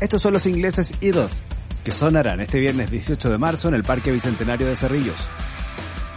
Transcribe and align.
Estos 0.00 0.22
son 0.22 0.32
los 0.32 0.46
ingleses 0.46 0.94
Idols, 1.00 1.42
que 1.84 1.92
sonarán 1.92 2.40
este 2.40 2.58
viernes 2.58 2.90
18 2.90 3.30
de 3.30 3.38
marzo 3.38 3.68
en 3.68 3.74
el 3.74 3.84
Parque 3.84 4.10
Bicentenario 4.10 4.66
de 4.66 4.74
Cerrillos. 4.74 5.28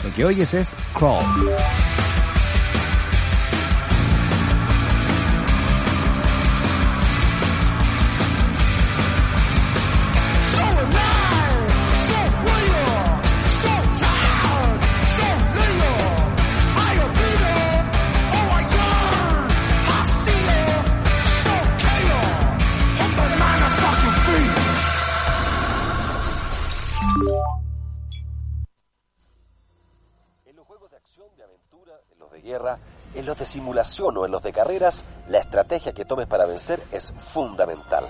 Lo 0.03 0.13
que 0.13 0.23
oyes 0.23 0.53
es 0.53 0.75
Crawl. 0.93 1.23
Simulación 33.53 34.17
o 34.17 34.25
en 34.25 34.31
los 34.31 34.41
de 34.41 34.51
carreras, 34.51 35.05
la 35.29 35.39
estrategia 35.39 35.93
que 35.93 36.05
tomes 36.05 36.27
para 36.27 36.45
vencer 36.45 36.83
es 36.91 37.13
fundamental. 37.17 38.05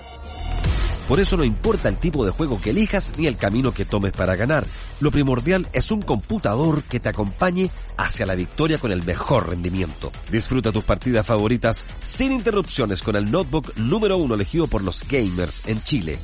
Por 1.06 1.20
eso 1.20 1.36
no 1.36 1.44
importa 1.44 1.90
el 1.90 1.98
tipo 1.98 2.24
de 2.24 2.30
juego 2.30 2.58
que 2.58 2.70
elijas 2.70 3.12
ni 3.18 3.26
el 3.26 3.36
camino 3.36 3.72
que 3.72 3.84
tomes 3.84 4.12
para 4.12 4.36
ganar. 4.36 4.66
Lo 5.00 5.10
primordial 5.10 5.68
es 5.74 5.90
un 5.90 6.00
computador 6.00 6.82
que 6.84 6.98
te 6.98 7.10
acompañe 7.10 7.70
hacia 7.98 8.24
la 8.24 8.34
victoria 8.34 8.78
con 8.78 8.90
el 8.90 9.04
mejor 9.04 9.50
rendimiento. 9.50 10.10
Disfruta 10.30 10.72
tus 10.72 10.84
partidas 10.84 11.26
favoritas 11.26 11.84
sin 12.00 12.32
interrupciones 12.32 13.02
con 13.02 13.16
el 13.16 13.30
notebook 13.30 13.76
número 13.76 14.16
uno 14.16 14.34
elegido 14.34 14.66
por 14.66 14.82
los 14.82 15.06
gamers 15.06 15.62
en 15.66 15.82
Chile. 15.82 16.18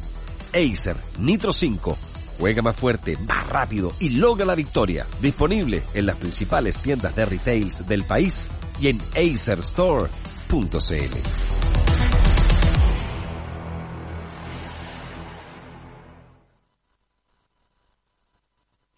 Acer 0.55 0.97
Nitro 1.19 1.53
5 1.53 1.99
Juega 2.41 2.63
más 2.63 2.75
fuerte, 2.75 3.19
más 3.19 3.47
rápido 3.51 3.93
y 4.01 4.09
logra 4.09 4.47
la 4.47 4.55
victoria. 4.55 5.07
Disponible 5.21 5.83
en 5.93 6.07
las 6.07 6.17
principales 6.17 6.81
tiendas 6.81 7.15
de 7.15 7.27
retails 7.27 7.87
del 7.87 8.05
país 8.05 8.49
y 8.81 8.89
en 8.89 9.01
acerstore.cl. 9.17 10.11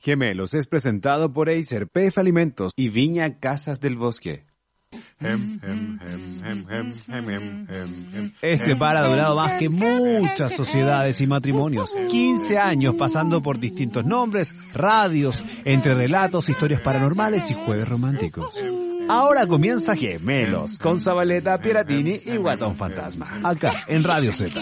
Gemelos 0.05 0.55
es 0.55 0.67
presentado 0.67 1.33
por 1.33 1.49
Acer, 1.49 1.87
PF 1.87 2.19
Alimentos 2.19 2.73
y 2.75 2.89
Viña 2.89 3.39
Casas 3.39 3.81
del 3.81 3.95
Bosque. 3.95 4.52
Este 8.43 8.77
par 8.77 8.97
ha 8.97 9.07
durado 9.07 9.37
más 9.37 9.53
que 9.53 9.69
muchas 9.69 10.53
sociedades 10.53 11.21
y 11.21 11.27
matrimonios. 11.27 11.95
15 12.11 12.59
años 12.59 12.95
pasando 12.97 13.41
por 13.43 13.59
distintos 13.59 14.05
nombres, 14.05 14.73
radios, 14.75 15.45
entre 15.65 15.95
relatos, 15.95 16.48
historias 16.48 16.81
paranormales 16.83 17.51
y 17.51 17.55
jueves 17.55 17.89
románticos. 17.89 18.61
Ahora 19.09 19.47
comienza 19.47 19.97
Gemelos 19.97 20.79
con 20.79 20.98
Zabaleta, 21.01 21.59
Piratini 21.59 22.19
y 22.25 22.37
Guatón 22.37 22.77
Fantasma. 22.77 23.29
Acá 23.45 23.85
en 23.87 24.05
Radio 24.05 24.33
Z. 24.33 24.61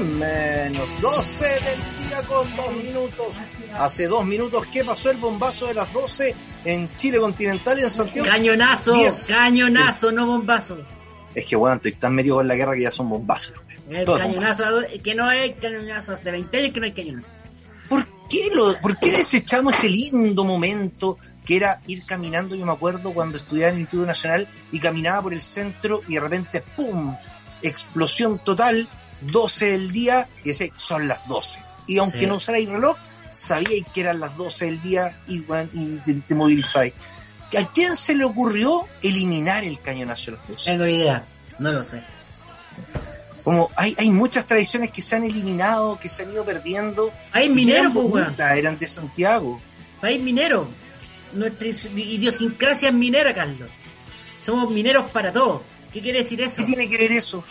menos, 0.00 1.00
12 1.00 1.44
del 1.44 2.08
día 2.08 2.22
con 2.26 2.56
dos 2.56 2.76
minutos. 2.82 3.38
Hace 3.74 4.06
dos 4.06 4.26
minutos, 4.26 4.66
¿qué 4.72 4.84
pasó 4.84 5.10
el 5.10 5.16
bombazo 5.18 5.66
de 5.66 5.74
las 5.74 5.92
12 5.92 6.34
en 6.64 6.94
Chile 6.96 7.18
continental 7.18 7.78
y 7.78 7.82
en 7.82 7.90
Santiago? 7.90 8.28
Cañonazo, 8.28 8.94
cañonazo, 9.26 10.12
no 10.12 10.26
bombazo. 10.26 10.78
Es 11.34 11.46
que 11.46 11.56
bueno, 11.56 11.76
estoy 11.76 11.92
tan 11.92 12.14
metido 12.14 12.36
con 12.36 12.48
la 12.48 12.54
guerra 12.54 12.74
que 12.74 12.82
ya 12.82 12.90
son 12.90 13.08
bombazos. 13.08 13.54
El 13.88 14.04
cañonazo, 14.04 14.64
que 15.02 15.14
no 15.14 15.26
hay 15.26 15.54
cañonazo, 15.54 16.12
hace 16.12 16.30
20 16.30 16.58
años 16.58 16.70
que 16.72 16.80
no 16.80 16.86
hay 16.86 16.92
cañonazo. 16.92 17.32
¿Por 17.88 18.06
qué, 18.28 18.48
lo, 18.54 18.74
¿Por 18.80 18.98
qué 18.98 19.10
desechamos 19.12 19.74
ese 19.74 19.88
lindo 19.88 20.44
momento 20.44 21.18
que 21.44 21.56
era 21.56 21.80
ir 21.86 22.04
caminando, 22.04 22.54
yo 22.54 22.64
me 22.64 22.72
acuerdo 22.72 23.12
cuando 23.12 23.36
estudiaba 23.38 23.70
en 23.70 23.76
el 23.76 23.80
Instituto 23.82 24.06
Nacional 24.06 24.48
y 24.70 24.78
caminaba 24.78 25.22
por 25.22 25.32
el 25.32 25.42
centro 25.42 26.00
y 26.08 26.14
de 26.14 26.20
repente, 26.20 26.62
¡pum! 26.76 27.16
Explosión 27.62 28.38
total, 28.38 28.88
12 29.22 29.66
del 29.66 29.92
día 29.92 30.28
y 30.44 30.50
ese 30.50 30.72
son 30.76 31.08
las 31.08 31.26
12. 31.28 31.60
Y 31.86 31.98
aunque 31.98 32.26
no 32.26 32.36
usarais 32.36 32.68
reloj, 32.68 32.96
sabíais 33.32 33.84
que 33.92 34.02
eran 34.02 34.20
las 34.20 34.36
12 34.36 34.66
del 34.66 34.82
día 34.82 35.16
y, 35.26 35.44
y 35.72 35.98
te, 36.04 36.14
te 36.14 36.34
movilizáis. 36.34 36.94
¿A 37.58 37.66
quién 37.66 37.96
se 37.96 38.14
le 38.14 38.24
ocurrió 38.24 38.86
eliminar 39.02 39.64
el 39.64 39.80
cañonazo 39.80 40.30
de 40.32 40.36
los 40.38 40.48
12? 40.48 40.70
Tengo 40.70 40.86
idea, 40.86 41.24
no 41.58 41.72
lo 41.72 41.82
sé. 41.82 42.02
Como 43.44 43.70
hay, 43.76 43.94
hay 43.98 44.10
muchas 44.10 44.46
tradiciones 44.46 44.90
que 44.90 45.02
se 45.02 45.16
han 45.16 45.24
eliminado, 45.24 45.98
que 45.98 46.08
se 46.08 46.22
han 46.22 46.32
ido 46.32 46.44
perdiendo. 46.44 47.10
Hay 47.32 47.50
mineros, 47.50 47.92
pues, 47.92 48.28
eran 48.38 48.78
de 48.78 48.86
Santiago. 48.86 49.60
Hay 50.00 50.18
mineros 50.18 50.68
nuestra 51.32 51.68
idiosincrasia 51.68 52.88
es 52.88 52.94
minera, 52.94 53.34
Carlos. 53.34 53.68
Somos 54.44 54.70
mineros 54.70 55.10
para 55.10 55.32
todo. 55.32 55.62
¿Qué 55.92 56.00
quiere 56.00 56.20
decir 56.20 56.40
eso? 56.40 56.56
¿Qué 56.56 56.64
tiene 56.64 56.88
que 56.88 56.98
ver 56.98 57.12
eso? 57.12 57.44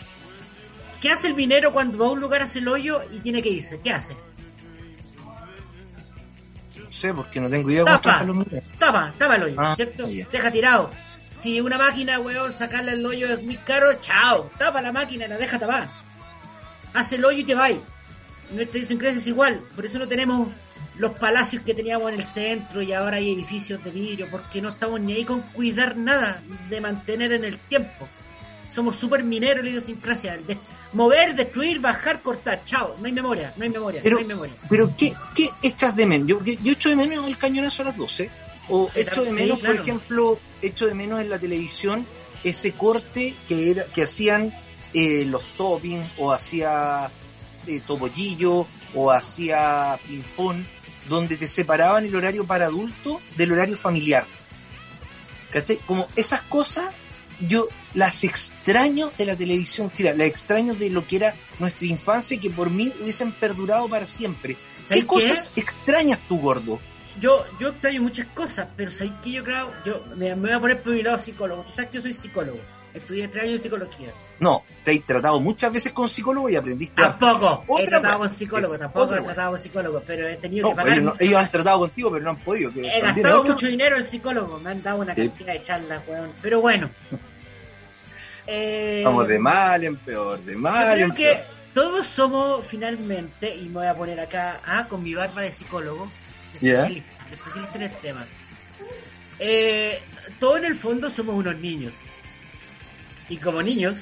¿Qué 1.00 1.10
hace 1.10 1.28
el 1.28 1.36
minero 1.36 1.72
cuando 1.74 1.98
va 1.98 2.08
a 2.08 2.10
un 2.10 2.20
lugar, 2.20 2.42
hace 2.42 2.60
el 2.60 2.68
hoyo 2.68 3.02
y 3.12 3.20
tiene 3.20 3.42
que 3.42 3.50
irse? 3.50 3.80
¿Qué 3.84 3.92
hace? 3.92 4.16
No 6.76 6.92
sé, 6.92 7.14
porque 7.14 7.40
no 7.40 7.50
tengo 7.50 7.70
idea 7.72 7.86
tapa, 7.86 8.26
cómo 8.26 8.46
Tapa, 8.78 9.14
tapa 9.18 9.36
el 9.36 9.44
hoyo, 9.44 9.56
ah, 9.58 9.74
¿cierto? 9.76 10.06
Deja 10.08 10.52
tirado. 10.52 10.92
Si 11.42 11.60
una 11.60 11.78
máquina, 11.78 12.20
weón, 12.20 12.54
sacarle 12.54 12.94
el 12.94 13.06
hoyo 13.06 13.34
es 13.34 13.42
muy 13.44 13.58
caro, 13.58 13.94
chao. 14.00 14.52
Tapa 14.60 14.82
la 14.82 14.92
máquina, 14.92 15.28
la 15.28 15.38
deja 15.38 15.58
tapar. 15.58 15.90
Hace 16.94 17.16
el 17.16 17.26
hoyo 17.26 17.40
y 17.40 17.44
te 17.44 17.56
va. 17.56 17.70
Nuestra 18.52 18.78
idiosincrasia 18.78 19.20
es 19.20 19.28
igual. 19.28 19.64
Por 19.76 19.86
eso 19.86 19.98
no 19.98 20.08
tenemos 20.08 20.50
los 20.98 21.12
palacios 21.14 21.64
que 21.64 21.74
teníamos 21.74 22.12
en 22.14 22.20
el 22.20 22.26
centro 22.26 22.82
y 22.82 22.94
ahora 22.94 23.18
hay 23.18 23.34
edificios 23.34 23.84
de 23.84 23.92
vidrio, 23.92 24.28
porque 24.30 24.62
no 24.62 24.70
estamos 24.70 25.00
ni 25.00 25.14
ahí 25.14 25.26
con 25.26 25.42
cuidar 25.42 25.98
nada 25.98 26.42
de 26.70 26.82
mantener 26.82 27.34
en 27.34 27.44
el 27.44 27.58
tiempo. 27.58 28.08
Somos 28.74 28.96
súper 28.96 29.24
mineros 29.24 29.64
la 29.64 29.70
idiosincrasia. 29.72 30.38
De 30.38 30.58
mover, 30.94 31.36
destruir, 31.36 31.80
bajar, 31.80 32.22
cortar. 32.22 32.64
Chao, 32.64 32.96
no 33.00 33.06
hay 33.06 33.12
memoria, 33.12 33.54
no 33.58 33.64
hay 33.64 33.70
memoria, 33.70 34.00
pero, 34.04 34.16
no 34.16 34.22
hay 34.22 34.28
memoria. 34.28 34.56
Pero, 34.70 34.94
¿qué, 34.98 35.14
qué 35.36 35.50
echas 35.62 35.96
de 35.96 36.06
menos? 36.06 36.28
Yo, 36.28 36.44
yo 36.44 36.72
echo 36.72 36.90
de 36.90 36.96
menos 36.96 37.28
el 37.28 37.38
cañonazo 37.38 37.82
a 37.82 37.86
las 37.86 37.98
12. 37.98 38.30
O 38.70 38.90
echo 38.96 39.24
de 39.24 39.32
menos, 39.32 39.60
por 39.60 39.76
ejemplo, 39.76 40.40
echo 40.62 40.88
de 40.88 40.94
menos 40.94 41.20
en 41.20 41.30
la 41.30 41.40
televisión 41.40 42.06
ese 42.44 42.72
corte 42.72 43.36
que, 43.48 43.72
era, 43.72 43.86
que 43.86 44.04
hacían 44.04 44.54
eh, 44.94 45.26
los 45.26 45.44
toppings 45.58 46.06
o 46.18 46.32
hacía 46.32 47.10
eh, 47.68 47.82
topollillo 47.86 48.66
o 48.94 49.12
hacía 49.12 49.98
ping-pong 50.08 50.64
donde 51.10 51.38
te 51.38 51.48
separaban 51.48 52.06
el 52.06 52.16
horario 52.16 52.46
para 52.46 52.66
adulto 52.66 53.22
del 53.36 53.52
horario 53.52 53.76
familiar. 53.78 54.26
¿Cachai? 55.52 55.78
Como 55.86 56.08
esas 56.16 56.42
cosas, 56.44 56.94
yo 57.48 57.68
las 57.94 58.24
extraño 58.24 59.12
de 59.18 59.26
la 59.26 59.36
televisión 59.36 59.92
chilena, 59.92 60.18
las 60.18 60.28
extraño 60.28 60.74
de 60.76 60.90
lo 60.90 61.06
que 61.06 61.18
era 61.18 61.34
nuestra 61.60 61.88
infancia 61.88 62.36
y 62.36 62.40
que 62.40 62.50
por 62.50 62.70
mí 62.70 62.94
hubiesen 63.02 63.32
perdurado 63.34 63.90
para 63.90 64.08
siempre. 64.08 64.58
¿Qué 64.88 65.06
cosas 65.06 65.52
extrañas 65.56 66.20
tú, 66.28 66.40
gordo? 66.40 66.80
Yo, 67.20 67.46
yo 67.60 67.70
extraño 67.70 68.02
muchas 68.02 68.28
cosas, 68.28 68.68
pero 68.76 68.92
¿sabes 68.92 69.14
qué 69.22 69.32
yo 69.32 69.44
creo? 69.44 69.74
Yo 69.86 70.04
me, 70.16 70.34
me 70.36 70.48
voy 70.48 70.52
a 70.52 70.60
poner 70.60 70.82
por 70.82 70.94
mi 70.94 71.04
lado 71.04 71.20
psicólogo. 71.20 71.64
Tú 71.64 71.72
sabes 71.76 71.90
que 71.90 71.98
yo 71.98 72.02
soy 72.02 72.14
psicólogo. 72.14 72.60
Estudié 72.94 73.28
tres 73.28 73.44
años 73.44 73.58
de 73.58 73.64
psicología. 73.64 74.14
No, 74.42 74.66
te 74.84 74.94
he 74.94 75.00
tratado 75.02 75.40
muchas 75.40 75.72
veces 75.72 75.94
con 75.94 76.10
psicólogo 76.10 76.50
y 76.50 76.56
aprendiste 76.56 77.00
Tampoco, 77.00 77.64
he 77.78 77.86
tratado 77.86 78.18
con 78.18 78.32
psicólogo, 78.32 78.76
tampoco 78.76 79.16
he 79.16 79.22
tratado 79.22 79.52
con 79.52 79.60
psicólogo, 79.60 80.04
pero 80.06 80.28
he 80.28 80.36
tenido 80.36 80.70
que 80.70 80.76
pagar. 80.76 81.16
Ellos, 81.20 81.36
han 81.36 81.52
tratado 81.52 81.80
contigo, 81.82 82.10
pero 82.10 82.24
no 82.24 82.32
han 82.32 82.38
podido. 82.38 82.74
Que 82.74 82.88
he 82.88 83.02
gastado 83.02 83.44
mucho 83.44 83.68
dinero 83.68 83.98
en 83.98 84.06
psicólogo, 84.06 84.60
me 84.60 84.72
han 84.72 84.82
dado 84.82 85.02
una 85.02 85.14
cantidad 85.14 85.54
de 85.54 85.62
charlas, 85.62 86.02
weón. 86.08 86.32
Pero 86.42 86.60
bueno. 86.60 86.90
eh, 88.48 89.04
Vamos 89.06 89.28
de 89.28 89.38
mal 89.38 89.84
en 89.84 89.98
peor, 89.98 90.40
de 90.40 90.56
mal 90.56 91.00
en 91.00 91.12
que 91.12 91.40
todos 91.76 92.08
somos 92.08 92.66
finalmente, 92.66 93.56
y 93.56 93.68
me 93.68 93.76
voy 93.76 93.88
a 93.88 93.96
poner 93.96 94.20
acá, 94.20 94.60
ah, 94.66 94.88
con 94.90 95.04
mi 95.04 95.14
barba 95.14 95.44
de 95.44 95.52
psicólogo, 95.52 96.10
especialista, 96.56 97.12
especialista 97.32 97.76
en 97.76 97.84
el 97.84 97.92
tema. 97.92 98.26
Eh, 99.38 100.02
todos 100.40 100.58
en 100.58 100.66
el 100.66 100.76
fondo 100.76 101.12
somos 101.12 101.36
unos 101.36 101.58
niños. 101.58 101.94
Y 103.30 103.38
como 103.38 103.62
niños, 103.62 104.00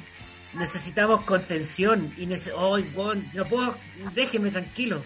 necesitamos 0.54 1.22
contención 1.22 2.12
y 2.18 2.26
nece 2.26 2.52
oh, 2.54 2.78
no 3.34 3.46
puedo, 3.46 3.76
déjeme 4.14 4.52
tranquilo. 4.52 5.02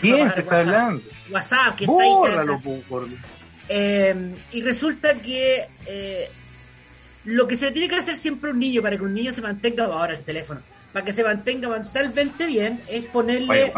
¿Quién 0.00 0.32
te 0.34 0.40
está 0.40 0.60
hablando? 0.60 1.02
WhatsApp, 1.30 1.76
que 1.76 1.86
Bórralo, 1.86 2.54
está 2.54 2.96
ahí 3.00 3.18
eh, 3.72 4.34
y 4.50 4.62
resulta 4.62 5.14
que 5.14 5.68
eh, 5.86 6.28
lo 7.24 7.46
que 7.46 7.56
se 7.56 7.70
tiene 7.70 7.88
que 7.88 7.96
hacer 7.96 8.16
siempre 8.16 8.50
un 8.50 8.58
niño 8.58 8.82
para 8.82 8.96
que 8.96 9.04
un 9.04 9.14
niño 9.14 9.32
se 9.32 9.42
mantenga, 9.42 9.84
ahora 9.84 10.14
el 10.14 10.24
teléfono, 10.24 10.60
para 10.92 11.04
que 11.04 11.12
se 11.12 11.22
mantenga 11.22 11.68
mentalmente 11.68 12.46
bien, 12.46 12.80
es 12.88 13.04
ponerle... 13.06 13.72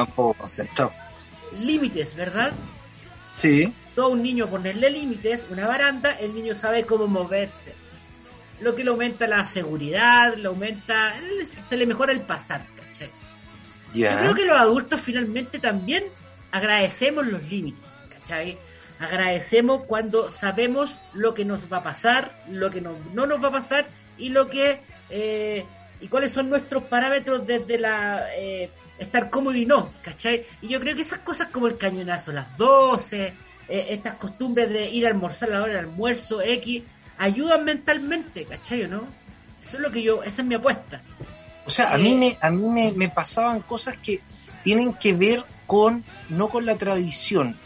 Límites, 1.61 2.15
¿verdad? 2.15 2.53
Sí. 3.37 3.73
Todo 3.95 4.09
un 4.09 4.23
niño 4.23 4.47
ponerle 4.47 4.91
límites, 4.91 5.43
una 5.51 5.67
baranda, 5.67 6.13
el 6.19 6.35
niño 6.35 6.57
sabe 6.57 6.87
cómo 6.87 7.07
moverse. 7.07 7.75
Lo 8.63 8.75
que 8.75 8.85
le 8.85 8.91
aumenta 8.91 9.27
la 9.27 9.45
seguridad, 9.45 10.35
le 10.37 10.49
aumenta, 10.49 11.15
se 11.69 11.77
le 11.77 11.87
mejora 11.87 12.13
el 12.13 12.21
pasar, 12.21 12.65
¿cachai? 12.77 13.11
Yo 13.93 14.17
creo 14.19 14.35
que 14.35 14.47
los 14.47 14.57
adultos 14.57 15.01
finalmente 15.01 15.59
también 15.59 16.05
agradecemos 16.53 17.27
los 17.27 17.43
límites, 17.51 17.91
¿cachai? 18.09 18.57
Agradecemos 19.01 19.83
cuando 19.87 20.31
sabemos 20.31 20.95
lo 21.13 21.35
que 21.35 21.45
nos 21.45 21.73
va 21.73 21.79
a 21.79 21.83
pasar, 21.83 22.31
lo 22.49 22.71
que 22.71 22.81
no, 22.81 22.97
no 23.13 23.27
nos 23.27 23.43
va 23.43 23.49
a 23.49 23.53
pasar 23.53 23.87
y 24.17 24.29
lo 24.29 24.47
que 24.47 24.81
eh, 25.11 25.65
y 26.01 26.09
cuáles 26.09 26.33
son 26.33 26.51
nuestros 26.51 26.85
parámetros 26.85 27.47
desde 27.47 27.79
la 27.79 28.27
eh, 28.37 28.71
estar 28.99 29.31
cómodo 29.31 29.57
y 29.57 29.67
no, 29.67 29.93
¿cachai? 30.03 30.45
Y 30.61 30.69
yo 30.69 30.81
creo 30.81 30.95
que 30.95 31.03
esas 31.03 31.21
cosas 31.21 31.51
como 31.51 31.67
el 31.67 31.77
cañonazo, 31.77 32.33
las 32.33 32.57
12, 32.57 33.33
eh, 33.69 33.87
estas 33.91 34.15
costumbres 34.15 34.71
de 34.71 34.89
ir 34.91 35.07
a 35.07 35.11
almorzar 35.11 35.49
a 35.51 35.53
la 35.53 35.63
hora 35.63 35.75
del 35.75 35.85
almuerzo, 35.85 36.41
X, 36.43 36.83
ayudan 37.23 37.65
mentalmente, 37.65 38.45
¿cachai 38.45 38.83
o 38.83 38.89
no? 38.89 39.07
Eso 39.63 39.77
es 39.77 39.83
lo 39.83 39.91
que 39.93 40.03
yo, 40.03 40.23
esa 40.23 40.43
es 40.43 40.49
mi 40.49 40.57
apuesta. 40.57 41.01
O 41.65 41.71
sea, 41.71 41.93
a 41.93 41.97
mí, 41.97 42.15
me, 42.15 42.37
a 42.41 42.51
mí 42.51 42.69
me, 42.69 42.93
me 42.93 43.09
pasaban 43.09 43.61
cosas 43.61 43.97
que 44.03 44.21
tienen 44.65 44.95
que 44.95 45.13
ver 45.13 45.45
con, 45.67 46.05
no 46.29 46.49
con 46.49 46.67
la 46.67 46.77
tradición, 46.77 47.57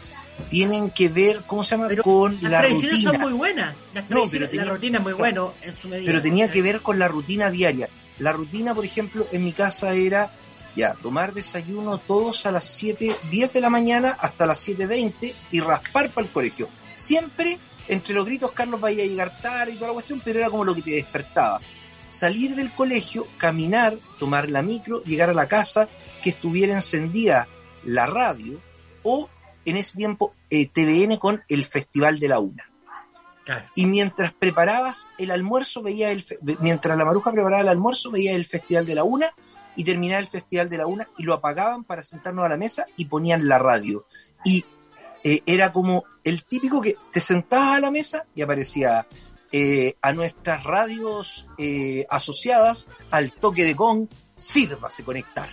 tienen 0.49 0.91
que 0.91 1.09
ver, 1.09 1.41
¿cómo 1.47 1.63
se 1.63 1.71
llama? 1.71 1.89
con 2.03 2.37
las 2.41 2.51
la 2.51 2.59
tradiciones 2.59 3.03
rutina. 3.03 3.11
son 3.11 3.21
muy 3.21 3.33
buenas. 3.33 3.75
no, 4.09 4.29
pero 4.29 4.47
la 4.51 4.63
rutina 4.65 4.97
es 4.99 5.03
muy 5.03 5.13
buena 5.13 5.41
en 5.63 5.75
su 5.75 5.87
medida. 5.87 6.05
Pero 6.05 6.21
tenía 6.21 6.51
que 6.51 6.61
ver 6.61 6.81
con 6.81 6.99
la 6.99 7.07
rutina 7.07 7.49
diaria. 7.49 7.89
La 8.19 8.31
rutina, 8.31 8.75
por 8.75 8.85
ejemplo, 8.85 9.27
en 9.31 9.43
mi 9.43 9.53
casa 9.53 9.93
era 9.93 10.31
ya 10.75 10.93
tomar 10.93 11.33
desayuno 11.33 11.97
todos 11.97 12.45
a 12.45 12.51
las 12.51 12.65
7, 12.65 13.15
10 13.31 13.53
de 13.53 13.61
la 13.61 13.71
mañana 13.71 14.15
hasta 14.19 14.45
las 14.45 14.67
7.20 14.67 15.33
y 15.51 15.59
raspar 15.59 16.11
para 16.11 16.27
el 16.27 16.31
colegio. 16.31 16.69
Siempre 16.97 17.57
entre 17.87 18.13
los 18.13 18.25
gritos 18.25 18.51
Carlos 18.51 18.81
vaya 18.81 19.03
a 19.03 19.07
llegar 19.07 19.37
tarde 19.41 19.73
y 19.73 19.75
toda 19.75 19.87
la 19.87 19.93
cuestión, 19.93 20.21
pero 20.23 20.39
era 20.39 20.49
como 20.49 20.63
lo 20.63 20.75
que 20.75 20.81
te 20.81 20.91
despertaba. 20.91 21.61
Salir 22.09 22.55
del 22.55 22.71
colegio, 22.71 23.27
caminar, 23.37 23.95
tomar 24.19 24.49
la 24.49 24.61
micro, 24.61 25.03
llegar 25.03 25.29
a 25.29 25.33
la 25.33 25.47
casa, 25.47 25.87
que 26.23 26.29
estuviera 26.29 26.73
encendida 26.73 27.47
la 27.83 28.05
radio 28.05 28.59
o 29.03 29.29
en 29.65 29.77
ese 29.77 29.97
tiempo 29.97 30.33
eh, 30.49 30.67
TVN 30.67 31.17
con 31.17 31.43
el 31.49 31.65
Festival 31.65 32.19
de 32.19 32.27
la 32.27 32.39
Una. 32.39 32.69
Y 33.75 33.85
mientras 33.85 34.33
preparabas 34.33 35.07
el 35.17 35.31
almuerzo, 35.31 35.81
veía 35.81 36.11
el 36.11 36.25
mientras 36.59 36.97
la 36.97 37.05
maruja 37.05 37.31
preparaba 37.31 37.61
el 37.61 37.69
almuerzo, 37.69 38.11
veía 38.11 38.35
el 38.35 38.45
Festival 38.45 38.85
de 38.85 38.95
la 38.95 39.03
Una 39.03 39.33
y 39.75 39.83
terminaba 39.83 40.19
el 40.19 40.27
Festival 40.27 40.69
de 40.69 40.77
la 40.77 40.87
Una 40.87 41.07
y 41.17 41.23
lo 41.23 41.33
apagaban 41.33 41.83
para 41.83 42.03
sentarnos 42.03 42.43
a 42.43 42.49
la 42.49 42.57
mesa 42.57 42.85
y 42.97 43.05
ponían 43.05 43.47
la 43.47 43.57
radio. 43.57 44.05
Y 44.43 44.65
eh, 45.23 45.41
era 45.45 45.71
como 45.71 46.05
el 46.23 46.43
típico 46.43 46.81
que 46.81 46.95
te 47.11 47.19
sentabas 47.19 47.77
a 47.77 47.79
la 47.79 47.91
mesa 47.91 48.25
y 48.35 48.41
aparecía 48.41 49.07
eh, 49.51 49.95
a 50.01 50.11
nuestras 50.11 50.65
radios 50.65 51.47
eh, 51.57 52.05
asociadas 52.09 52.89
al 53.11 53.31
toque 53.31 53.63
de 53.63 53.75
con, 53.75 54.09
sírvase 54.35 55.05
conectar. 55.05 55.49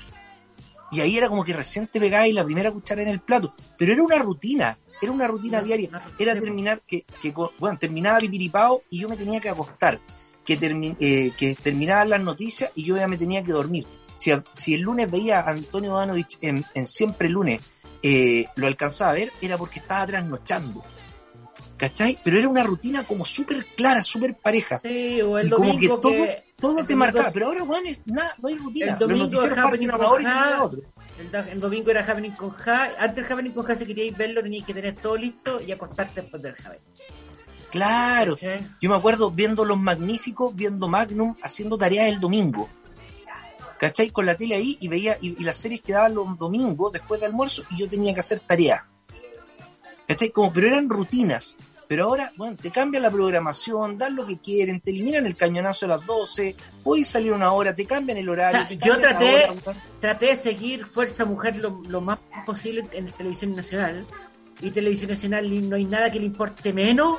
Y 0.91 1.01
ahí 1.01 1.17
era 1.17 1.29
como 1.29 1.45
que 1.45 1.53
recién 1.53 1.87
te 1.87 2.05
y 2.29 2.33
la 2.33 2.45
primera 2.45 2.73
cuchara 2.73 3.03
en 3.03 3.09
el 3.09 3.21
plato. 3.21 3.55
Pero 3.79 3.93
era 3.93 4.03
una 4.03 4.19
rutina, 4.19 4.79
era 5.01 5.13
una 5.13 5.29
rutina 5.29 5.63
diaria. 5.63 5.91
Era 6.19 6.39
terminar, 6.39 6.83
que, 6.87 7.05
que, 7.21 7.33
bueno, 7.59 7.79
terminaba 7.79 8.19
pipiripao 8.19 8.83
y 8.91 9.01
yo 9.01 9.09
me 9.09 9.17
tenía 9.17 9.41
que 9.41 9.49
acostar. 9.49 10.01
Que, 10.45 10.59
eh, 11.01 11.33
que 11.39 11.55
terminaban 11.55 12.11
las 12.11 12.21
noticias 12.21 12.71
y 12.75 12.85
yo 12.85 12.97
ya 12.97 13.09
me 13.09 13.17
tenía 13.17 13.43
que 13.43 13.53
dormir. 13.53 13.87
Si, 14.17 14.33
si 14.53 14.75
el 14.75 14.83
lunes 14.83 15.11
veía 15.11 15.41
a 15.41 15.51
Antonio 15.51 15.95
Danovich 15.95 16.39
en, 16.41 16.65
en 16.75 16.87
Siempre 16.87 17.29
Lunes, 17.29 17.61
eh, 18.06 18.47
lo 18.56 18.67
alcanzaba 18.67 19.12
a 19.12 19.15
ver, 19.15 19.33
era 19.41 19.56
porque 19.59 19.79
estaba 19.79 20.06
trasnochando. 20.06 20.85
¿Cachai? 21.79 22.19
Pero 22.23 22.39
era 22.39 22.49
una 22.49 22.62
rutina 22.62 23.03
como 23.05 23.25
súper 23.25 23.67
clara, 23.75 24.05
súper 24.05 24.37
pareja. 24.37 24.79
Sí, 24.79 25.21
o 25.23 25.39
el 25.39 25.47
y 25.47 25.51
como 25.51 25.62
que 25.79 25.89
domingo 25.89 26.01
todo, 26.01 26.12
que- 26.12 26.45
todo 26.61 26.79
el 26.79 26.87
te 26.87 26.93
domingo- 26.93 26.99
marcaba. 26.99 27.33
Pero 27.33 27.47
ahora, 27.49 27.61
es 27.89 28.01
nada, 28.05 28.33
no 28.41 28.49
hay 28.49 28.59
rutina. 28.59 28.93
El 28.93 28.99
domingo 28.99 29.27
Los 29.43 29.59
Happening 29.59 29.89
con 29.91 30.01
hora. 30.05 30.71
El, 31.51 31.61
domingo 31.61 31.91
era 31.91 32.05
Happening 32.05 32.33
con 32.33 32.51
Ja. 32.51 32.91
Antes 32.99 33.17
del 33.25 33.33
Happening 33.33 33.53
con 33.53 33.65
Ja, 33.65 33.75
si 33.77 33.87
queríais 33.87 34.17
verlo, 34.17 34.43
teníais 34.43 34.65
que 34.67 34.75
tener 34.75 34.97
todo 34.97 35.17
listo 35.17 35.61
y 35.67 35.73
acostarte 35.73 36.21
después 36.23 36.43
del 36.43 36.53
Happening. 36.55 36.81
Claro. 37.71 38.37
Yo 38.81 38.91
me 38.91 38.97
acuerdo 38.97 39.31
viendo 39.31 39.65
Los 39.65 39.79
Magníficos, 39.79 40.55
viendo 40.55 40.87
Magnum, 40.89 41.35
haciendo 41.43 41.77
tareas 41.77 42.06
el 42.09 42.21
domingo. 42.21 42.69
¿Cachai? 43.79 44.11
Con 44.11 44.26
la 44.26 44.37
tele 44.37 44.55
ahí 44.55 44.76
y 44.81 44.88
veía, 44.88 45.17
y, 45.21 45.41
y 45.41 45.44
las 45.44 45.56
series 45.56 45.81
quedaban 45.82 46.15
los 46.15 46.38
domingos 46.38 46.93
después 46.93 47.21
del 47.21 47.31
almuerzo 47.31 47.62
y 47.71 47.79
yo 47.79 47.88
tenía 47.88 48.15
que 48.15 48.21
hacer 48.21 48.41
tareas. 48.41 48.82
¿Cachai? 50.06 50.31
Como, 50.31 50.53
pero 50.53 50.69
eran 50.69 50.88
rutinas. 50.88 51.56
Pero 51.87 52.05
ahora, 52.05 52.32
bueno, 52.37 52.56
te 52.56 52.71
cambian 52.71 53.03
la 53.03 53.11
programación, 53.11 53.99
dan 53.99 54.17
lo 54.17 54.25
que 54.25 54.38
quieren, 54.38 54.81
te 54.81 54.91
eliminan 54.91 55.26
el 55.26 55.37
cañonazo 55.37 55.85
a 55.85 55.91
las 55.91 56.06
12, 56.06 56.56
puedes 56.82 57.09
salir 57.09 57.32
una 57.32 57.53
hora, 57.53 57.75
te 57.75 57.85
cambian 57.85 58.17
el 58.17 58.29
horario. 58.29 58.62
O 58.62 58.67
sea, 58.67 58.69
te 58.79 58.87
yo 58.88 58.97
traté- 58.97 59.50
hora. 59.50 59.77
Traté 60.00 60.27
de 60.27 60.37
seguir 60.37 60.87
Fuerza 60.87 61.27
Mujer 61.27 61.56
lo, 61.56 61.82
lo 61.87 62.00
más 62.00 62.19
posible 62.47 62.87
en 62.93 63.06
Televisión 63.12 63.55
Nacional. 63.55 64.06
Y 64.62 64.70
Televisión 64.70 65.11
Nacional 65.11 65.69
no 65.69 65.77
hay 65.77 65.85
nada 65.85 66.11
que 66.11 66.19
le 66.20 66.25
importe 66.27 66.73
menos 66.73 67.19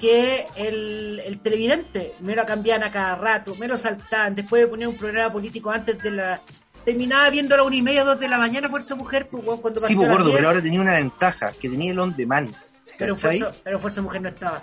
que 0.00 0.46
el, 0.56 1.20
el 1.24 1.38
televidente. 1.40 2.14
Me 2.20 2.34
lo 2.34 2.44
cambiaban 2.46 2.82
a 2.84 2.90
cada 2.90 3.16
rato, 3.16 3.54
me 3.56 3.68
lo 3.68 3.78
saltaban. 3.78 4.34
Después 4.34 4.62
de 4.62 4.68
poner 4.68 4.88
un 4.88 4.96
programa 4.96 5.32
político 5.32 5.70
antes 5.70 5.98
de 6.02 6.10
la. 6.10 6.40
Terminaba 6.84 7.30
viendo 7.30 7.54
a 7.54 7.58
la 7.58 7.62
una 7.64 7.76
y 7.76 7.82
media, 7.82 8.04
dos 8.04 8.20
de 8.20 8.28
la 8.28 8.36
mañana, 8.36 8.68
Fuerza 8.68 8.94
Mujer, 8.94 9.26
pues, 9.30 9.42
weón, 9.42 9.60
cuando 9.62 9.80
Sí, 9.80 9.94
pues 9.94 10.06
las 10.06 10.16
gordo, 10.16 10.28
10, 10.30 10.36
pero 10.36 10.48
ahora 10.48 10.62
tenía 10.62 10.80
una 10.82 10.92
ventaja, 10.94 11.50
que 11.58 11.70
tenía 11.70 11.92
el 11.92 11.98
on 11.98 12.14
demand. 12.14 12.54
pero. 12.98 13.16
Fuerza, 13.16 13.52
pero 13.64 13.78
Fuerza 13.78 14.02
Mujer 14.02 14.20
no 14.20 14.28
estaba. 14.28 14.62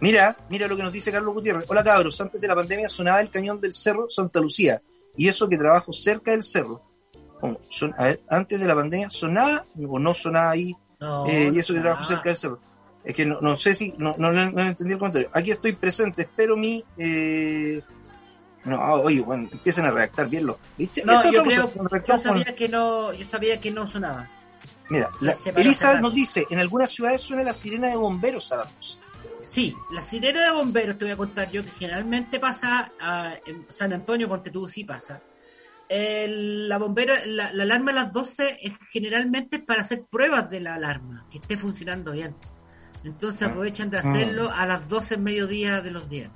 Mira, 0.00 0.36
mira 0.48 0.66
lo 0.68 0.76
que 0.76 0.82
nos 0.82 0.92
dice 0.92 1.10
Carlos 1.12 1.34
Gutiérrez. 1.34 1.64
Hola 1.68 1.82
cabros, 1.82 2.20
antes 2.20 2.40
de 2.40 2.46
la 2.48 2.54
pandemia 2.54 2.88
sonaba 2.88 3.20
el 3.20 3.30
cañón 3.30 3.60
del 3.60 3.72
cerro 3.74 4.08
Santa 4.08 4.40
Lucía. 4.40 4.80
Y 5.16 5.26
eso 5.28 5.48
que 5.48 5.56
trabajo 5.58 5.92
cerca 5.92 6.30
del 6.30 6.42
cerro. 6.42 6.82
A 7.96 8.04
ver, 8.04 8.20
antes 8.28 8.60
de 8.60 8.66
la 8.66 8.74
pandemia 8.74 9.10
sonaba 9.10 9.64
o 9.88 9.98
no 9.98 10.14
sonaba 10.14 10.50
ahí. 10.50 10.74
No, 11.00 11.26
Eh, 11.26 11.50
y 11.52 11.58
eso 11.58 11.74
que 11.74 11.80
trabajo 11.80 12.02
cerca 12.04 12.24
del 12.24 12.36
cerro. 12.36 12.60
Es 13.08 13.14
que 13.14 13.24
no, 13.24 13.40
no 13.40 13.56
sé 13.56 13.72
si, 13.72 13.94
no, 13.96 14.14
no, 14.18 14.30
no, 14.30 14.42
entendí 14.60 14.92
el 14.92 14.98
comentario. 14.98 15.30
Aquí 15.32 15.50
estoy 15.50 15.72
presente, 15.72 16.22
espero 16.22 16.58
mi... 16.58 16.84
Eh... 16.98 17.80
No, 18.66 18.76
ah, 18.76 18.96
oye, 18.96 19.20
bueno, 19.22 19.48
empiezan 19.50 19.86
a 19.86 19.90
redactar 19.90 20.28
bien 20.28 20.44
los... 20.44 20.58
¿Viste? 20.76 21.02
No, 21.06 21.14
yo 21.32 21.42
creo, 21.42 21.70
con- 21.70 22.20
sabía 22.22 22.54
que 22.54 22.68
no, 22.68 23.14
yo 23.14 23.24
sabía 23.26 23.58
que 23.58 23.70
no 23.70 23.90
sonaba. 23.90 24.28
Mira, 24.90 25.08
la- 25.22 25.34
Elisa 25.56 25.98
nos 25.98 26.12
dice, 26.12 26.44
en 26.50 26.58
algunas 26.58 26.90
ciudades 26.90 27.22
suena 27.22 27.42
la 27.44 27.54
sirena 27.54 27.88
de 27.88 27.96
bomberos 27.96 28.52
a 28.52 28.58
las 28.58 28.76
12. 28.76 28.98
Sí, 29.46 29.74
la 29.90 30.02
sirena 30.02 30.44
de 30.44 30.50
bomberos 30.52 30.98
te 30.98 31.06
voy 31.06 31.12
a 31.12 31.16
contar 31.16 31.50
yo 31.50 31.62
que 31.62 31.70
generalmente 31.70 32.38
pasa 32.38 32.92
en 33.46 33.64
San 33.70 33.94
Antonio, 33.94 34.28
ponte 34.28 34.50
tú, 34.50 34.68
sí 34.68 34.84
pasa. 34.84 35.22
El- 35.88 36.68
la 36.68 36.76
bombera, 36.76 37.24
la, 37.24 37.50
la 37.54 37.62
alarma 37.62 37.92
a 37.92 37.94
las 37.94 38.12
12 38.12 38.58
es 38.60 38.72
generalmente 38.90 39.60
para 39.60 39.80
hacer 39.80 40.02
pruebas 40.10 40.50
de 40.50 40.60
la 40.60 40.74
alarma, 40.74 41.26
que 41.30 41.38
esté 41.38 41.56
funcionando 41.56 42.12
bien. 42.12 42.36
Entonces 43.08 43.42
Ah. 43.42 43.46
aprovechan 43.50 43.90
de 43.90 43.98
hacerlo 43.98 44.50
a 44.52 44.66
las 44.66 44.88
12 44.88 45.14
en 45.14 45.24
mediodía 45.24 45.80
de 45.82 45.90
los 45.90 46.08
días. 46.08 46.30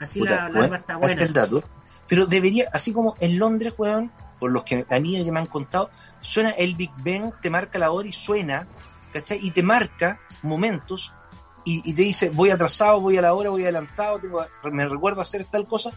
Así 0.00 0.18
Puta, 0.18 0.32
la 0.32 0.36
alarma 0.46 0.58
bueno, 0.60 0.74
está 0.76 0.96
buena. 0.96 1.22
el 1.22 1.32
dato. 1.32 1.62
Pero 2.08 2.26
debería, 2.26 2.68
así 2.72 2.92
como 2.92 3.14
en 3.20 3.38
Londres, 3.38 3.74
weón, 3.78 4.12
por 4.38 4.50
los 4.52 4.64
que 4.64 4.84
a 4.88 5.00
mí 5.00 5.22
que 5.24 5.32
me 5.32 5.40
han 5.40 5.46
contado, 5.46 5.90
suena 6.20 6.50
el 6.50 6.74
Big 6.74 6.90
Ben, 6.98 7.32
te 7.40 7.50
marca 7.50 7.78
la 7.78 7.90
hora 7.90 8.06
y 8.06 8.12
suena, 8.12 8.66
¿cachai? 9.12 9.38
Y 9.42 9.50
te 9.50 9.62
marca 9.62 10.20
momentos 10.42 11.12
y, 11.64 11.82
y 11.88 11.94
te 11.94 12.02
dice, 12.02 12.30
voy 12.30 12.50
atrasado, 12.50 13.00
voy 13.00 13.16
a 13.16 13.22
la 13.22 13.34
hora, 13.34 13.50
voy 13.50 13.62
adelantado, 13.62 14.18
tengo, 14.20 14.44
me 14.70 14.86
recuerdo 14.88 15.20
hacer 15.22 15.44
tal 15.46 15.66
cosa. 15.66 15.90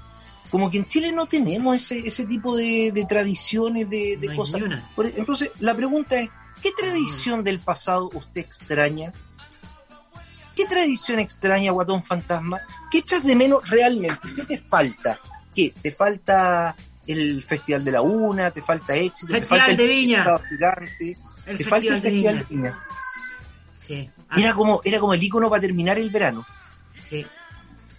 Como 0.50 0.72
que 0.72 0.78
en 0.78 0.88
Chile 0.88 1.12
no 1.12 1.28
tenemos 1.28 1.76
ese, 1.76 2.00
ese 2.00 2.26
tipo 2.26 2.56
de, 2.56 2.92
de 2.92 3.06
tradiciones, 3.06 3.88
de, 3.90 4.18
de 4.18 4.26
No 4.28 4.32
hay 4.32 4.38
cosas. 4.38 4.62
Por- 4.96 5.06
Entonces, 5.06 5.52
la 5.60 5.76
pregunta 5.76 6.20
es, 6.20 6.30
¿qué 6.64 6.72
tradición 6.72 7.44
del 7.44 7.60
pasado 7.60 8.10
usted 8.14 8.42
extraña? 8.42 9.14
¿Qué 10.60 10.66
tradición 10.66 11.20
extraña, 11.20 11.72
Guatón 11.72 12.04
Fantasma? 12.04 12.60
¿Qué 12.92 12.98
echas 12.98 13.24
de 13.24 13.34
menos 13.34 13.62
realmente? 13.70 14.28
¿Qué 14.36 14.44
te 14.44 14.58
falta? 14.58 15.18
¿Qué? 15.56 15.74
¿Te 15.82 15.90
falta 15.90 16.76
el 17.08 17.42
Festival 17.44 17.86
de 17.86 17.92
la 17.94 18.02
Una? 18.02 18.52
¿Te 18.52 18.62
falta 18.62 18.94
éxito? 18.94 19.32
¿Te 19.32 19.42
falta 19.42 19.68
el 19.72 19.78
de 19.78 19.88
Viña. 19.88 20.18
Estado 20.20 20.42
Gigante? 20.50 21.18
El 21.46 21.58
¿Te 21.60 21.64
falta 21.64 21.88
el 21.96 22.02
Festival 22.02 22.40
de 22.40 22.44
Viña? 22.50 22.80
Sí. 23.78 24.10
Ah, 24.28 24.36
Era 24.38 24.54
como, 24.54 24.82
era 24.84 25.00
como 25.00 25.14
el 25.14 25.24
icono 25.24 25.50
para 25.50 25.62
terminar 25.62 25.98
el 25.98 26.10
verano. 26.10 26.46
sí. 27.10 27.26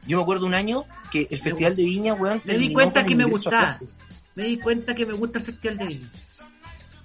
Yo 0.07 0.17
me 0.19 0.23
acuerdo 0.23 0.45
un 0.47 0.55
año 0.55 0.85
que 1.11 1.27
el 1.31 1.39
Festival 1.41 1.77
de 1.77 1.85
Viña, 1.85 2.13
weón, 2.15 2.43
Me 2.45 2.59
di 2.59 2.73
cuenta 2.75 3.07
que 3.07 3.15
me 3.17 3.25
gustaba. 3.25 3.69
Me 4.35 4.45
di 4.45 4.59
cuenta 4.59 4.95
que 4.95 5.07
me 5.07 5.15
gusta 5.15 5.39
el 5.39 5.45
Festival 5.47 5.79
de 5.79 5.85
Viña. 5.87 6.11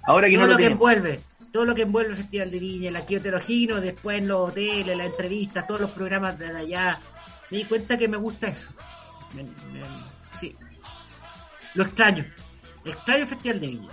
Ahora 0.02 0.28
que 0.28 0.34
todo 0.34 0.42
no 0.42 0.46
lo, 0.46 0.52
lo 0.52 0.58
que 0.58 0.64
tenemos. 0.64 0.72
envuelve, 0.92 1.20
todo 1.56 1.64
lo 1.64 1.74
que 1.74 1.82
envuelve 1.82 2.10
el 2.10 2.16
Festival 2.18 2.50
de 2.50 2.58
Viña, 2.58 2.88
el 2.90 2.96
aquí 2.96 3.14
heterogino, 3.14 3.80
después 3.80 4.18
en 4.18 4.28
los 4.28 4.50
hoteles, 4.50 4.94
las 4.96 5.06
entrevistas, 5.06 5.66
todos 5.66 5.80
los 5.80 5.90
programas 5.90 6.38
de 6.38 6.48
allá. 6.54 7.00
Me 7.50 7.56
di 7.58 7.64
cuenta 7.64 7.96
que 7.96 8.06
me 8.08 8.18
gusta 8.18 8.48
eso. 8.48 8.68
Me- 9.34 9.42
me- 9.42 9.50
sí. 10.38 10.54
Lo 11.74 11.84
extraño. 11.84 12.26
Extraño 12.84 13.22
el 13.22 13.26
Festival 13.28 13.60
de 13.60 13.66
Viña. 13.68 13.88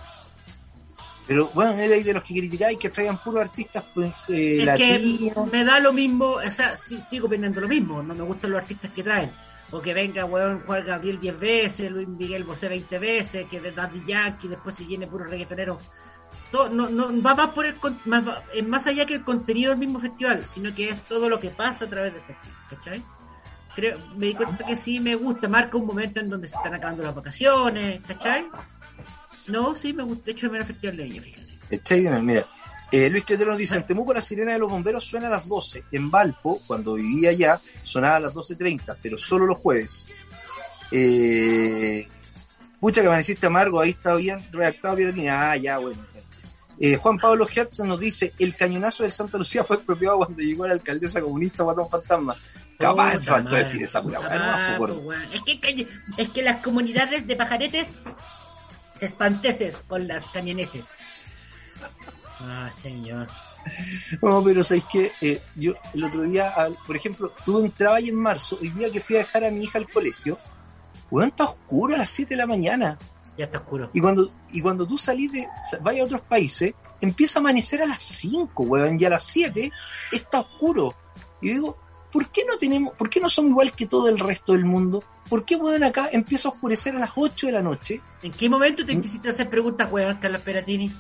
Pero 1.26 1.50
bueno, 1.54 1.72
ahí 1.72 2.04
de 2.04 2.14
los 2.14 2.22
que 2.24 2.34
criticáis 2.34 2.78
que 2.78 2.90
traigan 2.90 3.18
puros 3.24 3.42
artistas 3.44 3.86
pues, 3.94 4.14
eh, 4.28 4.64
latinos. 4.66 5.50
me 5.50 5.64
da 5.64 5.80
lo 5.80 5.94
mismo, 5.94 6.32
o 6.32 6.52
sea, 6.52 6.76
sigo 6.76 7.28
opinando 7.28 7.62
lo 7.62 7.70
mismo, 7.70 8.04
no 8.04 8.14
me 8.14 8.24
gustan 8.24 8.52
los 8.52 8.62
artistas 8.62 8.92
que 8.92 9.04
traen. 9.04 9.32
O 9.72 9.82
que 9.82 9.94
venga, 9.94 10.26
weón, 10.26 10.64
Juan 10.66 10.86
Gabriel 10.86 11.20
10 11.22 11.40
veces, 11.40 11.90
Luis 11.90 12.08
Miguel 12.10 12.44
Bosé 12.44 12.68
20 12.68 13.00
veces, 13.00 13.48
que 13.50 13.60
de 13.62 13.72
Daddy 13.72 14.04
Yankee 14.06 14.50
después 14.50 14.76
se 14.76 14.86
llene 14.86 15.08
puro 15.08 15.24
reggaetonero. 15.24 15.80
Todo, 16.54 16.70
no, 16.70 16.88
no, 16.88 17.20
va 17.24 17.34
más 17.34 17.50
por 17.50 17.66
el 17.66 17.74
más, 18.06 18.24
es 18.54 18.68
más 18.68 18.86
allá 18.86 19.08
que 19.08 19.16
el 19.16 19.24
contenido 19.24 19.72
del 19.72 19.80
mismo 19.80 20.00
festival, 20.00 20.46
sino 20.48 20.74
que 20.76 20.90
es 20.90 21.02
todo 21.08 21.28
lo 21.28 21.40
que 21.40 21.50
pasa 21.50 21.86
a 21.86 21.90
través 21.90 22.14
del 22.14 22.22
festival, 22.22 22.58
¿cachai? 22.70 23.04
Creo, 23.74 23.98
me 24.16 24.28
di 24.28 24.36
cuenta 24.36 24.64
que 24.64 24.76
sí 24.76 25.00
me 25.00 25.16
gusta, 25.16 25.48
marca 25.48 25.78
un 25.78 25.88
momento 25.88 26.20
en 26.20 26.30
donde 26.30 26.48
se 26.48 26.56
están 26.56 26.76
acabando 26.76 27.02
las 27.02 27.16
vacaciones, 27.16 28.02
¿cachai? 28.08 28.46
No, 29.48 29.76
sí, 29.76 29.94
me 29.94 30.04
gusta. 30.04 30.26
De 30.26 30.32
hecho, 30.34 30.46
el 30.46 30.52
primer 30.52 30.68
festival 30.68 30.98
de 30.98 31.06
ellos, 31.06 31.26
fíjate. 31.26 32.22
mira. 32.22 32.46
Eh, 32.92 33.10
Luis 33.10 33.26
Tetero 33.26 33.50
nos 33.50 33.58
dice, 33.58 33.76
en 33.76 33.88
Temuco 33.88 34.14
la 34.14 34.22
sirena 34.22 34.54
de 34.54 34.60
los 34.60 34.70
bomberos 34.70 35.04
suena 35.04 35.26
a 35.26 35.32
las 35.32 35.48
12. 35.48 35.86
En 35.92 36.12
Valpo, 36.12 36.62
cuando 36.68 36.94
vivía 36.94 37.32
allá, 37.32 37.60
sonaba 37.82 38.18
a 38.18 38.20
las 38.20 38.36
12.30, 38.36 38.96
pero 39.02 39.18
solo 39.18 39.48
los 39.48 39.58
jueves. 39.58 40.08
Eh, 40.92 42.08
pucha 42.80 43.02
que 43.02 43.08
amaneciste 43.08 43.48
amargo, 43.48 43.80
ahí 43.80 43.90
está 43.90 44.14
bien 44.14 44.38
redactado, 44.52 44.98
bien 44.98 45.16
Ah, 45.28 45.58
ya, 45.58 45.80
bueno. 45.80 46.13
Eh, 46.80 46.98
Juan 46.98 47.18
Pablo 47.18 47.48
Hertz 47.54 47.80
nos 47.82 48.00
dice, 48.00 48.34
el 48.40 48.56
cañonazo 48.56 49.04
del 49.04 49.12
Santa 49.12 49.38
Lucía 49.38 49.64
fue 49.64 49.78
expropiado 49.78 50.18
cuando 50.18 50.42
llegó 50.42 50.66
la 50.66 50.74
alcaldesa 50.74 51.22
comunista 51.22 51.64
Guatón 51.64 51.90
Fantasma. 51.90 52.36
Capaz 52.78 53.22
faltó 53.22 53.56
decir 53.56 53.84
esa 53.84 54.02
pura 54.02 54.20
ah, 54.24 54.76
pues, 54.78 54.92
es, 55.46 55.60
que, 55.60 55.88
es 56.18 56.30
que 56.30 56.42
las 56.42 56.62
comunidades 56.62 57.26
de 57.28 57.36
pajaretes 57.36 57.98
se 58.98 59.06
espanteces 59.06 59.76
con 59.88 60.08
las 60.08 60.24
camioneses. 60.26 60.84
Ah, 62.40 62.70
señor. 62.82 63.28
No, 64.22 64.44
pero 64.44 64.64
sabéis 64.64 64.84
que 64.92 65.12
eh, 65.22 65.42
yo 65.56 65.74
el 65.94 66.04
otro 66.04 66.24
día, 66.24 66.54
por 66.86 66.96
ejemplo, 66.96 67.34
tú 67.46 67.64
entrabas 67.64 68.00
ahí 68.00 68.10
en 68.10 68.16
marzo, 68.16 68.58
el 68.62 68.74
día 68.74 68.92
que 68.92 69.00
fui 69.00 69.16
a 69.16 69.20
dejar 69.20 69.46
a 69.46 69.52
mi 69.52 69.64
hija 69.64 69.78
al 69.78 69.90
colegio, 69.90 70.38
weón, 71.10 71.30
está 71.30 71.46
oscuro 71.46 71.96
a 71.96 72.00
las 72.00 72.10
7 72.10 72.32
de 72.32 72.38
la 72.38 72.48
mañana. 72.48 72.98
Ya 73.38 73.46
está 73.46 73.60
oscuro. 73.60 73.90
Y 73.94 74.00
cuando, 74.00 74.30
y 74.52 74.62
cuando 74.62 74.86
tú 74.86 74.98
salís 74.98 75.32
de, 75.32 75.48
vayas 75.82 76.04
a 76.04 76.06
otros 76.06 76.22
países, 76.22 76.74
empieza 77.02 77.40
a 77.40 77.42
amanecer 77.42 77.82
a 77.82 77.86
las 77.86 78.02
5, 78.02 78.64
weón, 78.64 78.98
y 79.00 79.06
a 79.06 79.10
las 79.10 79.24
7 79.24 79.72
está 80.12 80.42
oscuro. 80.42 80.94
Y 81.42 81.50
digo, 81.50 81.78
¿por 82.12 82.30
qué 82.30 82.44
no 82.48 82.58
tenemos, 82.58 82.94
por 82.94 83.10
qué 83.10 83.20
no 83.20 83.30
somos 83.30 83.52
igual 83.52 83.72
que 83.74 83.88
todo 83.88 84.08
el 84.08 84.20
resto 84.20 84.54
del 84.54 84.66
mundo? 84.66 85.04
¿Por 85.28 85.46
qué, 85.46 85.56
weón, 85.56 85.84
acá 85.84 86.10
empieza 86.12 86.50
a 86.50 86.52
oscurecer 86.52 86.96
a 86.96 87.00
las 87.00 87.12
8 87.16 87.48
de 87.48 87.52
la 87.54 87.64
noche? 87.64 88.02
¿En 88.22 88.32
qué 88.32 88.50
momento 88.50 88.86
te 88.86 89.00
quisiste 89.00 89.30
hacer 89.30 89.50
preguntas, 89.50 89.92
weón, 89.92 90.18
Carlos 90.18 90.42
Peratini? 90.42 90.96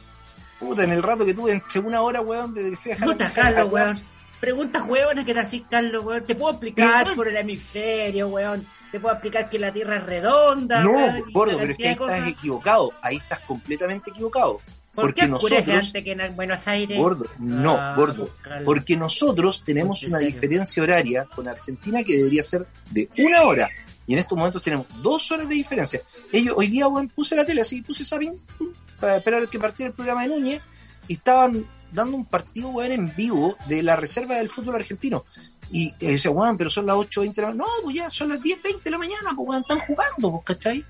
Puta, 0.59 0.83
en 0.83 0.91
el 0.91 1.03
rato 1.03 1.25
que 1.25 1.33
tuve 1.33 1.51
entre 1.51 1.79
una 1.79 2.01
hora, 2.01 2.21
weón, 2.21 2.53
desde 2.53 2.71
que 2.71 2.77
fui 2.77 2.91
a 2.91 2.95
dejar 2.95 3.09
Puta, 3.09 3.33
Carlos, 3.33 3.71
weón. 3.71 4.01
Preguntas, 4.39 4.83
weón, 4.87 5.23
que 5.23 5.33
te 5.33 5.39
así, 5.39 5.65
Carlos, 5.69 6.03
weón. 6.03 6.23
Te 6.23 6.35
puedo 6.35 6.51
explicar 6.51 7.13
por 7.15 7.27
el 7.27 7.37
hemisferio, 7.37 8.29
weón. 8.29 8.65
Te 8.93 8.99
puedo 8.99 9.15
explicar 9.15 9.49
que 9.49 9.57
la 9.57 9.73
Tierra 9.73 9.97
es 9.97 10.03
redonda. 10.03 10.83
No, 10.83 10.91
gordo, 11.31 11.57
pero 11.57 11.71
es 11.71 11.77
que 11.77 11.87
ahí 11.87 11.93
estás 11.93 12.27
equivocado. 12.27 12.91
Ahí 13.01 13.15
estás 13.15 13.39
completamente 13.39 14.11
equivocado. 14.11 14.61
¿Por 14.93 15.05
porque 15.05 15.21
qué 15.21 15.27
nosotros, 15.29 15.91
que 15.91 16.11
en 16.11 16.35
Buenos 16.35 16.67
Aires? 16.67 16.99
Gordo, 16.99 17.25
no, 17.39 17.73
ah, 17.73 17.95
gordo. 17.97 18.29
Porque 18.63 18.95
nosotros 18.95 19.63
tenemos 19.65 20.03
una 20.03 20.19
diferencia 20.19 20.83
horaria 20.83 21.25
con 21.25 21.47
Argentina 21.47 22.03
que 22.03 22.17
debería 22.17 22.43
ser 22.43 22.67
de 22.91 23.09
una 23.17 23.41
hora. 23.41 23.67
Y 24.05 24.13
en 24.13 24.19
estos 24.19 24.37
momentos 24.37 24.61
tenemos 24.61 24.85
dos 25.01 25.31
horas 25.31 25.49
de 25.49 25.55
diferencia. 25.55 25.99
Ellos, 26.31 26.53
hoy 26.55 26.67
día, 26.67 26.85
bueno, 26.85 27.09
puse 27.15 27.35
la 27.35 27.47
tele 27.47 27.61
así, 27.61 27.81
puse 27.81 28.05
Sabin 28.05 28.39
para 28.99 29.15
esperar 29.15 29.47
que 29.47 29.57
partiera 29.57 29.89
el 29.89 29.95
programa 29.95 30.21
de 30.21 30.27
Núñez 30.27 30.61
y 31.07 31.13
estaban 31.13 31.65
dando 31.91 32.15
un 32.15 32.25
partido, 32.25 32.69
weón, 32.69 32.91
en 32.91 33.15
vivo 33.15 33.57
de 33.65 33.81
la 33.81 33.95
reserva 33.95 34.35
del 34.35 34.49
fútbol 34.49 34.75
argentino. 34.75 35.25
Y 35.73 35.91
decía, 35.99 36.29
weón, 36.29 36.55
pero 36.55 36.69
son 36.69 36.85
las 36.85 36.95
8.20 36.95 37.33
de 37.33 37.41
la 37.41 37.47
mañana. 37.47 37.65
No, 37.65 37.83
pues 37.83 37.95
ya 37.95 38.09
son 38.11 38.29
las 38.29 38.39
10.20 38.39 38.83
de 38.83 38.91
la 38.91 38.97
mañana, 38.99 39.33
pues 39.35 39.49
weón, 39.49 39.61
están 39.61 39.79
jugando, 39.79 40.31
pues, 40.31 40.43
¿cachai? 40.45 40.85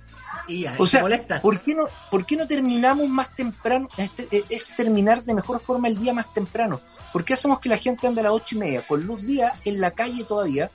o 0.77 0.85
sea, 0.85 1.01
¿por 1.41 1.61
qué, 1.61 1.73
no, 1.73 1.85
¿por 2.11 2.25
qué 2.25 2.35
no 2.35 2.45
terminamos 2.45 3.07
más 3.07 3.33
temprano? 3.33 3.87
Este, 3.95 4.27
eh, 4.29 4.43
es, 4.49 4.75
terminar 4.75 5.23
de 5.23 5.33
mejor 5.33 5.61
forma 5.61 5.87
el 5.87 5.97
día 5.97 6.13
más 6.13 6.33
temprano. 6.33 6.81
¿Por 7.13 7.23
qué 7.23 7.33
hacemos 7.33 7.61
que 7.61 7.69
la 7.69 7.77
gente 7.77 8.07
ande 8.07 8.19
a 8.19 8.25
las 8.25 8.33
ocho 8.33 8.55
y 8.55 8.59
media 8.59 8.85
con 8.85 9.05
luz 9.05 9.25
día 9.25 9.53
en 9.63 9.79
la 9.79 9.91
calle 9.91 10.25
todavía? 10.25 10.69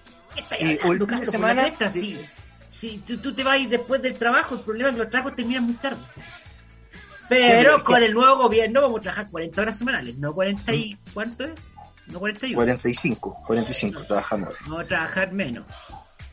Eh, 0.59 0.79
o 0.87 0.93
el 0.93 1.07
fin 1.07 1.21
de 1.21 1.27
semana. 1.27 1.67
Si, 2.65 2.99
tú, 2.99 3.35
te 3.35 3.45
vas 3.45 3.59
después 3.69 4.01
del 4.01 4.15
trabajo, 4.15 4.55
el 4.55 4.61
problema 4.63 4.89
es 4.89 4.95
que 4.95 5.03
los 5.03 5.11
trabajos 5.11 5.37
terminan 5.37 5.65
muy 5.65 5.75
tarde. 5.75 6.01
Pero 7.29 7.85
con 7.85 8.03
el 8.03 8.15
nuevo 8.15 8.45
gobierno 8.45 8.81
vamos 8.81 9.01
a 9.01 9.03
trabajar 9.03 9.31
40 9.31 9.61
horas 9.61 9.77
semanales, 9.77 10.17
no 10.17 10.33
40 10.33 10.73
y... 10.75 10.97
¿Cuánto 11.13 11.45
es? 11.45 11.51
No 12.09 12.21
41. 12.21 12.57
45, 12.57 13.45
45 13.47 14.05
trabajamos. 14.07 14.55
Vamos 14.63 14.81
a 14.81 14.85
trabajar 14.85 15.33
menos. 15.33 15.67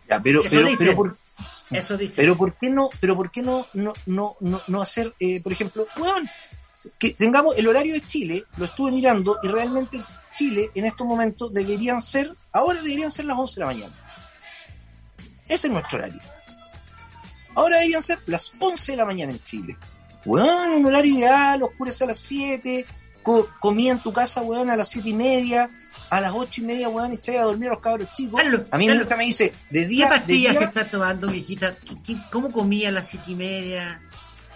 Ya, 0.07 0.21
pero, 0.21 0.43
pero, 0.49 0.67
pero, 0.77 0.95
por, 0.95 1.17
eso 1.71 1.97
dice. 1.97 2.13
Pero 2.15 2.37
¿por 2.37 2.55
qué 2.55 2.69
no, 2.69 2.89
pero 2.99 3.15
por 3.15 3.31
qué 3.31 3.41
no, 3.41 3.65
no, 3.73 3.93
no, 4.05 4.35
no, 4.39 4.61
no 4.67 4.81
hacer, 4.81 5.13
eh, 5.19 5.41
por 5.41 5.51
ejemplo, 5.51 5.87
bueno, 5.97 6.29
que 6.99 7.13
tengamos 7.13 7.57
el 7.57 7.67
horario 7.67 7.93
de 7.93 8.01
Chile, 8.01 8.43
lo 8.57 8.65
estuve 8.65 8.91
mirando 8.91 9.37
y 9.41 9.47
realmente 9.47 9.99
Chile 10.35 10.69
en 10.75 10.85
estos 10.85 11.07
momentos 11.07 11.51
deberían 11.51 12.01
ser, 12.01 12.35
ahora 12.51 12.81
deberían 12.81 13.11
ser 13.11 13.25
las 13.25 13.37
11 13.37 13.55
de 13.55 13.59
la 13.59 13.65
mañana. 13.65 13.95
Ese 15.47 15.67
es 15.67 15.73
nuestro 15.73 15.97
horario. 15.97 16.21
Ahora 17.55 17.77
deberían 17.77 18.03
ser 18.03 18.19
las 18.25 18.51
11 18.59 18.91
de 18.91 18.97
la 18.97 19.05
mañana 19.05 19.31
en 19.31 19.43
Chile. 19.43 19.77
Bueno, 20.25 20.75
un 20.75 20.85
horario 20.85 21.13
ideal, 21.17 21.63
oscurece 21.63 22.03
a 22.03 22.07
las 22.07 22.17
7, 22.17 22.85
comía 23.59 23.91
en 23.91 23.99
tu 23.99 24.13
casa, 24.13 24.41
weón, 24.41 24.69
a 24.69 24.75
las 24.75 24.89
7 24.89 25.09
y 25.09 25.13
media, 25.13 25.69
a 26.09 26.21
las 26.21 26.31
ocho 26.33 26.61
y 26.61 26.65
media, 26.65 26.89
weón, 26.89 27.13
echáis 27.13 27.39
a 27.39 27.43
dormir 27.43 27.69
a 27.69 27.73
los 27.73 27.81
cabros 27.81 28.11
chicos. 28.13 28.39
a 28.71 28.77
mí 28.77 28.87
mi 28.87 28.93
hija 28.93 29.15
me 29.15 29.25
dice, 29.25 29.53
de 29.69 29.85
día. 29.85 30.05
¿Qué 30.05 30.09
pastillas 30.09 30.53
de 30.53 30.59
día... 30.59 30.67
está 30.67 30.89
tomando, 30.89 31.27
viejita? 31.27 31.77
¿Cómo 32.31 32.51
comía 32.51 32.89
a 32.89 32.91
las 32.91 33.07
siete 33.07 33.31
y 33.31 33.35
media? 33.35 33.99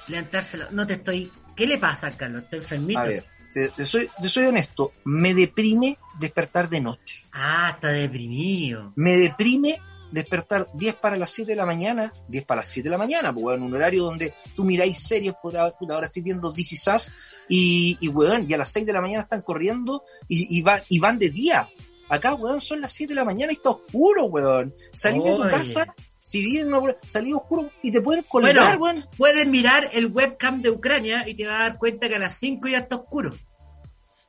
Levantárselo. 0.08 0.72
No 0.72 0.86
te 0.88 0.94
estoy. 0.94 1.32
¿Qué 1.56 1.68
le 1.68 1.78
pasa, 1.78 2.12
Carlos? 2.12 2.44
¿Estás 2.44 2.62
enfermito? 2.62 3.00
A 3.00 3.06
ver, 3.06 3.26
te, 3.54 3.86
soy, 3.86 4.10
te 4.22 4.30
soy 4.30 4.46
honesto. 4.46 4.94
Me 5.06 5.34
deprime 5.34 5.98
despertar 6.20 6.70
de 6.70 6.82
noche. 6.82 7.26
Ah, 7.32 7.72
está 7.76 7.90
deprimido. 7.90 8.94
Me 8.96 9.18
deprime 9.18 9.82
despertar 10.12 10.68
10 10.74 10.96
para 10.96 11.18
las 11.18 11.30
7 11.32 11.52
de 11.52 11.56
la 11.56 11.66
mañana, 11.66 12.14
10 12.28 12.46
para 12.46 12.62
las 12.62 12.70
7 12.70 12.88
de 12.88 12.92
la 12.92 12.98
mañana, 12.98 13.34
pues, 13.34 13.58
en 13.58 13.64
un 13.64 13.74
horario 13.74 14.04
donde 14.04 14.34
tú 14.56 14.64
miráis 14.64 15.00
series, 15.00 15.34
por 15.42 15.56
ahora 15.58 16.06
estoy 16.06 16.22
viendo 16.22 16.52
DC 16.52 16.76
Sass, 16.76 17.12
y, 17.48 17.98
y, 18.02 18.08
weón, 18.10 18.46
y 18.50 18.54
a 18.54 18.58
las 18.58 18.72
6 18.72 18.86
de 18.86 18.94
la 18.94 19.02
mañana 19.02 19.24
están 19.24 19.42
corriendo 19.42 20.04
y, 20.28 20.58
y, 20.58 20.62
van, 20.62 20.82
y 20.88 21.00
van 21.00 21.20
de 21.20 21.30
día. 21.30 21.70
Acá, 22.10 22.34
weón, 22.34 22.60
son 22.60 22.82
las 22.82 22.92
7 22.92 23.12
de 23.12 23.16
la 23.16 23.26
mañana 23.26 23.52
y 23.52 23.56
está 23.56 23.70
oscuro, 23.70 24.26
weón. 24.26 24.74
Salí 24.94 25.20
de 25.20 25.36
tu 25.36 25.44
casa, 25.44 25.94
si 26.22 26.44
bien 26.44 26.70
salí 27.06 27.34
oscuro 27.34 27.72
y 27.84 27.92
te 27.92 28.02
pueden 28.02 28.24
colgar, 28.24 28.80
weón. 28.80 29.06
Puedes 29.18 29.48
mirar 29.48 29.90
el 29.94 30.08
webcam 30.08 30.62
de 30.62 30.72
Ucrania 30.72 31.28
y 31.28 31.36
te 31.36 31.46
vas 31.46 31.56
a 31.56 31.64
dar 31.64 31.78
cuenta 31.78 32.10
que 32.10 32.16
a 32.16 32.20
las 32.20 32.38
5 32.38 32.68
ya 32.68 32.80
está 32.80 32.96
oscuro. 32.98 33.36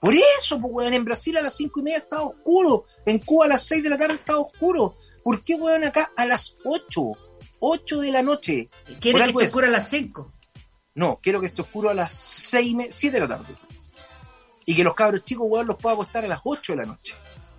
Por 0.00 0.14
eso, 0.14 0.58
pues, 0.60 0.72
weón, 0.74 0.94
en 0.94 1.04
Brasil 1.04 1.36
a 1.36 1.42
las 1.42 1.54
5 1.56 1.80
y 1.80 1.82
media 1.82 1.98
está 1.98 2.22
oscuro. 2.22 2.84
En 3.04 3.18
Cuba 3.18 3.44
a 3.44 3.48
las 3.48 3.62
6 3.64 3.82
de 3.82 3.90
la 3.90 3.98
tarde 3.98 4.14
está 4.14 4.38
oscuro. 4.38 4.96
¿Por 5.22 5.42
qué, 5.42 5.54
weón, 5.54 5.84
acá 5.84 6.10
a 6.16 6.26
las 6.26 6.56
8? 6.64 7.12
8 7.60 8.00
de 8.00 8.12
la 8.12 8.22
noche. 8.22 8.68
¿Quieres 9.00 9.22
que 9.22 9.30
esté 9.30 9.44
oscuro 9.44 9.66
a 9.66 9.70
las 9.70 9.88
5? 9.88 10.32
No, 10.94 11.18
quiero 11.22 11.40
que 11.40 11.46
esté 11.46 11.62
oscuro 11.62 11.90
a 11.90 11.94
las 11.94 12.12
6, 12.12 12.76
7 12.90 13.14
de 13.14 13.20
la 13.20 13.36
tarde. 13.36 13.54
Y 14.66 14.74
que 14.74 14.84
los 14.84 14.94
cabros 14.94 15.24
chicos, 15.24 15.46
weón, 15.48 15.66
los 15.66 15.76
pueda 15.76 15.94
acostar 15.94 16.24
a 16.24 16.28
las 16.28 16.40
8 16.44 16.72
de 16.72 16.78
la 16.78 16.84
noche. 16.84 17.14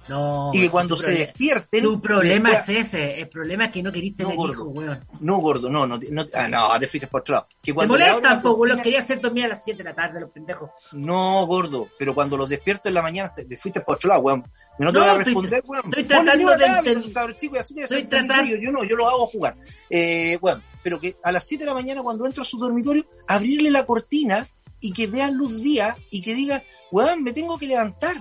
No, 0.08 0.50
y 0.54 0.62
que 0.62 0.70
cuando 0.70 0.98
se 0.98 1.12
despierten. 1.12 1.84
Tu 1.84 2.02
problema 2.02 2.52
es 2.52 2.68
ese. 2.68 3.22
El 3.22 3.30
problema 3.30 3.66
es 3.66 3.72
que 3.72 3.84
no 3.84 3.92
queriste 3.92 4.24
tener 4.24 4.36
gordo, 4.36 4.66
weón. 4.66 5.00
No, 5.20 5.38
gordo, 5.38 5.70
no, 5.70 5.86
no, 5.86 6.00
no, 6.10 6.26
ah, 6.34 6.48
no, 6.48 6.80
te 6.80 6.88
fuiste 6.88 7.08
por 7.08 7.22
otro 7.22 7.36
lado. 7.36 7.48
Que 7.62 7.74
cuando 7.74 7.96
te 7.96 8.04
molestan, 8.04 8.42
pues, 8.42 8.56
weón. 8.56 8.70
Los 8.70 8.82
quería 8.82 9.00
hacer 9.00 9.22
dormir 9.22 9.46
a 9.46 9.50
las 9.50 9.64
7 9.64 9.78
de 9.78 9.84
la 9.84 9.96
tarde, 9.96 10.20
los 10.20 10.32
pendejos. 10.32 10.72
No, 10.92 11.46
gordo, 11.46 11.90
pero 11.98 12.16
cuando 12.16 12.36
los 12.36 12.50
despierto 12.50 12.90
en 12.90 12.96
la 12.96 13.02
mañana, 13.02 13.34
te, 13.34 13.58
fuiste 13.58 13.82
por 13.82 13.96
otro 13.96 14.10
lado, 14.10 14.22
weón. 14.22 14.44
No 14.80 14.92
te 14.92 15.00
voy 15.00 15.10
a 15.10 15.14
responder, 15.16 15.64
weón. 15.66 15.86
Estoy 15.86 16.04
tratando 16.06 16.58
de 16.58 16.66
entender. 16.66 17.36
Estoy 17.60 18.04
tratando. 18.06 18.56
Yo 18.56 18.72
no, 18.72 18.84
yo 18.84 18.96
lo 18.96 19.08
hago 19.08 19.28
jugar. 19.28 19.56
Eh, 19.90 20.38
bueno, 20.42 20.62
pero 20.84 21.00
que 21.00 21.16
a 21.24 21.32
las 21.32 21.46
7 21.46 21.64
de 21.64 21.68
la 21.68 21.74
mañana, 21.74 22.02
cuando 22.02 22.26
entro 22.26 22.44
a 22.44 22.46
su 22.46 22.58
dormitorio, 22.58 23.06
abrirle 23.28 23.70
la 23.70 23.86
cortina 23.86 24.50
y 24.80 24.92
que 24.94 25.08
vean 25.08 25.36
luz 25.36 25.62
día 25.62 25.96
y 26.10 26.22
que 26.22 26.34
digan, 26.34 26.64
weón, 26.92 27.24
me 27.24 27.34
tengo 27.34 27.58
que 27.58 27.68
levantar 27.68 28.16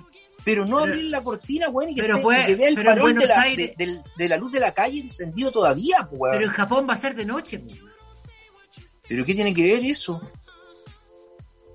pero 0.45 0.65
no 0.65 0.79
abrir 0.79 1.05
la 1.05 1.23
cortina, 1.23 1.69
weón, 1.69 1.91
y 1.91 1.95
que, 1.95 2.03
vea 2.03 2.69
el 2.69 2.83
farol 2.83 3.15
de 3.15 3.27
la, 3.27 3.45
de, 3.45 4.29
la, 4.29 4.37
luz 4.37 4.53
de 4.53 4.61
la 4.61 4.73
calle 4.73 5.01
encendido 5.01 5.51
todavía, 5.51 6.09
weón. 6.11 6.33
Pero 6.33 6.47
en 6.47 6.53
Japón 6.53 6.87
va 6.89 6.95
a 6.95 6.99
ser 6.99 7.15
de 7.15 7.27
noche, 7.27 7.59
weón. 7.59 7.91
¿Pero 9.09 9.25
qué 9.25 9.35
tiene 9.35 9.53
que 9.53 9.63
ver 9.63 9.85
eso? 9.85 10.21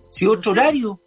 Si 0.09 0.25
otro 0.25 0.53
horario. 0.53 0.99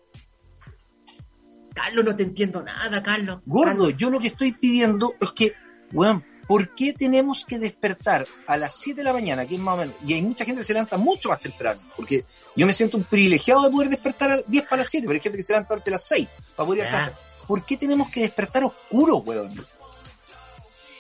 Carlos, 1.78 2.04
no 2.04 2.16
te 2.16 2.25
entiendo 2.25 2.62
nada, 2.62 3.02
Carlos. 3.02 3.40
Gordo, 3.47 3.90
yo 3.90 4.11
lo 4.11 4.18
que 4.18 4.26
estoy 4.26 4.52
pidiendo 4.52 5.14
es 5.20 5.30
que, 5.30 5.54
weón, 5.92 6.25
¿por 6.49 6.75
qué 6.75 6.92
tenemos 6.92 7.44
que 7.44 7.58
despertar 7.61 8.26
a 8.49 8.56
las 8.56 8.75
7 8.75 8.97
de 8.99 9.04
la 9.04 9.12
mañana, 9.12 9.47
que 9.47 9.54
es 9.54 9.61
más 9.61 9.75
o 9.75 9.76
menos, 9.76 9.94
y 10.04 10.14
hay 10.14 10.23
mucha 10.23 10.44
gente 10.44 10.61
que 10.61 10.66
se 10.66 10.73
levanta 10.73 10.97
mucho 10.99 11.28
más 11.28 11.40
temprano, 11.40 11.80
porque 11.97 12.25
yo 12.56 12.66
me 12.66 12.73
siento 12.73 12.97
un 12.97 13.04
privilegiado 13.04 13.62
de 13.62 13.70
poder 13.70 13.90
despertar 13.90 14.32
a 14.32 14.38
10 14.44 14.64
para 14.64 14.82
las 14.82 14.90
7, 14.90 15.06
pero 15.06 15.14
hay 15.14 15.23
gente 15.23 15.38
que 15.38 15.44
se 15.44 15.52
levanta 15.52 15.75
antes 15.75 15.85
de 15.85 15.90
las 15.92 16.04
6 16.04 16.28
para 16.56 16.66
poder 16.66 16.80
ir 16.80 16.87
a 16.87 16.90
trabajar. 16.90 17.14
¿Por 17.47 17.64
qué 17.64 17.76
tenemos 17.76 18.11
que 18.11 18.20
despertar 18.20 18.64
oscuro, 18.64 19.18
weón? 19.18 19.66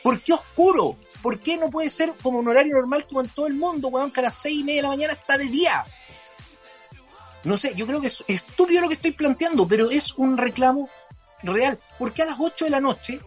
¿Por 0.04 0.20
qué 0.20 0.32
oscuro? 0.32 0.96
¿Por 1.20 1.40
qué 1.40 1.56
no 1.56 1.70
puede 1.70 1.90
ser 1.90 2.14
como 2.22 2.38
un 2.38 2.46
horario 2.46 2.76
normal 2.76 3.04
como 3.08 3.20
en 3.20 3.28
todo 3.30 3.48
el 3.48 3.54
mundo, 3.54 3.88
weón, 3.88 4.12
que 4.12 4.20
a 4.20 4.24
las 4.24 4.38
6 4.38 4.60
y 4.60 4.64
media 4.64 4.76
de 4.76 4.82
la 4.82 4.88
mañana 4.90 5.12
está 5.14 5.36
de 5.36 5.46
día? 5.46 5.84
No 7.48 7.56
sé, 7.56 7.72
yo 7.74 7.86
creo 7.86 7.98
que 7.98 8.08
es 8.08 8.22
estúpido 8.28 8.82
lo 8.82 8.88
que 8.88 8.94
estoy 8.94 9.12
planteando, 9.12 9.66
pero 9.66 9.90
es 9.90 10.12
un 10.18 10.36
reclamo 10.36 10.90
real. 11.42 11.78
¿Por 11.98 12.12
qué 12.12 12.22
a 12.22 12.26
las 12.26 12.36
8 12.38 12.66
de 12.66 12.70
la 12.70 12.80
noche 12.80 13.20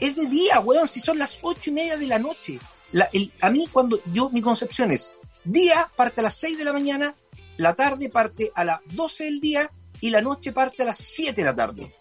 es 0.00 0.16
de 0.16 0.26
día, 0.26 0.58
weón, 0.58 0.88
si 0.88 0.98
son 0.98 1.20
las 1.20 1.38
ocho 1.42 1.70
y 1.70 1.72
media 1.72 1.96
de 1.96 2.08
la 2.08 2.18
noche. 2.18 2.58
a 3.40 3.50
mí 3.50 3.68
cuando 3.70 4.00
yo, 4.12 4.28
mi 4.30 4.42
concepción 4.42 4.90
es, 4.90 5.12
día 5.44 5.88
parte 5.94 6.20
a 6.20 6.24
las 6.24 6.34
6 6.34 6.58
de 6.58 6.64
la 6.64 6.72
mañana, 6.72 7.14
la 7.58 7.74
tarde 7.74 8.08
parte 8.08 8.50
a 8.56 8.64
las 8.64 8.80
12 8.86 9.24
del 9.24 9.40
día 9.40 9.70
y 10.00 10.10
la 10.10 10.20
noche 10.20 10.50
parte 10.50 10.82
a 10.82 10.86
las 10.86 10.98
7 10.98 11.32
de 11.32 11.44
la 11.44 11.54
tarde. 11.54 11.94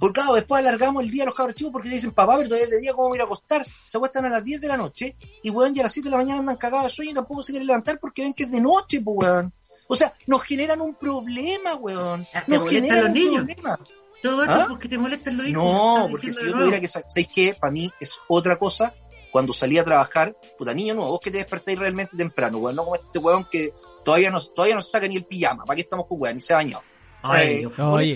Porque 0.00 0.20
claro, 0.20 0.34
después 0.34 0.60
alargamos 0.60 1.04
el 1.04 1.10
día 1.10 1.24
a 1.24 1.26
los 1.26 1.34
cabros 1.34 1.54
chicos 1.54 1.72
porque 1.72 1.88
le 1.88 1.94
dicen, 1.96 2.12
papá, 2.12 2.36
pero 2.36 2.48
todavía 2.48 2.64
es 2.64 2.70
de 2.70 2.78
día, 2.80 2.92
¿cómo 2.92 3.08
voy 3.08 3.16
a 3.16 3.18
ir 3.18 3.22
a 3.22 3.24
acostar? 3.24 3.66
Se 3.86 3.98
acuestan 3.98 4.24
a 4.24 4.30
las 4.30 4.42
10 4.42 4.60
de 4.60 4.68
la 4.68 4.76
noche 4.76 5.16
y 5.42 5.50
weón, 5.50 5.74
ya 5.74 5.82
a 5.82 5.84
las 5.84 5.92
7 5.92 6.06
de 6.06 6.10
la 6.10 6.16
mañana 6.16 6.40
andan 6.40 6.56
cagados 6.56 6.86
de 6.86 6.90
sueño 6.90 7.10
y 7.10 7.14
tampoco 7.14 7.42
se 7.42 7.52
quieren 7.52 7.66
levantar 7.66 8.00
porque 8.00 8.22
ven 8.22 8.32
que 8.32 8.44
es 8.44 8.50
de 8.50 8.60
noche, 8.60 9.00
pues 9.02 9.18
weón. 9.18 9.52
O 9.86 9.96
sea, 9.96 10.14
nos 10.26 10.42
generan 10.42 10.80
un 10.80 10.94
problema, 10.94 11.74
weón. 11.74 12.26
Nos 12.46 12.70
generan 12.70 13.06
un 13.06 13.12
niños. 13.12 13.44
problema. 13.44 13.78
Todo 14.22 14.42
esto 14.42 14.54
¿Ah? 14.54 14.66
porque 14.68 14.88
te 14.88 14.98
molestan 14.98 15.36
los 15.36 15.48
hijos. 15.48 15.64
No, 15.64 16.08
porque 16.10 16.32
si 16.32 16.44
yo 16.44 16.52
tuviera 16.52 16.80
que, 16.80 16.88
¿sabéis 16.88 17.28
qué? 17.34 17.56
Para 17.58 17.72
mí 17.72 17.90
es 17.98 18.18
otra 18.28 18.56
cosa 18.56 18.94
cuando 19.30 19.52
salí 19.52 19.78
a 19.78 19.84
trabajar, 19.84 20.36
puta 20.58 20.74
niño 20.74 20.94
no, 20.94 21.06
vos 21.06 21.20
que 21.20 21.30
te 21.30 21.38
despertáis 21.38 21.78
realmente 21.78 22.16
temprano, 22.16 22.58
weón, 22.58 22.76
no 22.76 22.84
como 22.84 22.96
este 22.96 23.18
weón 23.18 23.44
que 23.44 23.72
todavía 24.04 24.30
no, 24.30 24.40
todavía 24.40 24.74
no 24.74 24.80
se 24.80 24.90
saca 24.90 25.06
ni 25.06 25.16
el 25.16 25.24
pijama, 25.24 25.64
¿para 25.64 25.76
qué 25.76 25.82
estamos 25.82 26.06
con 26.06 26.20
weón? 26.20 26.34
Ni 26.34 26.40
se 26.40 26.52
ha 26.52 26.56
bañado. 26.56 26.82
Ay, 27.22 27.64
eh, 27.64 27.82
oye, 27.82 28.14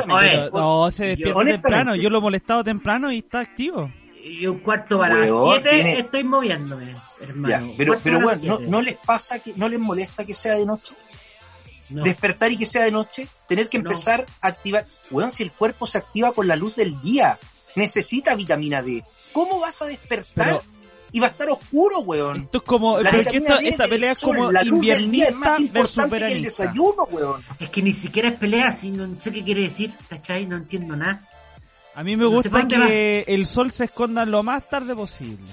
no, 0.53 0.91
se 0.91 1.07
despierta 1.09 1.45
temprano, 1.45 1.95
yo 1.97 2.11
lo 2.11 2.19
he 2.19 2.21
molestado 2.21 2.65
temprano 2.65 3.13
y 3.13 3.19
está 3.19 3.41
activo. 3.41 3.91
Y 4.23 4.47
un 4.47 4.61
cuarto 4.61 4.99
para 4.99 5.17
las 5.17 5.29
siete 5.29 5.99
estoy 5.99 6.25
moviéndome, 6.25 6.97
hermano. 7.21 7.73
pero, 7.77 8.01
pero 8.03 8.21
bueno, 8.21 8.41
no, 8.45 8.61
no 8.61 8.81
les 8.81 8.97
pasa 8.97 9.39
que, 9.39 9.53
no 9.55 9.69
les 9.69 9.79
molesta 9.79 10.25
que 10.25 10.33
sea 10.33 10.55
de 10.55 10.65
noche 10.65 10.95
despertar 11.89 12.51
y 12.53 12.57
que 12.57 12.67
sea 12.67 12.85
de 12.85 12.91
noche, 12.91 13.29
tener 13.49 13.69
que 13.69 13.77
empezar 13.77 14.27
a 14.41 14.49
activar. 14.49 14.87
Weón, 15.11 15.33
si 15.33 15.43
el 15.43 15.53
cuerpo 15.53 15.87
se 15.87 15.99
activa 15.99 16.33
con 16.33 16.49
la 16.49 16.57
luz 16.57 16.77
del 16.77 17.01
día, 17.01 17.39
necesita 17.77 18.35
vitamina 18.35 18.83
D. 18.83 19.05
¿Cómo 19.33 19.61
vas 19.61 19.83
a 19.83 19.87
despertar? 19.87 20.63
Y 21.15 21.21
va 21.21 21.29
a 21.29 21.31
estar 21.31 21.49
oscuro, 21.49 22.01
weón. 22.01 22.43
Esto 22.43 22.59
es 22.59 22.65
como, 22.65 22.99
la 22.99 23.11
esta, 23.11 23.87
pelea 23.87 24.11
es 24.11 24.19
como 24.19 24.51
la 24.51 24.65
inviernista 24.65 25.29
es 25.29 25.35
más 25.37 25.61
importante 25.61 26.19
que 26.19 26.33
el 26.33 26.43
desayuno, 26.43 27.05
weón. 27.09 27.45
Es 27.61 27.71
que 27.71 27.83
ni 27.83 27.93
siquiera 27.93 28.31
es 28.31 28.35
pelea, 28.35 28.73
si 28.73 28.91
no 28.91 29.09
sé 29.21 29.33
qué 29.33 29.45
quiere 29.45 29.63
decir, 29.63 29.93
¿cachai? 30.11 30.45
No 30.47 30.57
entiendo 30.57 30.97
nada. 30.97 31.23
A 31.95 32.03
mí 32.03 32.17
me 32.17 32.27
gusta 32.27 32.67
que 32.67 33.25
el 33.29 33.47
sol 33.47 33.71
se 33.71 33.85
esconda 33.85 34.27
lo 34.27 34.43
más 34.43 34.69
tarde 34.69 34.97
posible. 34.97 35.47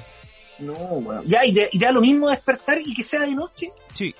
No, 0.57 0.73
weón. 0.73 1.25
Ya, 1.27 1.45
y, 1.45 1.53
y 1.71 1.77
da 1.77 1.91
lo 1.91 2.01
mismo 2.01 2.27
despertar 2.27 2.79
y 2.83 2.95
que 2.95 3.03
sea 3.03 3.19
de 3.19 3.35
noche. 3.35 3.71
Sí. 3.93 4.15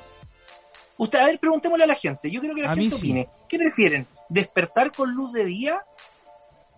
Usted, 0.98 1.17
a 1.17 1.25
ver, 1.25 1.39
preguntémosle 1.39 1.86
a 1.86 1.88
la 1.88 1.95
gente. 1.95 2.29
Yo 2.29 2.39
creo 2.39 2.53
que 2.53 2.62
la 2.62 2.75
gente 2.75 2.93
opine. 2.93 3.27
¿Qué 3.50 3.57
prefieren? 3.57 4.05
¿Despertar 4.29 4.91
con 4.91 5.12
luz 5.12 5.33
de 5.33 5.45
día 5.45 5.81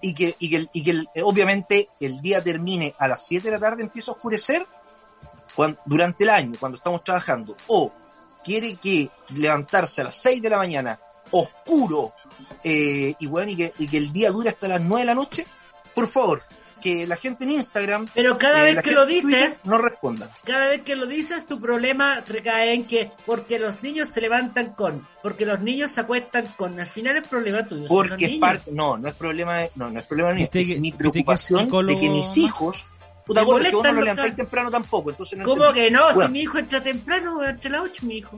y 0.03 0.13
que, 0.13 0.35
y 0.37 0.49
que, 0.49 0.67
y 0.73 0.83
que 0.83 1.23
obviamente 1.23 1.89
el 2.01 2.19
día 2.19 2.43
termine 2.43 2.93
a 2.99 3.07
las 3.07 3.25
7 3.25 3.49
de 3.49 3.51
la 3.51 3.59
tarde, 3.59 3.83
empieza 3.83 4.11
a 4.11 4.15
oscurecer 4.15 4.67
durante 5.85 6.25
el 6.25 6.29
año, 6.29 6.57
cuando 6.59 6.77
estamos 6.77 7.03
trabajando? 7.05 7.55
¿O 7.67 7.89
quiere 8.43 8.75
que 8.75 9.09
levantarse 9.33 10.01
a 10.01 10.05
las 10.05 10.15
6 10.15 10.41
de 10.41 10.49
la 10.49 10.57
mañana, 10.57 10.99
oscuro, 11.31 12.13
eh, 12.65 13.15
y, 13.17 13.27
bueno, 13.27 13.51
y, 13.51 13.55
que, 13.55 13.73
y 13.79 13.87
que 13.87 13.97
el 13.97 14.11
día 14.11 14.29
dure 14.29 14.49
hasta 14.49 14.67
las 14.67 14.81
9 14.81 14.99
de 15.01 15.05
la 15.05 15.15
noche? 15.15 15.47
Por 15.95 16.09
favor, 16.09 16.43
que 16.83 17.07
la 17.07 17.15
gente 17.15 17.45
en 17.45 17.51
Instagram. 17.51 18.07
Pero 18.13 18.37
cada 18.37 18.67
eh, 18.67 18.75
vez 18.75 18.83
que 18.83 18.91
lo 18.91 19.05
dices. 19.05 19.55
no 19.63 19.77
respondan. 19.77 20.29
Cada 20.43 20.67
vez 20.67 20.81
que 20.81 20.97
lo 20.97 21.05
dices, 21.05 21.45
tu 21.45 21.59
problema 21.59 22.21
recae 22.27 22.73
en 22.73 22.83
que. 22.83 23.09
Porque 23.25 23.57
los 23.57 23.81
niños 23.81 24.09
se 24.09 24.19
levantan 24.19 24.73
con. 24.73 25.07
Porque 25.21 25.45
los 25.45 25.61
niños 25.61 25.91
se 25.91 26.01
acuestan 26.01 26.45
con. 26.57 26.77
Al 26.77 26.87
final 26.87 27.15
es 27.15 27.27
problema 27.27 27.65
tuyo. 27.65 27.87
Porque 27.87 28.25
es 28.25 28.37
parte. 28.37 28.71
No, 28.73 28.97
no 28.97 29.07
es 29.07 29.15
problema. 29.15 29.59
De, 29.59 29.71
no, 29.75 29.89
no 29.89 29.99
es 29.99 30.05
problema 30.05 30.33
de 30.33 30.49
Es 30.51 30.79
mi 30.79 30.91
preocupación 30.91 31.69
de 31.69 31.99
que 31.99 32.09
mis 32.09 32.35
hijos. 32.35 32.87
Puta, 33.25 33.39
que 33.39 33.45
vos 33.45 33.63
no 33.71 33.93
lo 33.93 34.01
levantáis 34.01 34.35
temprano 34.35 34.69
tampoco. 34.69 35.11
Entonces 35.11 35.39
no 35.39 35.45
¿Cómo 35.45 35.71
que 35.71 35.89
no? 35.89 36.21
Si 36.21 36.27
mi 36.27 36.41
hijo 36.41 36.57
entra 36.57 36.83
temprano, 36.83 37.41
entre 37.41 37.71
las 37.71 37.81
8 37.81 38.05
mi 38.05 38.17
hijo. 38.17 38.37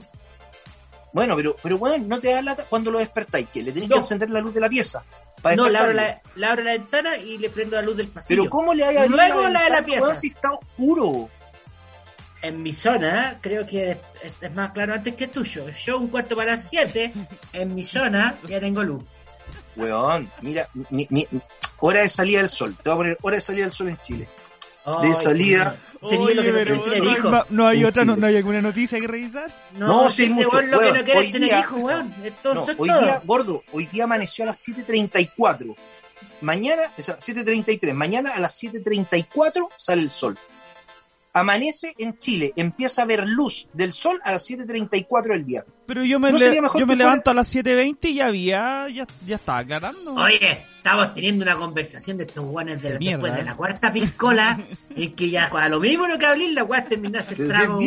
Bueno, 1.16 1.34
pero, 1.34 1.56
pero 1.62 1.78
bueno, 1.78 2.04
no 2.06 2.20
te 2.20 2.30
da 2.30 2.42
lata 2.42 2.66
cuando 2.68 2.90
lo 2.90 2.98
despertáis, 2.98 3.48
que 3.48 3.62
le 3.62 3.72
tenéis 3.72 3.90
que 3.90 3.96
encender 3.96 4.28
la 4.28 4.42
luz 4.42 4.52
de 4.52 4.60
la 4.60 4.68
pieza. 4.68 5.02
no, 5.56 5.66
le 5.66 5.78
abro, 5.78 5.94
la, 5.94 6.20
la 6.34 6.54
ventana 6.54 7.16
y 7.16 7.38
le 7.38 7.48
prendo 7.48 7.74
la 7.74 7.80
luz 7.80 7.96
del 7.96 8.08
pasillo. 8.08 8.42
Pero 8.42 8.50
¿cómo 8.50 8.74
le 8.74 8.84
hay 8.84 8.98
a 8.98 9.06
Luego 9.06 9.48
la, 9.48 9.64
de 9.64 9.70
la 9.70 9.82
pieza. 9.82 10.14
Si 10.14 10.26
está 10.26 10.48
oscuro. 10.52 11.30
En 12.42 12.62
mi 12.62 12.74
zona, 12.74 13.38
creo 13.40 13.66
que 13.66 13.96
es, 14.22 14.54
más 14.54 14.72
claro 14.72 14.92
antes 14.92 15.14
que 15.14 15.28
tuyo. 15.28 15.70
Yo 15.70 15.96
un 15.96 16.08
cuarto 16.08 16.36
para 16.36 16.56
las 16.56 16.68
siete, 16.68 17.14
en 17.54 17.74
mi 17.74 17.82
zona 17.82 18.34
ya 18.46 18.60
tengo 18.60 18.82
luz. 18.82 19.02
Weón, 19.74 20.30
mira, 20.42 20.68
mi, 20.90 21.06
mi, 21.08 21.26
hora 21.78 22.02
de 22.02 22.10
salida 22.10 22.40
del 22.40 22.50
sol. 22.50 22.76
Te 22.76 22.90
voy 22.90 22.92
a 22.92 22.96
poner 22.98 23.18
hora 23.22 23.36
de 23.36 23.40
salida 23.40 23.64
del 23.64 23.72
sol 23.72 23.88
en 23.88 23.96
Chile. 24.02 24.28
de 25.00 25.14
salida 25.14 25.76
no, 27.50 27.66
hay 27.66 27.84
otra, 27.84 28.04
no, 28.04 28.26
hay 28.26 28.36
alguna 28.36 28.62
noticia 28.62 28.98
que 28.98 29.06
revisar. 29.06 29.52
No, 29.76 30.08
sí, 30.08 30.28
mucho. 30.28 30.60
lo 30.62 30.78
que 30.78 30.92
no 30.92 31.04
quiere 31.04 31.32
tener 31.32 31.58
hijo, 31.58 31.76
weón. 31.76 32.14
No, 32.44 32.66
hoy 32.78 32.88
día, 32.88 33.22
gordo, 33.24 33.62
hoy 33.72 33.86
día 33.86 34.04
amaneció 34.04 34.44
a 34.44 34.46
las 34.46 34.68
7.34. 34.68 35.74
Mañana, 36.40 36.82
o 36.96 37.02
sea, 37.02 37.18
7.33. 37.18 37.92
Mañana 37.94 38.32
a 38.34 38.40
las 38.40 38.62
7.34 38.62 39.68
sale 39.76 40.02
el 40.02 40.10
sol 40.10 40.38
amanece 41.36 41.94
en 41.98 42.18
Chile, 42.18 42.52
empieza 42.56 43.02
a 43.02 43.04
ver 43.04 43.28
luz 43.28 43.68
del 43.74 43.92
sol 43.92 44.18
a 44.24 44.32
las 44.32 44.50
7.34 44.50 45.28
del 45.28 45.44
día. 45.44 45.64
Pero 45.86 46.02
yo 46.02 46.18
me, 46.18 46.32
yo 46.32 46.86
me 46.86 46.96
levanto 46.96 47.30
a 47.30 47.34
las 47.34 47.54
7.20 47.54 47.96
y 48.08 48.14
ya 48.14 48.26
había, 48.26 48.88
ya, 48.88 49.06
ya 49.26 49.36
estaba 49.36 49.58
aclarando. 49.58 50.14
Oye, 50.14 50.64
estamos 50.86 51.14
teniendo 51.14 51.42
una 51.42 51.56
conversación 51.56 52.16
de 52.16 52.24
estos 52.24 52.44
guanes 52.44 52.80
de, 52.80 52.96
después 52.96 53.34
de 53.34 53.42
la 53.42 53.56
cuarta 53.56 53.92
piscola, 53.92 54.64
en 54.96 55.14
que 55.16 55.30
ya 55.30 55.46
a 55.46 55.68
lo 55.68 55.80
mismo 55.80 56.06
lo 56.06 56.16
que 56.16 56.26
hablé, 56.26 56.52
la 56.52 56.62
weá 56.62 56.84
terminaste 56.84 57.42
el 57.42 57.48
trago, 57.48 57.80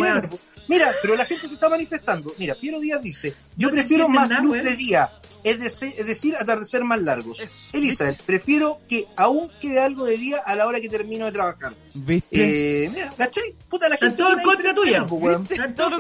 Mira, 0.67 0.93
pero 1.01 1.15
la 1.15 1.25
gente 1.25 1.47
se 1.47 1.55
está 1.55 1.67
manifestando. 1.67 2.31
Mira, 2.37 2.53
Piero 2.53 2.79
Díaz 2.79 3.01
dice, 3.01 3.33
yo 3.55 3.71
prefiero 3.71 4.07
más 4.07 4.29
luz 4.43 4.61
de 4.61 4.75
día, 4.75 5.09
es, 5.43 5.59
decir, 5.59 6.35
atardecer 6.37 6.83
más 6.83 7.01
largos. 7.01 7.41
Elizabeth, 7.73 8.21
prefiero 8.21 8.81
que 8.87 9.07
aún 9.15 9.49
quede 9.61 9.79
algo 9.79 10.05
de 10.05 10.17
día 10.17 10.43
a 10.45 10.55
la 10.55 10.67
hora 10.67 10.79
que 10.81 10.89
termino 10.89 11.25
de 11.25 11.31
trabajar. 11.31 11.73
¿Viste? 11.95 12.83
Eh, 12.83 12.89
mira, 12.89 13.09
¿cachai? 13.17 13.55
Puta 13.67 13.89
la 13.89 13.97
gente. 13.97 14.17
todo 14.17 14.37
en 14.37 14.43
contra 14.43 14.75
tuya. 14.75 15.07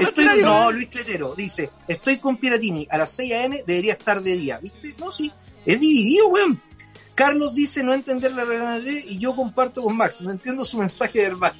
Estoy, 0.01 0.41
no, 0.43 0.71
Luis 0.71 0.89
Cletero 0.89 1.33
dice, 1.33 1.71
estoy 1.87 2.17
con 2.17 2.37
Piratini, 2.37 2.85
a 2.91 2.97
las 2.97 3.09
6 3.11 3.33
a.m. 3.33 3.63
debería 3.65 3.93
estar 3.93 4.21
de 4.21 4.35
día. 4.35 4.59
¿Viste? 4.59 4.93
No, 4.99 5.11
sí, 5.11 5.31
es 5.65 5.79
dividido, 5.79 6.27
weón. 6.27 6.68
Carlos 7.19 7.53
dice 7.53 7.83
no 7.83 7.93
entender 7.93 8.31
la 8.31 8.45
regla 8.45 8.79
y 8.79 9.17
yo 9.17 9.35
comparto 9.35 9.83
con 9.83 9.97
Max, 9.97 10.21
no 10.21 10.31
entiendo 10.31 10.63
su 10.63 10.77
mensaje 10.77 11.19
verbal. 11.19 11.53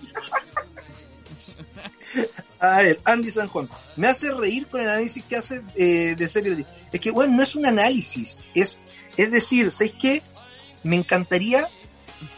A 2.61 2.77
ver, 2.77 3.01
Andy 3.03 3.29
San 3.29 3.49
Juan. 3.49 3.67
Me 3.97 4.07
hace 4.07 4.31
reír 4.31 4.67
con 4.67 4.79
el 4.79 4.87
análisis 4.87 5.21
que 5.25 5.35
hace 5.35 5.61
eh, 5.75 6.15
de 6.17 6.27
serie. 6.29 6.65
Es 6.93 7.01
que, 7.01 7.11
bueno, 7.11 7.35
no 7.35 7.43
es 7.43 7.55
un 7.55 7.65
análisis. 7.65 8.39
Es, 8.55 8.81
es 9.17 9.31
decir, 9.31 9.69
¿sabéis 9.73 9.95
qué? 9.99 10.23
Me 10.83 10.95
encantaría 10.95 11.67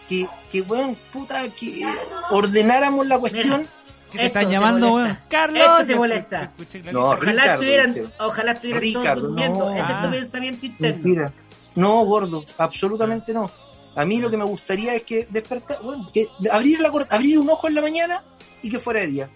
que, 0.10 0.28
que 0.52 0.64
bueno, 0.64 0.96
puta, 1.14 1.48
que 1.52 1.86
ordenáramos 2.32 3.06
la 3.06 3.20
cuestión. 3.20 3.68
que 4.12 4.18
te 4.18 4.26
están 4.26 4.50
llamando, 4.50 4.96
weón. 4.96 5.20
Carlos, 5.30 5.62
esto 5.62 5.86
te 5.86 5.96
molesta. 5.96 6.54
No, 6.92 7.12
ojalá 7.12 7.54
estuvieran, 7.54 7.96
ojalá 8.18 8.54
estuvieran 8.54 8.82
Ricardo, 8.82 9.14
todos 9.14 9.22
durmiendo. 9.22 9.60
No, 9.60 9.76
Ese 9.76 9.84
es 9.84 10.02
tu 10.02 10.08
ah. 10.08 10.12
pensamiento 10.12 10.66
interno. 10.66 11.02
Mira, 11.04 11.32
no, 11.76 12.04
gordo, 12.06 12.46
absolutamente 12.58 13.34
no. 13.34 13.50
A 13.96 14.06
mí 14.06 14.20
lo 14.20 14.30
que 14.30 14.38
me 14.38 14.46
gustaría 14.46 14.96
es 14.96 15.04
que 15.04 15.28
despertar, 15.30 15.82
bueno, 15.82 16.06
que 16.14 16.28
abrir 16.52 16.80
la 16.80 16.92
abrir 17.10 17.40
un 17.40 17.50
ojo 17.50 17.68
en 17.68 17.76
la 17.76 17.82
mañana 17.82 18.24
y 18.62 18.70
que 18.70 18.80
fuera 18.80 19.02
de 19.02 19.08
día 19.08 19.30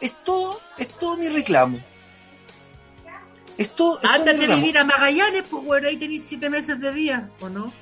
es 0.00 0.12
todo, 0.24 0.60
es 0.78 0.88
todo 0.88 1.16
mi 1.16 1.28
reclamo. 1.28 1.78
Es 3.58 3.70
todo, 3.70 3.98
es 4.02 4.08
Ándate 4.08 4.52
a 4.52 4.54
vivir 4.56 4.76
a 4.76 4.84
Magallanes, 4.84 5.44
pues 5.48 5.64
bueno, 5.64 5.88
ahí 5.88 5.96
tenéis 5.96 6.24
siete 6.26 6.50
meses 6.50 6.78
de 6.78 6.92
día, 6.92 7.30
¿o 7.40 7.48
no? 7.48 7.72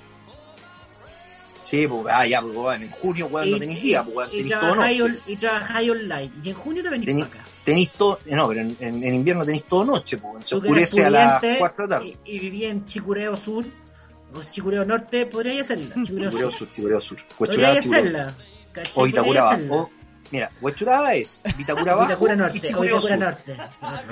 Sí, 1.65 1.89
pues, 1.89 2.15
ah, 2.15 2.27
ya, 2.27 2.43
pues, 2.43 2.55
bueno, 2.55 2.85
en 2.85 2.91
junio, 2.93 3.27
weón, 3.27 3.51
no 3.51 3.59
tenéis 3.59 3.83
día, 3.83 4.05
pues, 4.05 4.31
tenéis 4.31 4.61
todo 4.61 4.75
noche. 4.77 5.19
y 5.27 5.37
trabajáis 5.37 5.91
online, 5.91 6.33
y 6.43 6.49
en 6.51 6.55
junio 6.55 6.83
te 6.83 6.91
venís 6.91 7.11
para 7.11 7.25
acá. 7.25 7.45
Tenéis 7.65 7.91
todo, 7.93 8.21
no, 8.27 8.49
pero 8.49 8.61
en, 8.61 8.77
en, 8.79 9.15
invierno 9.15 9.45
tenéis 9.45 9.65
todo 9.65 9.85
noche, 9.85 10.19
pues, 10.19 10.47
se 10.47 10.55
oscurece 10.55 11.05
a 11.07 11.11
las 11.11 11.43
4 11.59 11.87
de 11.87 11.91
la 11.91 11.99
tarde. 11.99 12.19
Y, 12.25 12.37
y 12.37 12.39
viví 12.39 12.65
en 12.67 12.85
Chicureo 12.85 13.37
Sur, 13.37 13.65
o 14.35 14.43
Chicureo 14.51 14.85
Norte, 14.85 15.27
podríais 15.27 15.63
hacerla. 15.71 16.03
Chicureo, 16.03 16.51
Sur, 16.51 16.73
Chicureo 16.73 17.01
Sur. 17.01 17.19
Podríais 17.39 17.87
hacerla. 17.87 18.35
O 18.95 19.07
Itacura 19.07 19.59
o 19.71 19.91
Mira, 20.31 20.51
Huechuraba 20.61 21.15
es 21.15 21.41
Vitacura 21.57 21.93
abajo 21.93 22.09
Vitacura 22.09 22.35
Norte, 22.37 22.59
y 22.59 22.61
Vitacura 22.61 23.17
Norte. 23.17 23.57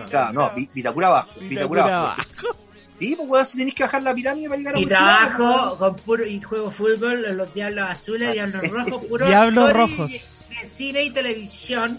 Claro, 0.09 0.33
no, 0.33 0.51
Vitacura 0.73 1.07
abajo. 1.09 1.31
Vitacura 1.41 1.85
abajo. 1.85 2.23
Sí, 2.99 3.17
pues 3.17 3.29
weón, 3.29 3.47
si 3.47 3.59
tenés 3.59 3.75
que 3.75 3.83
bajar 3.83 4.03
la 4.05 4.15
pirámide 4.15 4.49
para 4.49 4.59
llegar 4.59 4.77
a 4.77 4.79
Y 4.79 4.87
trabajo 4.87 5.77
con 5.77 5.97
puro, 5.97 6.25
y 6.25 6.41
juego 6.41 6.71
fútbol, 6.71 7.37
los 7.37 7.53
diablos 7.53 7.91
azules, 7.91 8.29
ah, 8.29 8.33
diablos 8.33 8.69
rojos, 8.69 9.07
puro 9.09 9.27
diablos 9.27 9.73
rojos. 9.73 10.11
cine 10.67 11.03
y 11.03 11.11
televisión. 11.11 11.99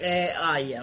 Eh, 0.00 0.30
ay, 0.42 0.74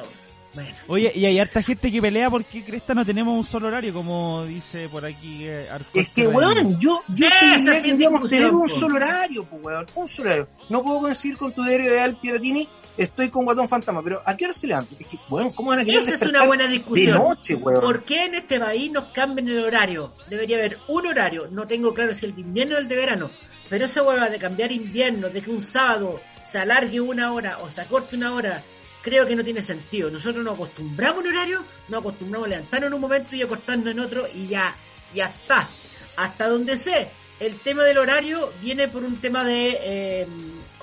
bueno. 0.53 0.69
Oye, 0.87 1.11
y 1.15 1.25
hay 1.25 1.39
harta 1.39 1.61
gente 1.63 1.91
que 1.91 2.01
pelea 2.01 2.29
porque 2.29 2.63
Cresta 2.63 2.93
no 2.93 3.05
tenemos 3.05 3.35
un 3.35 3.43
solo 3.43 3.67
horario, 3.67 3.93
como 3.93 4.45
dice 4.45 4.89
por 4.89 5.05
aquí 5.05 5.45
eh, 5.45 5.67
Es 5.93 6.09
que, 6.09 6.27
weón, 6.27 6.79
yo, 6.79 7.01
yo 7.09 7.27
sí 7.39 7.65
que 7.65 7.71
deberíamos 7.71 8.29
tener 8.29 8.51
un 8.51 8.69
solo 8.69 8.95
horario, 8.95 9.43
pues, 9.45 9.63
weón, 9.63 9.85
un 9.95 10.09
solo 10.09 10.29
horario. 10.29 10.47
No 10.69 10.83
puedo 10.83 11.01
coincidir 11.01 11.37
con 11.37 11.51
tu 11.53 11.63
diario 11.63 11.91
de 11.91 12.01
Al 12.01 12.17
Piratini 12.17 12.67
estoy 12.97 13.29
con 13.29 13.45
Guatón 13.45 13.67
Fantasma, 13.67 14.01
pero 14.03 14.21
¿a 14.25 14.35
qué 14.35 14.45
hora 14.45 14.53
se 14.53 14.67
levanta? 14.67 14.95
Es 14.99 15.07
que, 15.07 15.17
bueno, 15.29 15.51
¿cómo 15.55 15.69
van 15.69 15.79
a 15.79 15.85
querer 15.85 16.01
Esa 16.01 16.25
es 16.25 16.29
una 16.29 16.45
buena 16.45 16.67
discusión. 16.67 17.13
De 17.13 17.19
noche, 17.19 17.55
weón. 17.55 17.81
¿Por 17.81 18.03
qué 18.03 18.25
en 18.25 18.35
este 18.35 18.59
país 18.59 18.91
nos 18.91 19.05
cambian 19.05 19.47
el 19.47 19.63
horario? 19.63 20.13
Debería 20.29 20.57
haber 20.57 20.77
un 20.87 21.07
horario, 21.07 21.47
no 21.51 21.65
tengo 21.67 21.93
claro 21.93 22.13
si 22.13 22.25
el 22.25 22.35
de 22.35 22.41
invierno 22.41 22.75
o 22.75 22.79
el 22.79 22.87
de 22.87 22.95
verano, 22.95 23.29
pero 23.69 23.85
esa 23.85 24.03
hueva 24.03 24.29
de 24.29 24.39
cambiar 24.39 24.71
invierno, 24.71 25.29
de 25.29 25.41
que 25.41 25.49
un 25.49 25.63
sábado 25.63 26.19
se 26.51 26.57
alargue 26.57 26.99
una 26.99 27.31
hora 27.33 27.57
o 27.59 27.69
se 27.69 27.81
acorte 27.81 28.15
una 28.15 28.33
hora, 28.33 28.61
creo 29.01 29.25
que 29.25 29.35
no 29.35 29.43
tiene 29.43 29.61
sentido. 29.61 30.09
Nosotros 30.09 30.43
nos 30.43 30.55
acostumbramos 30.55 31.17
a 31.17 31.27
un 31.27 31.35
horario, 31.35 31.63
nos 31.87 31.99
acostumbramos 32.01 32.47
a 32.47 32.49
levantarnos 32.49 32.87
en 32.87 32.93
un 32.93 33.01
momento 33.01 33.35
y 33.35 33.41
acostarnos 33.41 33.87
en 33.87 33.99
otro 33.99 34.27
y 34.33 34.47
ya, 34.47 34.75
ya 35.13 35.27
está. 35.27 35.69
Hasta 36.17 36.47
donde 36.47 36.77
sé, 36.77 37.09
el 37.39 37.59
tema 37.59 37.83
del 37.83 37.97
horario 37.97 38.53
viene 38.61 38.87
por 38.87 39.03
un 39.03 39.19
tema 39.19 39.43
de... 39.43 39.77
Eh, 39.81 40.27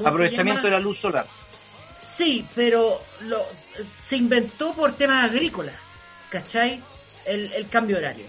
Aprovechamiento 0.05 0.63
de 0.63 0.71
la 0.71 0.81
luz 0.81 0.99
solar. 0.99 1.27
Sí, 2.01 2.47
pero 2.55 3.01
lo, 3.23 3.45
se 4.05 4.17
inventó 4.17 4.75
por 4.75 4.97
temas 4.97 5.31
agrícolas, 5.31 5.75
¿cachai? 6.31 6.83
El, 7.25 7.53
el 7.53 7.69
cambio 7.69 7.99
horario. 7.99 8.25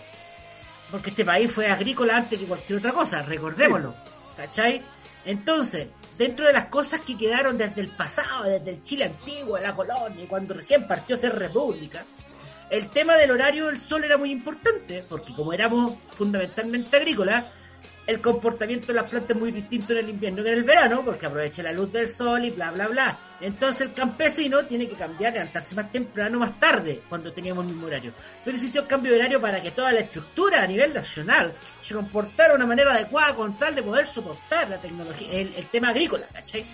Porque 0.91 1.11
este 1.11 1.25
país 1.25 1.51
fue 1.51 1.67
agrícola 1.67 2.17
antes 2.17 2.39
que 2.39 2.45
cualquier 2.45 2.79
otra 2.79 2.91
cosa, 2.91 3.21
recordémoslo, 3.23 3.95
¿cachai? 4.35 4.81
Entonces, 5.25 5.87
dentro 6.19 6.45
de 6.45 6.51
las 6.51 6.65
cosas 6.65 6.99
que 6.99 7.17
quedaron 7.17 7.57
desde 7.57 7.79
el 7.79 7.87
pasado, 7.87 8.43
desde 8.43 8.71
el 8.71 8.83
Chile 8.83 9.05
antiguo, 9.05 9.57
la 9.57 9.73
colonia, 9.73 10.27
cuando 10.27 10.53
recién 10.53 10.85
partió 10.85 11.15
a 11.15 11.19
ser 11.19 11.33
república, 11.33 12.03
el 12.69 12.89
tema 12.89 13.15
del 13.15 13.31
horario 13.31 13.67
del 13.67 13.79
sol 13.79 14.03
era 14.03 14.17
muy 14.17 14.29
importante, 14.29 15.01
porque 15.07 15.33
como 15.33 15.53
éramos 15.53 15.93
fundamentalmente 16.15 16.97
agrícolas, 16.97 17.45
el 18.09 18.21
comportamiento 18.21 18.87
de 18.87 18.93
las 18.95 19.07
plantas 19.07 19.35
es 19.35 19.37
muy 19.37 19.51
distinto 19.51 19.93
en 19.93 19.99
el 19.99 20.09
invierno 20.09 20.41
que 20.41 20.49
en 20.49 20.55
el 20.55 20.63
verano, 20.63 21.03
porque 21.05 21.27
aprovecha 21.27 21.61
la 21.61 21.71
luz 21.71 21.93
del 21.93 22.07
sol 22.07 22.43
y 22.43 22.49
bla, 22.49 22.71
bla, 22.71 22.87
bla. 22.87 23.17
Entonces 23.39 23.81
el 23.81 23.93
campesino 23.93 24.65
tiene 24.65 24.89
que 24.89 24.95
cambiar, 24.95 25.33
levantarse 25.33 25.75
más 25.75 25.91
temprano, 25.91 26.39
más 26.39 26.59
tarde, 26.59 27.03
cuando 27.07 27.31
teníamos 27.31 27.65
el 27.65 27.71
mismo 27.71 27.85
horario. 27.85 28.11
Pero 28.43 28.57
se 28.57 28.65
hizo 28.65 28.79
el 28.79 28.87
cambio 28.87 29.11
de 29.11 29.19
horario 29.19 29.39
para 29.39 29.61
que 29.61 29.69
toda 29.69 29.93
la 29.93 29.99
estructura 29.99 30.63
a 30.63 30.65
nivel 30.65 30.91
nacional 30.91 31.53
se 31.83 31.93
comportara 31.93 32.49
de 32.49 32.55
una 32.55 32.65
manera 32.65 32.93
adecuada 32.93 33.35
con 33.35 33.55
tal 33.55 33.75
de 33.75 33.83
poder 33.83 34.07
soportar 34.07 34.67
la 34.67 34.81
tecnología, 34.81 35.31
el, 35.31 35.65
tema 35.67 35.89
agrícola, 35.89 36.25
¿cachai? 36.33 36.65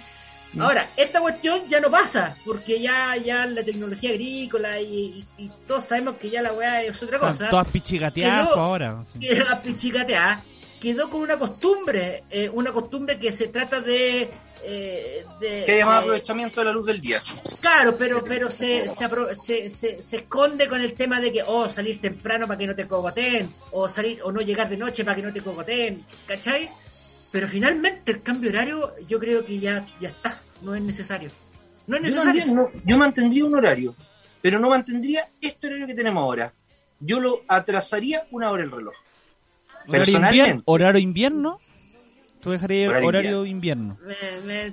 Mm. 0.53 0.61
Ahora, 0.61 0.87
esta 0.95 1.19
cuestión 1.19 1.67
ya 1.67 1.81
no 1.81 1.91
pasa, 1.91 2.33
porque 2.45 2.79
ya, 2.79 3.17
ya 3.17 3.45
la 3.45 3.61
tecnología 3.61 4.11
agrícola 4.11 4.79
y, 4.79 5.25
todos 5.67 5.83
sabemos 5.83 6.15
que 6.15 6.29
ya 6.29 6.41
la 6.41 6.53
weá 6.53 6.81
es 6.81 7.03
otra 7.03 7.19
cosa. 7.19 7.49
todas 7.49 7.67
pichigateadas 7.67 8.55
ahora. 8.55 9.03
las 9.19 9.59
pichigateadas 9.59 10.54
quedó 10.85 11.09
con 11.09 11.21
una 11.21 11.35
costumbre, 11.39 12.25
eh, 12.29 12.47
una 12.47 12.71
costumbre 12.71 13.17
que 13.17 13.31
se 13.31 13.47
trata 13.47 13.81
de... 13.81 14.29
Eh, 14.63 15.25
de 15.39 15.63
que 15.63 15.79
llama 15.79 15.97
aprovechamiento 15.97 16.59
de 16.59 16.65
la 16.65 16.71
luz 16.71 16.85
del 16.85 17.01
día. 17.01 17.19
Claro, 17.59 17.97
pero 17.97 18.23
pero 18.23 18.51
se 18.51 18.87
se, 18.89 19.69
se, 19.69 20.01
se, 20.03 20.15
esconde 20.15 20.67
con 20.67 20.81
el 20.81 20.93
tema 20.93 21.19
de 21.19 21.31
que, 21.33 21.41
oh, 21.43 21.69
salir 21.69 21.99
temprano 21.99 22.45
para 22.45 22.59
que 22.59 22.67
no 22.67 22.75
te 22.75 22.87
cogoteen, 22.87 23.49
o 23.71 23.89
salir 23.89 24.21
o 24.23 24.31
no 24.31 24.41
llegar 24.41 24.69
de 24.69 24.77
noche 24.77 25.03
para 25.03 25.15
que 25.15 25.23
no 25.23 25.33
te 25.33 25.41
cogoteen, 25.41 26.05
¿cachai? 26.27 26.69
Pero 27.31 27.47
finalmente 27.47 28.11
el 28.11 28.21
cambio 28.21 28.51
horario 28.51 28.93
yo 29.07 29.19
creo 29.19 29.43
que 29.43 29.57
ya, 29.59 29.83
ya 29.99 30.09
está, 30.09 30.39
no 30.61 30.75
es 30.75 30.83
necesario. 30.83 31.31
No 31.87 31.97
es 31.97 32.03
necesario. 32.03 32.45
Yo, 32.45 32.71
yo 32.85 32.97
mantendría 32.99 33.45
un 33.45 33.55
horario, 33.55 33.95
pero 34.39 34.59
no 34.59 34.69
mantendría 34.69 35.27
este 35.41 35.65
horario 35.65 35.87
que 35.87 35.95
tenemos 35.95 36.21
ahora. 36.21 36.53
Yo 36.99 37.19
lo 37.19 37.41
atrasaría 37.47 38.27
una 38.31 38.51
hora 38.51 38.63
el 38.63 38.71
reloj. 38.71 38.95
Personalmente. 39.87 40.61
¿Horario 40.65 40.99
invierno? 40.99 41.59
¿Tú 42.45 42.51
dejarías 42.51 43.01
horario, 43.03 43.43
invierno? 43.43 43.97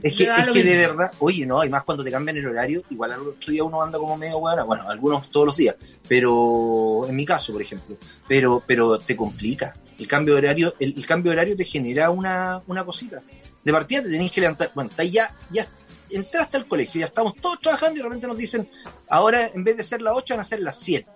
es 0.02 0.14
que, 0.14 0.24
es 0.24 0.48
que 0.48 0.62
de 0.62 0.76
verdad, 0.76 1.10
oye, 1.20 1.46
no, 1.46 1.64
y 1.64 1.70
más 1.70 1.84
cuando 1.84 2.04
te 2.04 2.10
cambian 2.10 2.36
el 2.36 2.46
horario, 2.46 2.82
igual 2.90 3.12
al 3.12 3.20
otro 3.20 3.50
día 3.50 3.64
uno 3.64 3.82
anda 3.82 3.98
como 3.98 4.14
medio 4.14 4.40
bueno, 4.40 4.66
bueno, 4.66 4.84
algunos 4.90 5.30
todos 5.30 5.46
los 5.46 5.56
días, 5.56 5.76
pero 6.06 7.06
en 7.08 7.16
mi 7.16 7.24
caso, 7.24 7.50
por 7.50 7.62
ejemplo, 7.62 7.96
pero 8.28 8.62
pero 8.66 8.98
te 8.98 9.16
complica. 9.16 9.74
El 9.98 10.06
cambio 10.06 10.34
de 10.34 10.40
horario, 10.40 10.74
el, 10.78 11.06
cambio 11.06 11.30
de 11.30 11.38
horario 11.38 11.56
te 11.56 11.64
genera 11.64 12.10
una, 12.10 12.60
una 12.66 12.84
cosita. 12.84 13.22
De 13.64 13.72
partida 13.72 14.02
te 14.02 14.10
tenéis 14.10 14.32
que 14.32 14.42
levantar, 14.42 14.70
bueno, 14.74 14.90
está 14.90 15.04
ya, 15.04 15.34
ya 15.50 15.66
entraste 16.10 16.58
al 16.58 16.66
colegio, 16.66 17.00
ya 17.00 17.06
estamos 17.06 17.36
todos 17.36 17.58
trabajando 17.58 17.94
y 17.94 17.98
de 17.98 18.04
repente 18.04 18.26
nos 18.26 18.36
dicen, 18.36 18.68
ahora 19.08 19.50
en 19.54 19.64
vez 19.64 19.78
de 19.78 19.82
ser 19.82 20.02
las 20.02 20.14
8 20.14 20.34
van 20.34 20.40
a 20.40 20.44
ser 20.44 20.60
las 20.60 20.78
7 20.78 21.06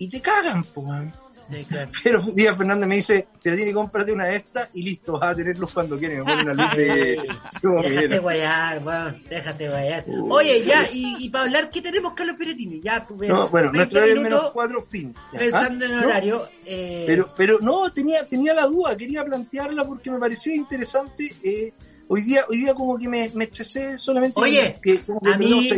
y 0.00 0.08
te 0.08 0.20
cagan, 0.20 0.64
pues. 0.64 1.12
Pero 2.04 2.20
un 2.20 2.34
día 2.34 2.54
Fernando 2.54 2.86
me 2.86 2.96
dice, 2.96 3.26
te 3.42 3.50
la 3.50 3.56
tiene 3.56 3.70
que 3.70 3.74
comprarte 3.74 4.12
una 4.12 4.26
de 4.26 4.36
estas 4.36 4.70
y 4.72 4.82
listo, 4.82 5.18
vas 5.18 5.32
a 5.32 5.36
tener 5.36 5.58
luz 5.58 5.74
cuando 5.74 5.98
quieres. 5.98 6.18
Me 6.18 6.24
pone 6.24 6.42
una 6.42 6.54
luz 6.54 6.76
de... 6.76 7.20
déjate 7.82 8.18
guayar, 8.18 8.82
weón, 8.82 9.22
déjate 9.28 9.68
guayar. 9.68 10.04
Oye, 10.30 10.64
ya, 10.64 10.88
y, 10.90 11.28
para 11.28 11.44
hablar, 11.44 11.70
¿qué 11.70 11.82
tenemos, 11.82 12.14
Carlos 12.14 12.36
Peretini? 12.38 12.80
Ya, 12.80 13.06
tú 13.06 13.16
no, 13.16 13.48
bueno, 13.48 13.72
nuestro 13.72 13.98
horario 13.98 14.16
es 14.16 14.22
menos 14.22 14.50
cuatro 14.52 14.82
fin. 14.82 15.14
Pensando 15.36 15.84
en 15.84 15.94
horario. 15.94 16.48
Eh... 16.64 17.04
Pero, 17.06 17.32
pero 17.36 17.58
no, 17.60 17.92
tenía, 17.92 18.24
tenía 18.24 18.54
la 18.54 18.66
duda, 18.66 18.96
quería 18.96 19.22
plantearla 19.24 19.84
porque 19.86 20.10
me 20.10 20.18
parecía 20.18 20.54
interesante. 20.54 21.34
Eh, 21.42 21.72
hoy 22.08 22.22
día, 22.22 22.42
hoy 22.48 22.58
día 22.58 22.74
como 22.74 22.96
que 22.96 23.08
me, 23.08 23.30
me 23.34 23.44
estresé 23.44 23.98
solamente. 23.98 24.40
Oye, 24.40 24.78
que, 24.82 25.02
a, 25.30 25.36
mí, 25.36 25.68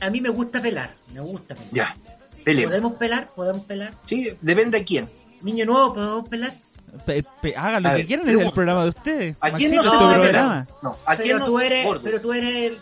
a 0.00 0.10
mí 0.10 0.20
me 0.20 0.28
gusta 0.30 0.60
pelar, 0.60 0.90
me 1.12 1.20
gusta 1.20 1.54
pelar. 1.54 1.70
Ya. 1.72 1.96
¿Podemos 2.64 2.94
pelar? 2.94 3.28
¿Podemos 3.34 3.64
pelar? 3.64 3.94
Sí, 4.06 4.32
depende 4.40 4.78
de 4.78 4.84
quién. 4.84 5.08
Niño 5.42 5.66
nuevo, 5.66 5.94
¿podemos 5.94 6.28
pelar? 6.28 6.52
hagan 7.56 7.82
lo 7.82 7.94
que 7.94 8.06
quieran, 8.06 8.28
es 8.28 8.38
el 8.38 8.52
programa 8.52 8.82
de 8.84 8.88
ustedes. 8.90 9.36
¿A 9.40 9.50
quién 9.52 9.74
no 9.74 9.82
se 9.82 9.98
puede 9.98 10.26
pelar? 10.26 10.66
No, 10.82 10.96
¿a 11.04 11.16
quién 11.16 11.38
pero, 11.38 11.46
tú 11.46 11.60
eres, 11.60 11.88
pero 12.02 12.20
tú 12.20 12.32
eres 12.32 12.72
el 12.72 12.78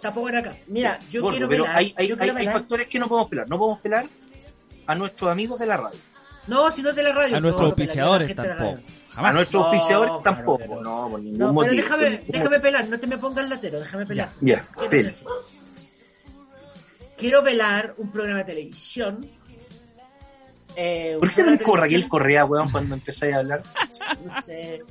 tapón 0.00 0.36
acá. 0.36 0.56
Mira, 0.66 0.98
yo 1.10 1.22
quiero 1.28 1.48
pero 1.48 1.64
pelar. 1.64 1.76
Hay, 1.78 1.94
hay, 1.96 2.10
hay, 2.10 2.46
factores 2.46 2.88
que 2.88 2.98
no 2.98 3.08
podemos 3.08 3.30
pelar. 3.30 3.48
No 3.48 3.58
podemos 3.58 3.80
pelar 3.80 4.06
a 4.86 4.94
nuestros 4.94 5.30
amigos 5.30 5.58
de 5.58 5.66
la 5.66 5.76
radio. 5.76 5.98
No, 6.46 6.72
si 6.72 6.82
no 6.82 6.90
es 6.90 6.96
de 6.96 7.02
la 7.04 7.12
radio. 7.12 7.36
A 7.36 7.40
nuestros 7.40 7.66
auspiciadores 7.68 8.34
tampoco. 8.34 8.78
A 9.14 9.32
nuestros 9.32 9.62
auspiciadores 9.64 10.12
tampoco. 10.24 10.80
No, 10.82 11.08
por 11.10 11.20
ningún 11.20 11.38
no, 11.38 11.52
motivo. 11.52 11.70
Pero 11.70 11.82
déjame, 11.82 12.24
déjame 12.26 12.60
pelar, 12.60 12.88
no 12.88 12.98
te 12.98 13.06
me 13.06 13.18
pongas 13.18 13.48
latero, 13.48 13.78
déjame 13.78 14.06
pelar. 14.06 14.30
Ya, 14.40 14.66
ya 14.76 15.00
quiero 17.22 17.40
velar 17.40 17.94
un 17.98 18.10
programa 18.10 18.40
de 18.40 18.44
televisión. 18.46 19.24
Eh, 20.74 21.16
¿Por 21.20 21.28
qué 21.28 21.36
te 21.36 21.42
ven 21.44 21.58
con 21.58 21.78
Raquel 21.78 22.08
Correa, 22.08 22.44
weón, 22.44 22.68
cuando 22.70 22.94
empezáis 22.96 23.34
a 23.34 23.38
hablar? 23.38 23.62
No 24.24 24.42
sé. 24.42 24.82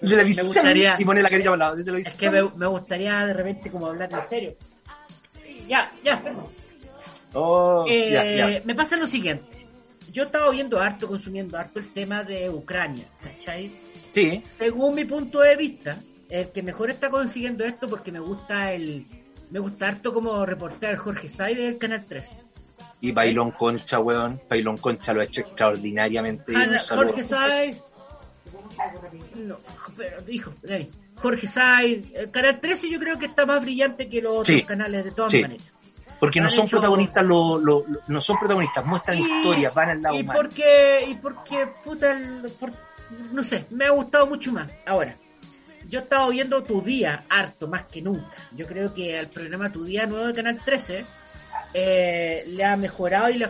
De 0.00 0.16
la 0.16 0.24
me 0.24 0.42
gustaría, 0.42 0.96
y 0.98 1.04
poner 1.04 1.22
la 1.22 1.28
carita 1.28 1.52
al 1.52 1.58
lado. 1.58 1.76
es 1.76 2.14
que 2.14 2.30
me, 2.30 2.42
me, 2.42 2.66
gustaría 2.66 3.26
de 3.26 3.34
repente 3.34 3.70
como 3.70 3.86
hablar 3.86 4.08
en 4.12 4.28
serio. 4.28 4.56
Ya, 5.68 5.92
ya, 6.02 6.20
perdón. 6.20 6.46
Oh, 7.34 7.84
eh, 7.86 8.10
ya, 8.10 8.24
ya. 8.24 8.62
Me 8.64 8.74
pasa 8.74 8.96
lo 8.96 9.06
siguiente. 9.06 9.66
Yo 10.10 10.24
estaba 10.24 10.50
viendo 10.50 10.80
harto, 10.80 11.06
consumiendo 11.06 11.58
harto 11.58 11.78
el 11.78 11.92
tema 11.92 12.24
de 12.24 12.50
Ucrania, 12.50 13.04
¿cachai? 13.22 13.70
Sí. 14.10 14.42
Según 14.56 14.94
mi 14.96 15.04
punto 15.04 15.40
de 15.40 15.54
vista, 15.54 15.98
el 16.28 16.50
que 16.50 16.62
mejor 16.62 16.90
está 16.90 17.10
consiguiendo 17.10 17.64
esto 17.64 17.86
porque 17.86 18.10
me 18.10 18.20
gusta 18.20 18.72
el, 18.72 19.06
me 19.50 19.58
gusta 19.58 19.88
harto 19.88 20.12
como 20.12 20.44
reportar 20.44 20.96
Jorge 20.96 21.28
Saide 21.28 21.64
del 21.64 21.78
Canal 21.78 22.04
3. 22.06 22.38
Y 23.00 23.12
Bailón 23.12 23.52
Concha, 23.52 24.00
weón. 24.00 24.40
Bailón 24.48 24.78
Concha 24.78 25.12
lo 25.12 25.20
ha 25.20 25.24
hecho 25.24 25.40
extraordinariamente 25.40 26.52
bien. 26.52 26.70
Jorge 26.88 27.22
Said. 27.22 27.76
No, 29.36 29.56
pero 29.96 30.20
dijo, 30.22 30.52
Jorge 31.16 31.46
Said. 31.46 32.04
El 32.14 32.30
Canal 32.30 32.60
13 32.60 32.90
yo 32.90 32.98
creo 32.98 33.18
que 33.18 33.26
está 33.26 33.46
más 33.46 33.62
brillante 33.62 34.08
que 34.08 34.20
los 34.20 34.34
otros 34.34 34.62
canales 34.64 35.04
de 35.04 35.10
todas 35.12 35.32
maneras. 35.32 35.72
Porque 36.18 36.40
no 36.40 36.50
son 36.50 36.66
protagonistas, 36.66 37.24
lo, 37.24 37.58
lo, 37.58 37.84
no 38.08 38.20
son 38.20 38.38
protagonistas, 38.38 38.84
muestran 38.84 39.18
historias, 39.18 39.72
van 39.72 39.90
al 39.90 40.02
lado 40.02 40.18
y 40.18 40.24
Porque, 40.24 41.04
y 41.08 41.14
porque, 41.14 41.68
puta, 41.84 42.18
no 43.32 43.44
sé, 43.44 43.66
me 43.70 43.84
ha 43.84 43.90
gustado 43.90 44.26
mucho 44.26 44.50
más. 44.50 44.68
Ahora, 44.84 45.16
yo 45.88 46.00
he 46.00 46.02
estado 46.02 46.28
viendo 46.28 46.62
Tu 46.62 46.82
Día 46.82 47.24
harto, 47.28 47.66
más 47.66 47.84
que 47.84 48.02
nunca. 48.02 48.36
Yo 48.54 48.66
creo 48.66 48.92
que 48.92 49.18
al 49.18 49.28
programa 49.28 49.72
Tu 49.72 49.84
Día 49.84 50.06
nuevo 50.06 50.26
de 50.26 50.34
Canal 50.34 50.60
13 50.64 51.04
eh, 51.74 52.44
le 52.46 52.64
ha 52.64 52.76
mejorado 52.76 53.30
y, 53.30 53.42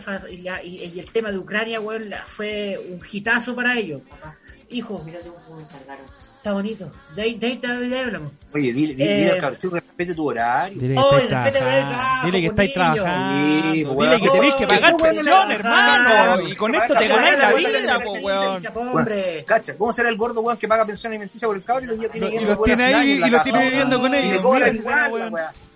y, 0.65 0.99
el 0.99 1.11
tema 1.11 1.31
de 1.33 1.39
Ucrania, 1.39 1.81
fue 2.27 2.79
un 2.89 3.01
hitazo 3.11 3.55
para 3.55 3.77
ellos. 3.77 4.03
Hijo, 4.71 5.03
mira 5.05 5.19
cómo 5.21 5.57
me 5.57 5.63
encargaron. 5.63 6.07
Está 6.49 6.53
bonito. 6.53 6.91
De 7.15 7.23
ahí, 7.23 7.35
de 7.35 7.47
ahí, 7.47 7.57
de 7.57 7.69
ahí 7.69 8.05
hablamos. 8.05 8.33
Oye, 8.55 8.73
dile, 8.73 8.95
dile, 8.95 9.27
eh, 9.27 9.31
al 9.33 9.39
cabrón 9.39 9.59
que 9.61 9.69
respete 9.69 10.15
tu 10.15 10.29
horario. 10.29 10.81
Dile 10.81 10.95
que 10.95 11.01
oh, 11.01 11.19
estáis 11.19 11.53
trabajando. 11.53 12.27
Dile 12.27 12.41
que 12.41 12.47
estáis 12.47 12.75
trabajando. 12.75 13.45
Sí, 13.45 13.85
pues, 13.85 14.11
dile 14.11 14.21
que 14.23 14.31
tenés 14.31 14.55
que 14.55 14.67
pagar 14.67 14.97
pensión, 14.97 15.51
hermano. 15.51 16.49
Y 16.49 16.57
con 16.57 16.75
esto 16.75 16.95
te 16.95 17.09
ganáis 17.09 17.39
la 17.39 17.53
vida, 17.53 18.01
po, 18.01 18.13
weón. 18.13 18.63
Cacha, 19.47 19.77
¿cómo 19.77 19.93
será 19.93 20.09
el 20.09 20.17
gordo, 20.17 20.41
weón, 20.41 20.59
que 20.59 20.69
paga 20.69 20.87
pensión 20.87 21.13
alimenticia 21.13 21.49
por 21.49 21.57
el 21.57 21.65
cabrón 21.65 21.85
y 21.85 22.03
los 22.03 22.11
tiene 22.11 22.35
Y 22.35 22.45
los 22.45 22.63
tiene 22.63 22.85
ahí 22.85 23.23
y 23.25 23.31
los 23.31 23.43
tiene 23.43 23.63
viviendo 23.65 24.01
con 24.01 24.15
ellos. 24.15 24.43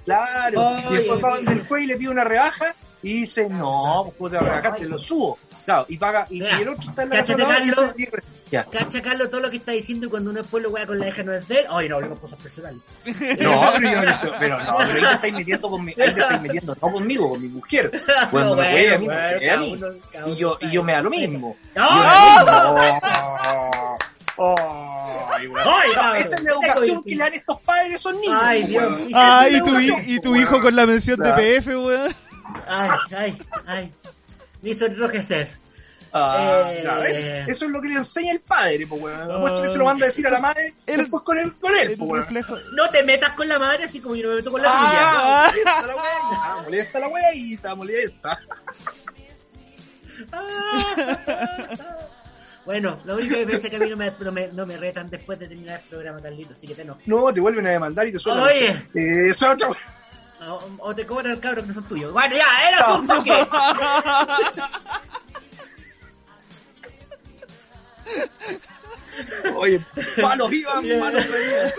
Claro. 0.04 0.76
Y 0.90 0.94
después 0.94 1.22
va 1.22 1.36
donde 1.36 1.52
el 1.52 1.66
juez 1.66 1.84
y 1.84 1.86
le 1.86 1.96
pide 1.96 2.10
una 2.10 2.24
rebaja 2.24 2.74
y 3.02 3.20
dice, 3.20 3.48
no, 3.48 4.12
pues 4.16 4.32
te 4.32 4.40
rebajar, 4.40 4.76
te 4.76 4.86
lo 4.86 4.98
subo. 4.98 5.38
Claro, 5.64 5.86
y 5.88 5.98
paga, 5.98 6.26
y, 6.30 6.42
el 6.42 6.68
otro 6.68 6.90
está 6.90 7.02
en 7.04 7.10
la 7.10 7.16
Cacha, 7.16 7.36
Carlos, 7.36 7.94
cacha 8.70 9.02
Carlos 9.02 9.30
todo 9.30 9.40
lo 9.40 9.50
que 9.50 9.56
está 9.56 9.72
diciendo 9.72 10.10
cuando 10.10 10.30
uno 10.30 10.40
es 10.40 10.46
pueblo 10.46 10.70
weá 10.70 10.86
con 10.86 10.98
la 10.98 11.08
hija 11.08 11.22
no 11.22 11.32
es 11.32 11.46
de 11.48 11.60
él. 11.60 11.66
Ay, 11.70 11.88
no 11.88 11.96
hablemos 11.96 12.18
cosas 12.18 12.38
personales. 12.42 12.80
No, 13.04 13.72
pero, 13.78 14.04
yo, 14.04 14.32
pero 14.38 14.58
no, 14.64 14.76
pero 14.78 14.92
ahí 14.92 15.00
te 15.00 15.12
estáis 15.12 15.34
metiendo 15.34 15.70
con 15.70 15.84
mi, 15.84 15.92
ahí 15.92 16.12
te 16.12 16.20
estáis 16.20 16.42
metiendo, 16.42 16.76
no 16.80 16.92
conmigo, 16.92 17.30
con 17.30 17.40
mi 17.40 17.48
mujer. 17.48 18.02
Cuando 18.30 18.56
me 18.56 18.62
bueno, 18.72 18.94
a 18.94 18.98
mí, 18.98 19.76
bueno, 19.76 19.86
a 19.86 20.26
mí. 20.26 20.32
y 20.32 20.36
yo, 20.36 20.58
y 20.60 20.70
yo 20.70 20.82
me 20.82 20.92
da 20.92 21.02
lo 21.02 21.10
mismo. 21.10 21.56
¡No! 21.74 21.88
Oh, 24.36 25.28
ay, 25.30 25.46
esa 26.16 26.36
es 26.36 26.42
la 26.42 26.50
educación 26.52 27.04
que 27.04 27.10
le 27.10 27.16
dan 27.16 27.34
estos 27.34 27.60
padres 27.60 27.92
a 27.92 27.94
esos 27.96 28.14
niños. 28.14 28.40
Ay, 28.42 28.62
Dios. 28.64 28.92
Ay, 29.14 29.56
y 29.56 29.60
tu, 29.60 29.78
y 29.78 30.20
tu 30.20 30.36
hijo 30.36 30.60
con 30.60 30.74
la 30.74 30.86
mención 30.86 31.20
de 31.20 31.32
PF, 31.32 31.66
weón. 31.68 32.14
Ay, 32.66 32.90
ay, 33.16 33.38
ay 33.66 33.92
me 34.62 34.70
hizo 34.70 34.86
enrojecer. 34.86 35.48
Ah, 36.14 36.70
eh, 36.70 37.46
Eso 37.48 37.64
es 37.64 37.70
lo 37.70 37.80
que 37.80 37.88
le 37.88 37.94
enseña 37.94 38.32
el 38.32 38.40
padre, 38.40 38.86
pues, 38.86 39.00
weón. 39.00 39.62
que 39.62 39.70
se 39.70 39.78
lo 39.78 39.86
manda 39.86 40.04
a 40.04 40.08
decir 40.08 40.26
a 40.26 40.30
la 40.30 40.40
madre 40.40 40.74
después 40.86 41.22
con 41.22 41.38
él, 41.38 41.54
con 41.54 41.72
él, 41.74 41.96
No 42.74 42.90
te 42.90 43.02
metas 43.02 43.30
con 43.30 43.48
la 43.48 43.58
madre 43.58 43.84
así 43.84 43.98
como 43.98 44.14
yo 44.14 44.28
me 44.28 44.36
meto 44.36 44.52
con 44.52 44.60
la 44.60 44.68
ah, 44.70 45.50
tuya. 45.50 45.62
Molesta 45.64 45.86
la 45.86 45.96
wea, 45.96 46.62
molesta 46.64 47.00
la 47.00 47.08
wea 47.08 47.34
y 47.34 47.54
está 47.54 47.74
molesta. 47.74 48.38
Bueno, 52.64 53.00
lo 53.04 53.16
único 53.16 53.34
que 53.34 53.46
pensé 53.46 53.70
que 53.70 53.76
a 53.76 53.78
mí 53.80 53.88
no 53.88 53.96
me, 53.96 54.12
no 54.20 54.32
me, 54.32 54.48
no 54.48 54.66
me 54.66 54.76
retan 54.76 55.10
después 55.10 55.38
de 55.38 55.48
terminar 55.48 55.80
el 55.80 55.88
programa, 55.88 56.20
Carlito, 56.20 56.52
así 56.52 56.66
que 56.66 56.74
te 56.74 56.84
no. 56.84 56.98
No, 57.06 57.32
te 57.32 57.40
vuelven 57.40 57.66
a 57.66 57.70
demandar 57.70 58.06
y 58.06 58.12
te 58.12 58.18
sueltan. 58.18 58.44
Oye. 58.44 58.68
Eh, 58.94 59.30
esa 59.30 59.52
otra 59.52 59.68
o, 60.78 60.94
te 60.94 61.06
cobran 61.06 61.32
el 61.32 61.40
cabro 61.40 61.62
que 61.62 61.68
no 61.68 61.74
son 61.74 61.84
tuyos. 61.84 62.12
Bueno, 62.12 62.34
ya, 62.34 62.68
era 62.68 62.78
asunto 62.78 63.22
que. 63.22 63.46
Oye, 69.56 69.84
malos 70.20 70.52
iban, 70.52 70.98
malos 70.98 71.26
venían. 71.28 71.72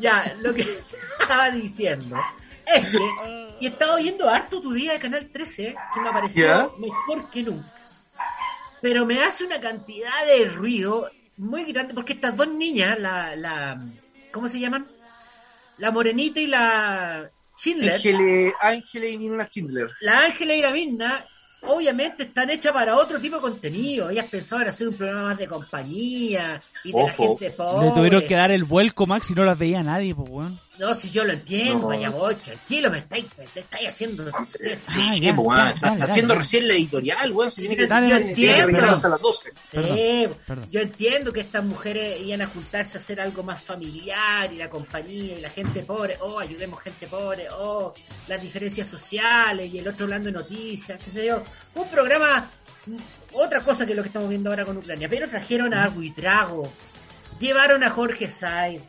ya, 0.00 0.34
lo 0.40 0.52
que 0.54 0.78
estaba 1.20 1.50
diciendo 1.50 2.16
es 2.66 2.90
que. 2.90 2.98
Y 3.60 3.66
he 3.66 3.68
estado 3.68 3.94
oyendo 3.94 4.28
harto 4.28 4.60
tu 4.60 4.72
día 4.72 4.92
de 4.94 4.98
Canal 4.98 5.30
13, 5.32 5.76
que 5.94 6.00
me 6.00 6.10
pareció 6.10 6.74
mejor 6.78 7.30
que 7.30 7.42
nunca. 7.42 7.72
Pero 8.80 9.06
me 9.06 9.22
hace 9.22 9.44
una 9.44 9.60
cantidad 9.60 10.26
de 10.26 10.46
ruido 10.46 11.08
muy 11.36 11.64
grande, 11.72 11.94
porque 11.94 12.14
estas 12.14 12.34
dos 12.36 12.48
niñas, 12.48 12.98
la, 12.98 13.36
la, 13.36 13.80
¿Cómo 14.32 14.48
se 14.48 14.58
llaman? 14.58 14.86
La 15.78 15.90
Morenita 15.90 16.40
y 16.40 16.46
la 16.46 17.30
Schindler. 17.56 17.94
Ángela 18.60 19.06
y 19.06 19.18
Mirna 19.18 19.44
Schindler. 19.44 19.88
La 20.00 20.20
Ángela 20.20 20.54
y 20.54 20.60
la 20.60 20.72
Mirna, 20.72 21.24
obviamente, 21.62 22.24
están 22.24 22.50
hechas 22.50 22.72
para 22.72 22.96
otro 22.96 23.20
tipo 23.20 23.36
de 23.36 23.42
contenido. 23.42 24.10
Ellas 24.10 24.26
pensaban 24.30 24.68
hacer 24.68 24.88
un 24.88 24.94
programa 24.94 25.24
más 25.24 25.38
de 25.38 25.46
compañía 25.46 26.62
y 26.84 26.92
de 26.92 27.02
la 27.02 27.12
gente 27.12 27.50
pobre. 27.50 27.88
Le 27.88 27.94
tuvieron 27.94 28.26
que 28.26 28.34
dar 28.34 28.50
el 28.50 28.64
vuelco, 28.64 29.06
Max, 29.06 29.30
y 29.30 29.34
no 29.34 29.44
las 29.44 29.58
veía 29.58 29.82
nadie, 29.82 30.14
pues, 30.14 30.28
weón. 30.28 30.60
No, 30.82 30.96
si 30.96 31.10
yo 31.10 31.24
lo 31.24 31.32
entiendo, 31.32 31.86
vaya 31.86 32.10
vos, 32.10 32.36
tranquilo, 32.42 32.90
me 32.90 32.98
estáis, 32.98 33.26
me 33.38 33.60
estáis 33.60 33.88
haciendo. 33.88 34.28
Sí, 34.84 35.00
ah, 35.00 35.16
ya, 35.16 35.70
está, 35.70 36.04
haciendo 36.06 36.34
recién 36.34 36.66
la 36.66 36.74
editorial, 36.74 37.30
weón, 37.30 37.52
se 37.52 37.60
tiene 37.60 37.76
que, 37.76 37.86
yo 37.86 38.16
entiendo. 38.16 38.90
hasta 38.90 39.08
las 39.08 39.20
12. 39.20 39.52
Sí, 39.70 40.28
yo 40.72 40.80
entiendo 40.80 41.32
que 41.32 41.38
estas 41.38 41.64
mujeres 41.64 42.20
iban 42.22 42.42
a 42.42 42.48
juntarse 42.48 42.98
a 42.98 43.00
hacer 43.00 43.20
algo 43.20 43.44
más 43.44 43.62
familiar 43.62 44.52
y 44.52 44.56
la 44.56 44.68
compañía 44.68 45.38
y 45.38 45.40
la 45.40 45.50
gente 45.50 45.84
pobre, 45.84 46.18
oh, 46.20 46.40
ayudemos 46.40 46.82
gente 46.82 47.06
pobre, 47.06 47.46
oh, 47.52 47.94
las 48.26 48.42
diferencias 48.42 48.88
sociales 48.88 49.72
y 49.72 49.78
el 49.78 49.86
otro 49.86 50.06
hablando 50.06 50.30
de 50.30 50.32
noticias, 50.32 51.00
qué 51.00 51.12
sé 51.12 51.26
yo. 51.26 51.44
Un 51.76 51.88
programa, 51.90 52.50
otra 53.34 53.60
cosa 53.60 53.86
que 53.86 53.94
lo 53.94 54.02
que 54.02 54.08
estamos 54.08 54.28
viendo 54.28 54.50
ahora 54.50 54.64
con 54.64 54.78
Ucrania, 54.78 55.08
pero 55.08 55.28
trajeron 55.28 55.74
a 55.74 55.88
Trago, 56.16 56.72
llevaron 57.38 57.84
a 57.84 57.90
Jorge 57.90 58.28
Said 58.28 58.80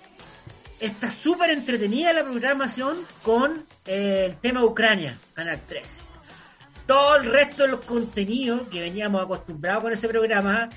está 0.85 1.09
súper 1.09 1.49
entretenida 1.51 2.11
la 2.11 2.23
programación 2.23 2.97
con 3.21 3.65
eh, 3.85 4.25
el 4.29 4.37
tema 4.37 4.63
Ucrania, 4.63 5.17
Canal 5.33 5.61
13. 5.65 5.87
Todo 6.85 7.15
el 7.15 7.25
resto 7.25 7.63
de 7.63 7.69
los 7.69 7.85
contenidos 7.85 8.63
que 8.69 8.81
veníamos 8.81 9.23
acostumbrados 9.23 9.83
con 9.83 9.93
ese 9.93 10.09
programa, 10.09 10.69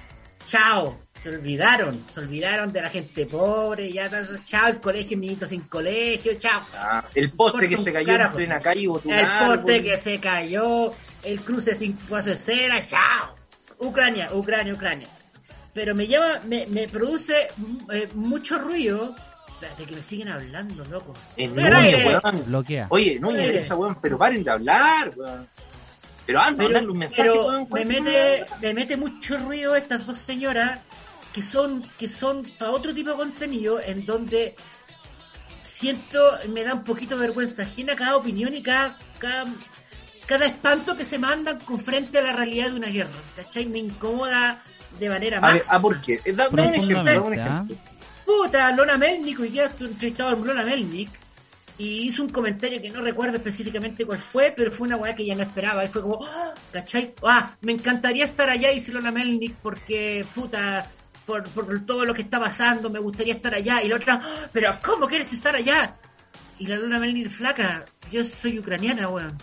chao, 0.47 1.01
se 1.21 1.31
olvidaron, 1.31 2.05
se 2.15 2.21
olvidaron 2.21 2.73
de 2.73 2.83
la 2.83 2.89
gente 2.89 3.27
pobre, 3.27 3.93
ya 3.93 4.09
chao, 4.45 4.69
el 4.69 4.81
colegio, 4.81 5.19
niñitos 5.19 5.49
sin 5.49 5.63
colegio, 5.63 6.35
chao. 6.35 6.63
Ah, 6.75 7.05
el 7.13 7.33
poste 7.33 7.69
que 7.69 7.77
se 7.77 7.93
cayó 7.93 8.15
en 8.15 8.33
plena 8.33 8.61
calle, 8.61 8.85
El 8.85 9.27
poste 9.49 9.83
que 9.83 9.99
se 9.99 10.21
cayó, 10.21 10.93
el 11.25 11.41
cruce 11.41 11.75
sin 11.75 11.97
paso 11.97 12.31
de 12.31 12.37
cera, 12.37 12.81
chao. 12.81 13.35
Ucrania, 13.81 14.31
Ucrania, 14.33 14.73
Ucrania. 14.73 15.09
Pero 15.75 15.97
me 15.97 16.07
llama, 16.07 16.41
me, 16.45 16.65
me 16.67 16.87
produce 16.87 17.49
eh, 17.93 18.09
mucho 18.15 18.57
ruido 18.59 19.15
Espérate, 19.57 19.87
que 19.87 19.97
me 19.97 20.03
siguen 20.03 20.29
hablando, 20.29 20.85
loco. 20.85 21.15
En 21.35 21.57
weón. 21.57 22.45
Bloquea. 22.45 22.89
Oye, 22.91 23.19
no 23.19 23.31
esa 23.31 23.75
weón, 23.75 23.97
pero 24.03 24.19
paren 24.19 24.45
de 24.45 24.51
hablar, 24.51 25.15
weón. 25.17 25.49
Pero 26.27 26.41
antes 26.41 26.69
de 26.69 26.87
un 26.87 26.99
mensaje, 26.99 27.31
weón, 27.31 27.67
me 27.71 27.85
mete, 27.87 28.45
me 28.61 28.75
mete 28.75 28.97
mucho 28.99 29.39
ruido 29.39 29.75
estas 29.75 30.05
dos 30.05 30.19
señoras 30.19 30.81
que 31.33 31.43
son, 31.43 31.83
que 31.97 32.07
son 32.07 32.45
para 32.59 32.71
otro 32.71 32.93
tipo 32.93 33.11
de 33.11 33.17
contenido 33.17 33.81
en 33.81 34.05
donde 34.05 34.55
siento, 35.65 36.39
me 36.49 36.63
da 36.63 36.75
un 36.75 36.85
poquito 36.85 37.17
de 37.17 37.27
vergüenza 37.27 37.63
ajena 37.63 37.97
cada 37.97 38.17
opinión 38.17 38.55
y 38.55 38.63
cada, 38.63 38.99
cada, 39.19 40.45
espanto 40.45 40.97
que 40.97 41.07
se 41.07 41.19
mandan 41.19 41.61
con 41.61 41.81
frente 41.81 42.19
a 42.19 42.23
la 42.23 42.35
realidad 42.35 42.71
de 42.71 42.77
una 42.77 42.89
guerra. 42.89 43.11
¿Cachai? 43.37 43.65
Me 43.65 43.79
incomoda 43.79 44.63
de 44.99 45.09
manera 45.09 45.41
más. 45.41 45.51
A 45.51 45.55
ver, 45.55 45.63
¿a 45.67 45.81
por 45.81 45.99
qué? 46.03 46.21
Da, 46.35 46.51
un 46.51 46.59
ejemplo, 46.59 47.25
un 47.25 47.35
ejemplo 47.35 47.77
puta, 48.27 48.73
Lona 48.73 48.99
Melnik, 48.99 49.39
hoy 49.41 49.51
día 49.51 49.73
entrevistado 49.79 50.31
a 50.31 50.33
Lona 50.33 50.65
Melnik 50.65 51.09
y 51.79 52.09
hizo 52.09 52.23
un 52.23 52.31
comentario 52.31 52.83
que 52.83 52.91
no 52.91 53.01
recuerdo 53.01 53.37
específicamente 53.37 54.05
cuál 54.05 54.19
fue, 54.19 54.53
pero 54.57 54.73
fue 54.73 54.89
una 54.89 54.97
weá 54.97 55.15
que 55.15 55.25
ya 55.25 55.35
no 55.35 55.43
esperaba. 55.43 55.85
Y 55.85 55.89
fue 55.89 56.03
como, 56.03 56.25
¡Ah! 56.25 56.53
¿cachai? 56.73 57.15
Ah, 57.23 57.55
me 57.61 57.73
encantaría 57.73 58.25
estar 58.25 58.49
allá, 58.51 58.71
dice 58.71 58.93
Lona 58.93 59.13
Melnik, 59.13 59.55
porque, 59.57 60.27
puta, 60.35 60.91
por, 61.25 61.45
por, 61.51 61.87
todo 61.87 62.05
lo 62.05 62.15
que 62.15 62.23
está 62.23 62.41
pasando, 62.41 62.91
me 62.91 62.99
gustaría 62.99 63.35
estar 63.35 63.55
allá. 63.55 63.83
Y 63.83 63.89
la 63.89 63.97
otra, 63.97 64.21
¡Ah! 64.23 64.49
pero 64.53 64.79
¿cómo 64.85 65.07
quieres 65.07 65.33
estar 65.33 65.55
allá? 65.55 65.97
Y 66.59 66.67
la 66.67 66.77
Lona 66.77 66.99
Melnik 66.99 67.29
flaca, 67.29 67.85
yo 68.11 68.25
soy 68.25 68.59
ucraniana, 68.59 69.09
weón. 69.09 69.37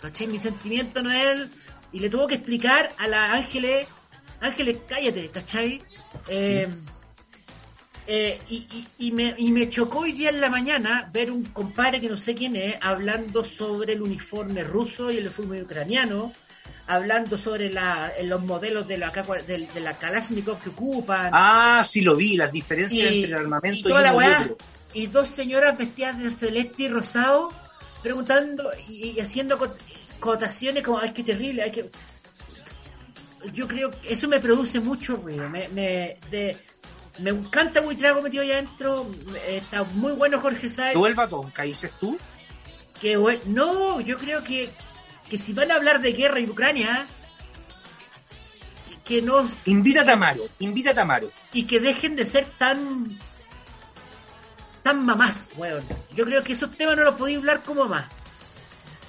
¿Cachai? 0.00 0.28
Mi 0.28 0.38
sentimiento 0.38 1.02
no 1.02 1.10
es 1.10 1.22
él. 1.26 1.50
Y 1.92 1.98
le 1.98 2.08
tuvo 2.08 2.28
que 2.28 2.36
explicar 2.36 2.90
a 2.96 3.08
la 3.08 3.32
Ángeles, 3.32 3.86
Ángeles, 4.40 4.78
cállate, 4.88 5.28
¿cachai? 5.28 5.82
Eh, 6.28 6.68
eh, 8.12 8.40
y, 8.98 9.12
me, 9.12 9.36
y 9.38 9.52
me 9.52 9.68
chocó 9.68 10.00
hoy 10.00 10.10
día 10.10 10.30
en 10.30 10.40
la 10.40 10.50
mañana 10.50 11.08
ver 11.12 11.30
un 11.30 11.44
compadre 11.44 12.00
que 12.00 12.08
no 12.08 12.18
sé 12.18 12.34
quién 12.34 12.56
es 12.56 12.74
hablando 12.80 13.44
sobre 13.44 13.92
el 13.92 14.02
uniforme 14.02 14.64
ruso 14.64 15.12
y 15.12 15.18
el 15.18 15.26
uniforme 15.26 15.62
ucraniano, 15.62 16.32
hablando 16.88 17.38
sobre 17.38 17.72
la, 17.72 18.12
los 18.24 18.42
modelos 18.42 18.88
de 18.88 18.98
la, 18.98 19.12
de, 19.46 19.80
la 19.80 19.96
Kalashnikov 19.96 20.60
que 20.60 20.70
ocupan. 20.70 21.30
Ah, 21.32 21.84
sí 21.88 22.00
lo 22.00 22.16
vi, 22.16 22.36
las 22.36 22.50
diferencias 22.50 23.12
entre 23.12 23.30
el 23.30 23.34
armamento 23.36 23.88
y, 23.88 23.92
el 23.92 24.56
Y 24.92 25.06
dos 25.06 25.28
señoras 25.28 25.78
vestidas 25.78 26.18
de 26.18 26.32
celeste 26.32 26.82
y 26.82 26.88
rosado 26.88 27.52
preguntando 28.02 28.72
y, 28.88 29.20
haciendo 29.20 29.56
cotaciones 30.18 30.82
como, 30.82 30.98
ay, 30.98 31.12
qué 31.12 31.22
terrible, 31.22 31.62
hay 31.62 31.70
que... 31.70 31.88
Yo 33.54 33.68
creo 33.68 33.92
que 33.92 34.14
eso 34.14 34.26
me 34.26 34.40
produce 34.40 34.80
mucho 34.80 35.14
ruido. 35.14 35.48
Me, 35.48 35.68
me, 35.68 36.16
de, 36.28 36.58
me 37.18 37.30
encanta 37.30 37.80
Buitrago 37.80 38.22
metido 38.22 38.42
allá 38.42 38.54
adentro. 38.54 39.06
Está 39.46 39.84
muy 39.84 40.12
bueno 40.12 40.40
Jorge 40.40 40.70
Sáez. 40.70 40.96
¿Vuelva 40.96 41.28
Tonka, 41.28 41.62
dices 41.62 41.90
tú? 42.00 42.18
Que 43.00 43.16
no, 43.46 44.00
yo 44.00 44.18
creo 44.18 44.44
que, 44.44 44.70
que 45.28 45.38
si 45.38 45.52
van 45.52 45.70
a 45.70 45.76
hablar 45.76 46.00
de 46.00 46.12
guerra 46.12 46.38
en 46.38 46.50
Ucrania, 46.50 47.06
que, 49.04 49.22
no. 49.22 49.48
Invita 49.64 50.02
a 50.02 50.06
Tamaro, 50.06 50.48
invita 50.60 50.90
a 50.90 50.94
Tamaro. 50.94 51.32
Y 51.52 51.64
que 51.64 51.80
dejen 51.80 52.14
de 52.14 52.24
ser 52.24 52.46
tan. 52.58 53.18
tan 54.82 55.04
mamás, 55.04 55.48
weón. 55.56 55.84
Yo 56.14 56.24
creo 56.24 56.44
que 56.44 56.52
esos 56.52 56.70
temas 56.76 56.96
no 56.96 57.04
los 57.04 57.14
podéis 57.16 57.38
hablar 57.38 57.62
como 57.62 57.84
mamás. 57.84 58.06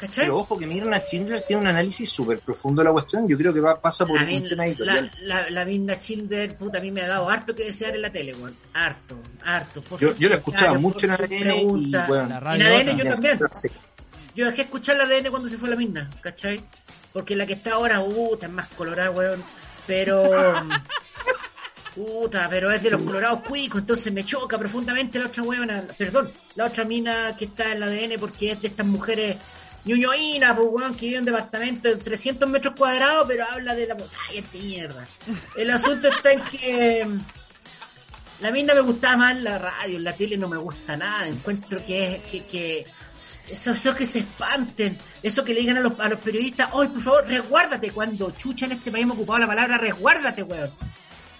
¿Cachai? 0.02 0.26
Pero 0.26 0.40
ojo 0.40 0.58
que 0.58 0.66
Mirna 0.66 0.98
Schindler 0.98 1.44
tiene 1.44 1.62
un 1.62 1.68
análisis 1.68 2.10
súper 2.10 2.40
profundo 2.40 2.82
de 2.82 2.86
la 2.86 2.92
cuestión. 2.92 3.28
Yo 3.28 3.38
creo 3.38 3.54
que 3.54 3.60
va, 3.60 3.80
pasa 3.80 4.04
por 4.04 4.20
un 4.20 4.48
tema 4.48 4.66
editorial. 4.66 5.12
La, 5.22 5.48
la, 5.48 5.64
Mirna 5.64 5.94
Schindler, 5.94 6.58
puta, 6.58 6.80
a 6.80 6.82
mí 6.82 6.90
me 6.90 7.04
ha 7.04 7.08
dado 7.08 7.30
harto 7.30 7.54
que 7.54 7.66
desear 7.66 7.94
en 7.94 8.02
la 8.02 8.12
tele, 8.12 8.34
weón. 8.34 8.56
Harto, 8.74 9.20
harto. 9.46 9.84
yo, 10.00 10.16
yo 10.18 10.28
la 10.28 10.38
escuchaba 10.38 10.76
mucho 10.80 11.06
en 11.06 11.12
ADN 11.12 11.52
y, 11.56 11.92
bueno, 12.08 12.24
en 12.56 12.62
ADN 12.64 12.98
yo 12.98 13.04
también. 13.04 13.40
Yo 14.34 14.46
dejé 14.48 14.64
escuchar 14.64 14.98
la 14.98 15.04
ADN 15.04 15.30
cuando 15.30 15.50
se 15.50 15.60
fue 15.60 15.70
la 15.70 15.76
Mirna, 15.76 16.10
¿cachai? 16.20 16.64
Porque 17.14 17.36
la 17.36 17.46
que 17.46 17.54
está 17.54 17.74
ahora, 17.74 18.00
uh, 18.00 18.34
está 18.34 18.48
más 18.48 18.68
colorada, 18.70 19.12
weón. 19.12 19.44
Pero... 19.86 20.32
Puta, 21.94 22.48
pero 22.50 22.72
es 22.72 22.82
de 22.82 22.90
los 22.90 23.02
colorados 23.02 23.44
cuicos, 23.44 23.82
entonces 23.82 24.14
me 24.14 24.24
choca 24.24 24.58
profundamente 24.58 25.20
la 25.20 25.26
otra 25.26 25.44
huevona, 25.44 25.84
perdón, 25.98 26.32
la 26.56 26.68
otra 26.68 26.86
mina 26.86 27.36
que 27.36 27.46
está 27.46 27.74
en 27.74 27.82
la 27.82 27.88
ADN 27.88 28.14
porque 28.18 28.54
es 28.54 28.62
de 28.62 28.70
estas 28.70 28.86
mujeres 28.86 29.36
ñoñoína, 29.86 30.56
pues, 30.56 30.68
weón, 30.72 30.96
que 30.96 31.08
vive 31.08 31.18
en 31.18 31.22
un 31.22 31.26
departamento 31.26 31.90
de 31.90 31.96
300 31.96 32.48
metros 32.50 32.76
cuadrados, 32.76 33.26
pero 33.28 33.46
habla 33.46 33.74
de 33.76 33.88
la... 33.88 33.98
¡Ay, 34.28 34.38
esta 34.40 34.58
mierda! 34.58 35.08
El 35.56 35.72
asunto 35.72 36.08
está 36.08 36.32
en 36.32 36.42
que... 36.42 37.08
La 38.42 38.52
mina 38.52 38.74
me 38.74 38.82
gustaba 38.82 39.18
más 39.18 39.40
la 39.40 39.60
radio, 39.60 40.00
la 40.00 40.14
tele 40.14 40.36
no 40.36 40.48
me 40.48 40.58
gusta 40.58 40.98
nada, 40.98 41.28
encuentro 41.28 41.84
que 41.86 42.16
es... 42.16 42.24
que, 42.24 42.44
que 42.46 42.86
eso, 43.50 43.72
eso 43.72 43.96
que 43.96 44.06
se 44.06 44.20
espanten, 44.20 44.98
eso 45.22 45.44
que 45.44 45.54
le 45.54 45.60
digan 45.62 45.78
a 45.78 45.82
los, 45.82 46.00
a 46.00 46.10
los 46.10 46.20
periodistas, 46.20 46.70
¡ay, 46.74 46.88
por 46.88 47.02
favor, 47.02 47.28
resguárdate! 47.28 47.92
Cuando 47.92 48.32
chucha 48.32 48.66
en 48.66 48.74
este 48.74 48.92
país 48.92 49.06
me 49.06 49.14
ocupado 49.14 49.40
la 49.40 49.48
palabra 49.48 49.78
resguárdate, 49.78 50.44
weón. 50.44 50.72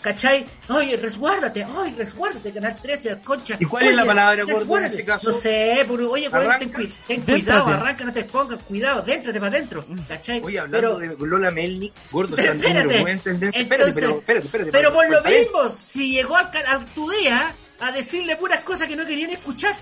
¿Cachai? 0.02 0.46
Oye, 0.70 0.98
resguárdate, 0.98 1.64
ay, 1.78 1.94
resguárdate, 1.96 2.52
Canal 2.52 2.76
13, 2.82 3.20
concha. 3.24 3.58
¿Y 3.60 3.66
cuál 3.66 3.86
es 3.86 3.96
la 3.96 4.04
palabra 4.04 4.44
gordo 4.44 4.78
en 4.80 4.86
ese 4.86 5.06
caso? 5.06 5.32
No 5.32 5.38
sé, 5.38 5.86
pero, 5.88 6.10
oye, 6.10 6.28
ten, 6.58 6.94
ten 7.08 7.22
cuidado, 7.22 7.68
arranca, 7.68 8.04
no 8.04 8.12
te 8.12 8.24
pongas, 8.24 8.64
cuidado, 8.64 9.04
déntrate 9.04 9.40
para 9.40 9.56
adentro, 9.56 9.86
¿cachai? 10.08 10.42
Oye, 10.44 10.58
hablando 10.58 10.98
de 10.98 11.16
Lola 11.20 11.52
Melnik, 11.52 11.94
gordo, 12.12 12.36
pero, 12.36 12.54
espérate, 12.54 13.00
buena 13.00 13.22
tendencia. 13.22 13.62
espérate, 13.62 13.94
pero, 13.94 14.10
espérate, 14.18 14.46
espérate. 14.48 14.72
Pero 14.72 14.94
por 14.94 15.08
lo 15.08 15.22
mismo, 15.24 15.70
si 15.70 16.14
llegó 16.14 16.36
a, 16.36 16.50
tu 16.96 17.10
día 17.12 17.54
a 17.80 17.92
decirle 17.92 18.36
puras 18.38 18.62
cosas 18.62 18.88
que 18.88 18.96
no 18.96 19.06
querían 19.06 19.30
escuchar. 19.30 19.76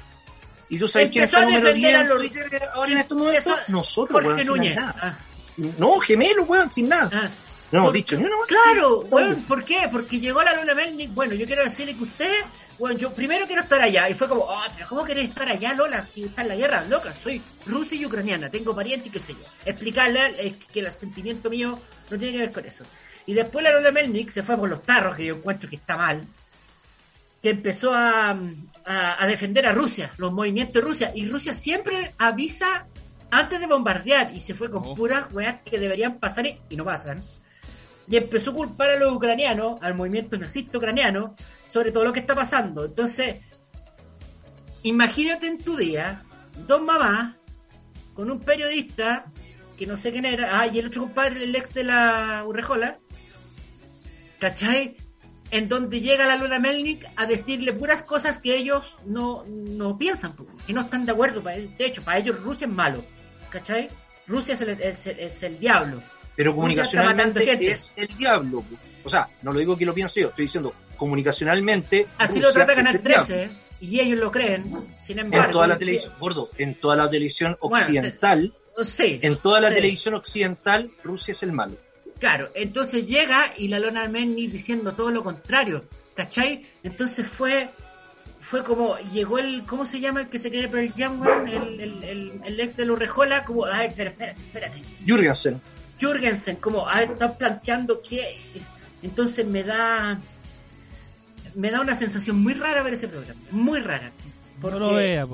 ¿Y 0.67 0.77
tú 0.77 0.88
sabes 0.88 1.10
quién 1.10 1.23
está 1.23 1.45
número 1.45 1.73
10 1.73 1.93
en 1.93 2.08
Twitter 2.10 2.62
ahora 2.73 2.91
en 2.91 2.97
estos 2.97 3.17
momentos? 3.17 3.58
Nosotros, 3.69 4.21
Jorge 4.21 4.43
Núñez. 4.43 4.77
Ah. 4.77 5.17
No, 5.77 5.99
gemelo, 5.99 6.43
weón, 6.43 6.71
sin 6.71 6.89
nada. 6.89 7.32
No 7.71 7.79
hemos 7.82 7.93
dicho 7.93 8.17
ni 8.17 8.23
una 8.23 8.36
Claro, 8.47 9.01
bueno, 9.03 9.36
¿por 9.47 9.63
qué? 9.63 9.88
Porque 9.91 10.19
llegó 10.19 10.41
la 10.41 10.55
Lola 10.55 10.73
Melnik. 10.73 11.13
Bueno, 11.13 11.36
yo 11.36 11.45
quiero 11.45 11.63
decirle 11.63 11.95
que 11.95 12.03
usted, 12.03 12.34
bueno, 12.79 12.97
yo 12.97 13.13
primero 13.13 13.45
quiero 13.45 13.62
estar 13.62 13.79
allá. 13.79 14.10
Y 14.10 14.15
fue 14.15 14.27
como, 14.27 14.41
oh, 14.41 14.63
pero 14.75 14.88
¿cómo 14.88 15.03
querés 15.03 15.29
estar 15.29 15.47
allá, 15.47 15.75
Lola? 15.75 16.03
Si 16.03 16.23
está 16.23 16.41
en 16.41 16.47
la 16.47 16.55
guerra, 16.55 16.84
loca. 16.86 17.13
Soy 17.21 17.41
rusa 17.67 17.93
y 17.93 18.05
ucraniana, 18.05 18.49
tengo 18.49 18.75
pariente 18.75 19.10
y 19.10 19.12
qué 19.12 19.19
sé 19.19 19.34
yo. 19.34 19.45
Explicarle 19.65 20.55
que 20.71 20.79
el 20.79 20.91
sentimiento 20.91 21.49
mío 21.49 21.79
no 22.10 22.17
tiene 22.17 22.34
que 22.34 22.39
ver 22.39 22.51
con 22.51 22.65
eso. 22.65 22.84
Y 23.27 23.34
después 23.34 23.63
la 23.63 23.71
Lola 23.71 23.91
Melnik 23.91 24.32
se 24.32 24.41
fue 24.41 24.58
por 24.58 24.67
los 24.67 24.82
tarros, 24.82 25.15
que 25.15 25.25
yo 25.25 25.36
encuentro 25.36 25.69
que 25.69 25.75
está 25.75 25.95
mal. 25.95 26.25
Que 27.43 27.51
empezó 27.51 27.93
a, 27.93 28.36
a, 28.86 29.27
defender 29.27 29.67
a 29.67 29.73
Rusia, 29.73 30.12
los 30.17 30.34
movimientos 30.34 30.73
de 30.73 30.82
Rusia. 30.82 31.12
Y 31.13 31.27
Rusia 31.27 31.53
siempre 31.53 32.13
avisa 32.17 32.88
antes 33.29 33.60
de 33.60 33.67
bombardear. 33.67 34.34
Y 34.34 34.39
se 34.39 34.55
fue 34.55 34.71
con 34.71 34.82
oh. 34.84 34.95
puras 34.95 35.32
weas 35.32 35.58
que 35.63 35.77
deberían 35.77 36.17
pasar 36.17 36.47
y, 36.47 36.60
y 36.69 36.75
no 36.75 36.84
pasan 36.84 37.21
y 38.10 38.17
empezó 38.17 38.50
a 38.50 38.54
culpar 38.56 38.89
a 38.89 38.95
los 38.98 39.13
ucranianos, 39.13 39.78
al 39.82 39.93
movimiento 39.93 40.38
nazista 40.38 40.80
ucraniano, 40.80 41.36
sobre 41.72 41.91
todo 41.91 42.06
lo 42.06 42.13
que 42.13 42.22
está 42.22 42.34
pasando. 42.34 42.86
Entonces, 42.86 43.36
imagínate 44.82 45.45
en 45.45 45.60
tu 45.60 45.78
día, 45.78 46.24
dos 46.67 46.82
mamás, 46.82 47.36
con 48.15 48.32
un 48.32 48.39
periodista, 48.39 49.26
que 49.78 49.86
no 49.86 49.95
sé 49.95 50.12
quién 50.12 50.26
era, 50.26 50.60
ah, 50.60 50.67
y 50.67 50.80
el 50.80 50.88
otro 50.88 51.04
compadre, 51.04 51.43
el 51.43 51.56
ex 51.56 51.74
de 51.76 51.84
la 51.84 52.43
Urrejola, 52.48 52.98
¿cachai? 54.39 54.98
En 55.52 55.69
donde 55.69 56.02
llega 56.02 56.26
la 56.26 56.36
Luna 56.36 56.58
Melnik 56.58 57.06
a 57.15 57.28
decirle 57.28 57.74
puras 57.74 58.02
cosas 58.02 58.39
que 58.39 58.56
ellos 58.56 58.98
no, 59.06 59.45
no 59.48 59.98
piensan, 60.00 60.36
que 60.65 60.74
no 60.74 60.82
están 60.82 61.06
de 61.06 61.12
acuerdo. 61.12 61.41
De 61.41 61.72
hecho, 61.78 62.02
para 62.04 62.17
ellos 62.17 62.39
Rusia 62.41 62.65
es 62.65 62.74
malo, 62.74 63.06
¿cachai? 63.52 63.88
Rusia 64.26 64.56
es 64.56 64.62
el, 64.62 64.69
es 64.82 65.43
el 65.43 65.60
diablo 65.60 66.02
pero 66.39 66.56
comunicacionalmente 66.56 67.69
es 67.69 67.91
el 67.97 68.08
diablo. 68.17 68.63
O 69.04 69.10
sea, 69.10 69.28
no 69.41 69.52
lo 69.52 69.60
digo 69.60 69.78
que 69.78 69.86
lo 69.86 69.93
piense 69.93 70.21
yo, 70.21 70.30
estoy 70.30 70.45
diciendo 70.45 70.73
comunicacionalmente. 70.95 72.08
Así 72.17 72.39
lo 72.39 72.54
trata 72.54 72.75
Canal 72.75 73.02
13 73.02 73.49
y 73.82 73.99
ellos 73.99 74.17
lo 74.17 74.32
creen. 74.32 74.73
Sin 75.06 75.19
embargo, 75.19 75.47
en 75.47 75.52
toda 75.52 75.67
la 75.67 75.78
televisión, 75.78 76.13
gordo, 76.17 76.49
en 76.58 76.80
toda 76.80 76.95
la 76.95 77.10
televisión 77.10 77.58
occidental, 77.60 78.54
en 78.97 79.36
toda 79.36 79.60
la 79.60 79.67
televisión 79.67 80.13
occidental, 80.13 80.89
Rusia 81.04 81.34
es 81.34 81.43
el 81.43 81.52
malo. 81.52 81.75
Claro, 82.19 82.52
entonces 82.56 83.06
llega 83.06 83.52
y 83.58 83.67
la 83.67 83.82
Lona 83.82 84.08
Menni 84.08 84.47
diciendo 84.47 84.95
todo 84.95 85.12
lo 85.12 85.25
contrario, 85.25 85.84
¿cachai? 86.15 86.65
Entonces 86.84 87.28
fue 87.28 87.69
fue 88.39 88.63
como, 88.63 88.97
llegó 89.12 89.39
el, 89.39 89.65
¿cómo 89.65 89.86
se 89.86 89.99
llama 89.99 90.21
el 90.21 90.30
que 90.30 90.39
se 90.39 90.49
cree 90.49 90.69
el 90.71 90.93
Jam, 90.93 91.21
el, 91.45 91.82
el, 91.82 92.02
el, 92.06 92.32
el, 92.45 92.60
ex 92.62 92.78
de 92.78 92.86
los 92.86 92.97
Rejola, 92.97 93.43
como, 93.43 93.65
a 93.65 93.80
ver, 93.80 93.89
espérate, 93.89 94.38
espérate. 94.39 94.82
Jürgensen. 95.06 95.60
Jürgensen, 95.99 96.57
como 96.57 96.88
a 96.88 96.99
ver, 96.99 97.12
está 97.12 97.38
planteando 97.38 98.01
que 98.01 98.38
entonces 99.01 99.45
me 99.45 99.63
da 99.63 100.19
me 101.55 101.71
da 101.71 101.81
una 101.81 101.95
sensación 101.95 102.41
muy 102.41 102.53
rara 102.53 102.83
ver 102.83 102.93
ese 102.93 103.07
programa, 103.07 103.39
muy 103.51 103.79
rara. 103.79 104.12
no 104.62 104.79
lo 104.79 104.93
vea, 104.93 105.27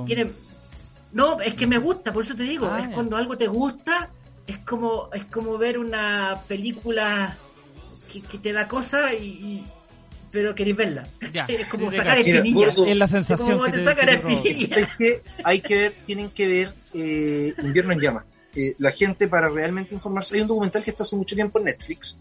No, 1.13 1.39
es 1.41 1.55
que 1.55 1.67
me 1.67 1.77
gusta, 1.77 2.11
por 2.11 2.23
eso 2.23 2.35
te 2.35 2.43
digo, 2.43 2.67
ah, 2.71 2.81
es 2.81 2.89
cuando 2.89 3.17
algo 3.17 3.37
te 3.37 3.47
gusta, 3.47 4.09
es 4.47 4.57
como 4.59 5.09
es 5.13 5.25
como 5.25 5.57
ver 5.57 5.77
una 5.77 6.41
película 6.47 7.37
que, 8.11 8.37
te 8.37 8.53
da 8.53 8.67
cosas 8.67 9.13
y, 9.13 9.63
pero 10.31 10.55
querés 10.55 10.75
verla. 10.75 11.07
es 11.47 11.67
como 11.67 11.91
sacar 11.91 12.17
espinillas. 12.19 12.73
Es 12.87 12.97
la 12.97 13.07
sensación. 13.07 13.63
que 13.65 13.71
te, 13.71 13.83
sacar 13.83 14.09
Es 14.09 14.95
que 14.97 15.21
hay 15.43 15.59
que 15.59 15.75
ver, 15.75 15.95
tienen 16.05 16.29
que 16.29 16.47
ver 16.47 16.73
eh, 16.93 17.53
Invierno 17.61 17.93
en 17.93 17.99
Llamas 17.99 18.25
eh, 18.55 18.75
la 18.77 18.91
gente 18.91 19.27
para 19.27 19.49
realmente 19.49 19.93
informarse. 19.93 20.35
Hay 20.35 20.41
un 20.41 20.47
documental 20.47 20.81
que 20.81 20.91
está 20.91 21.03
hace 21.03 21.17
mucho 21.17 21.35
tiempo 21.35 21.59
en 21.59 21.65
Netflix 21.65 22.17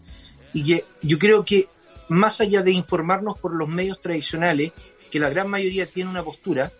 y 0.53 0.63
que 0.63 0.85
yo 1.01 1.17
creo 1.17 1.45
que 1.45 1.69
más 2.09 2.41
allá 2.41 2.61
de 2.61 2.71
informarnos 2.71 3.39
por 3.39 3.55
los 3.55 3.69
medios 3.69 4.01
tradicionales, 4.01 4.73
que 5.09 5.19
la 5.19 5.29
gran 5.29 5.49
mayoría 5.49 5.85
tiene 5.85 6.09
una 6.09 6.23
postura, 6.23 6.71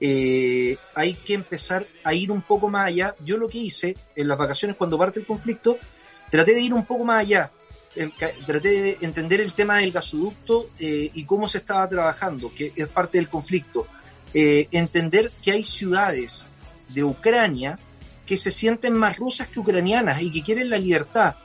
eh, 0.00 0.78
hay 0.94 1.14
que 1.14 1.34
empezar 1.34 1.86
a 2.04 2.14
ir 2.14 2.30
un 2.30 2.40
poco 2.40 2.70
más 2.70 2.86
allá. 2.86 3.14
Yo 3.22 3.36
lo 3.36 3.48
que 3.48 3.58
hice 3.58 3.96
en 4.14 4.28
las 4.28 4.38
vacaciones 4.38 4.76
cuando 4.76 4.98
parte 4.98 5.20
el 5.20 5.26
conflicto, 5.26 5.78
traté 6.30 6.54
de 6.54 6.62
ir 6.62 6.72
un 6.72 6.86
poco 6.86 7.04
más 7.04 7.20
allá. 7.20 7.52
Traté 8.46 8.68
de 8.82 8.98
entender 9.02 9.40
el 9.40 9.52
tema 9.52 9.78
del 9.78 9.92
gasoducto 9.92 10.70
eh, 10.78 11.10
y 11.14 11.24
cómo 11.24 11.48
se 11.48 11.58
estaba 11.58 11.88
trabajando, 11.88 12.52
que 12.54 12.72
es 12.74 12.88
parte 12.88 13.18
del 13.18 13.28
conflicto. 13.28 13.86
entender 14.32 15.32
que 15.42 15.52
hay 15.52 15.62
ciudades 15.62 16.46
de 16.88 17.04
Ucrania 17.04 17.78
que 18.26 18.36
se 18.36 18.50
sienten 18.50 18.94
más 18.94 19.16
rusas 19.16 19.48
que 19.48 19.60
ucranianas 19.60 20.20
y 20.20 20.30
que 20.30 20.42
quieren 20.42 20.68
la 20.68 20.78
libertad. 20.78 21.36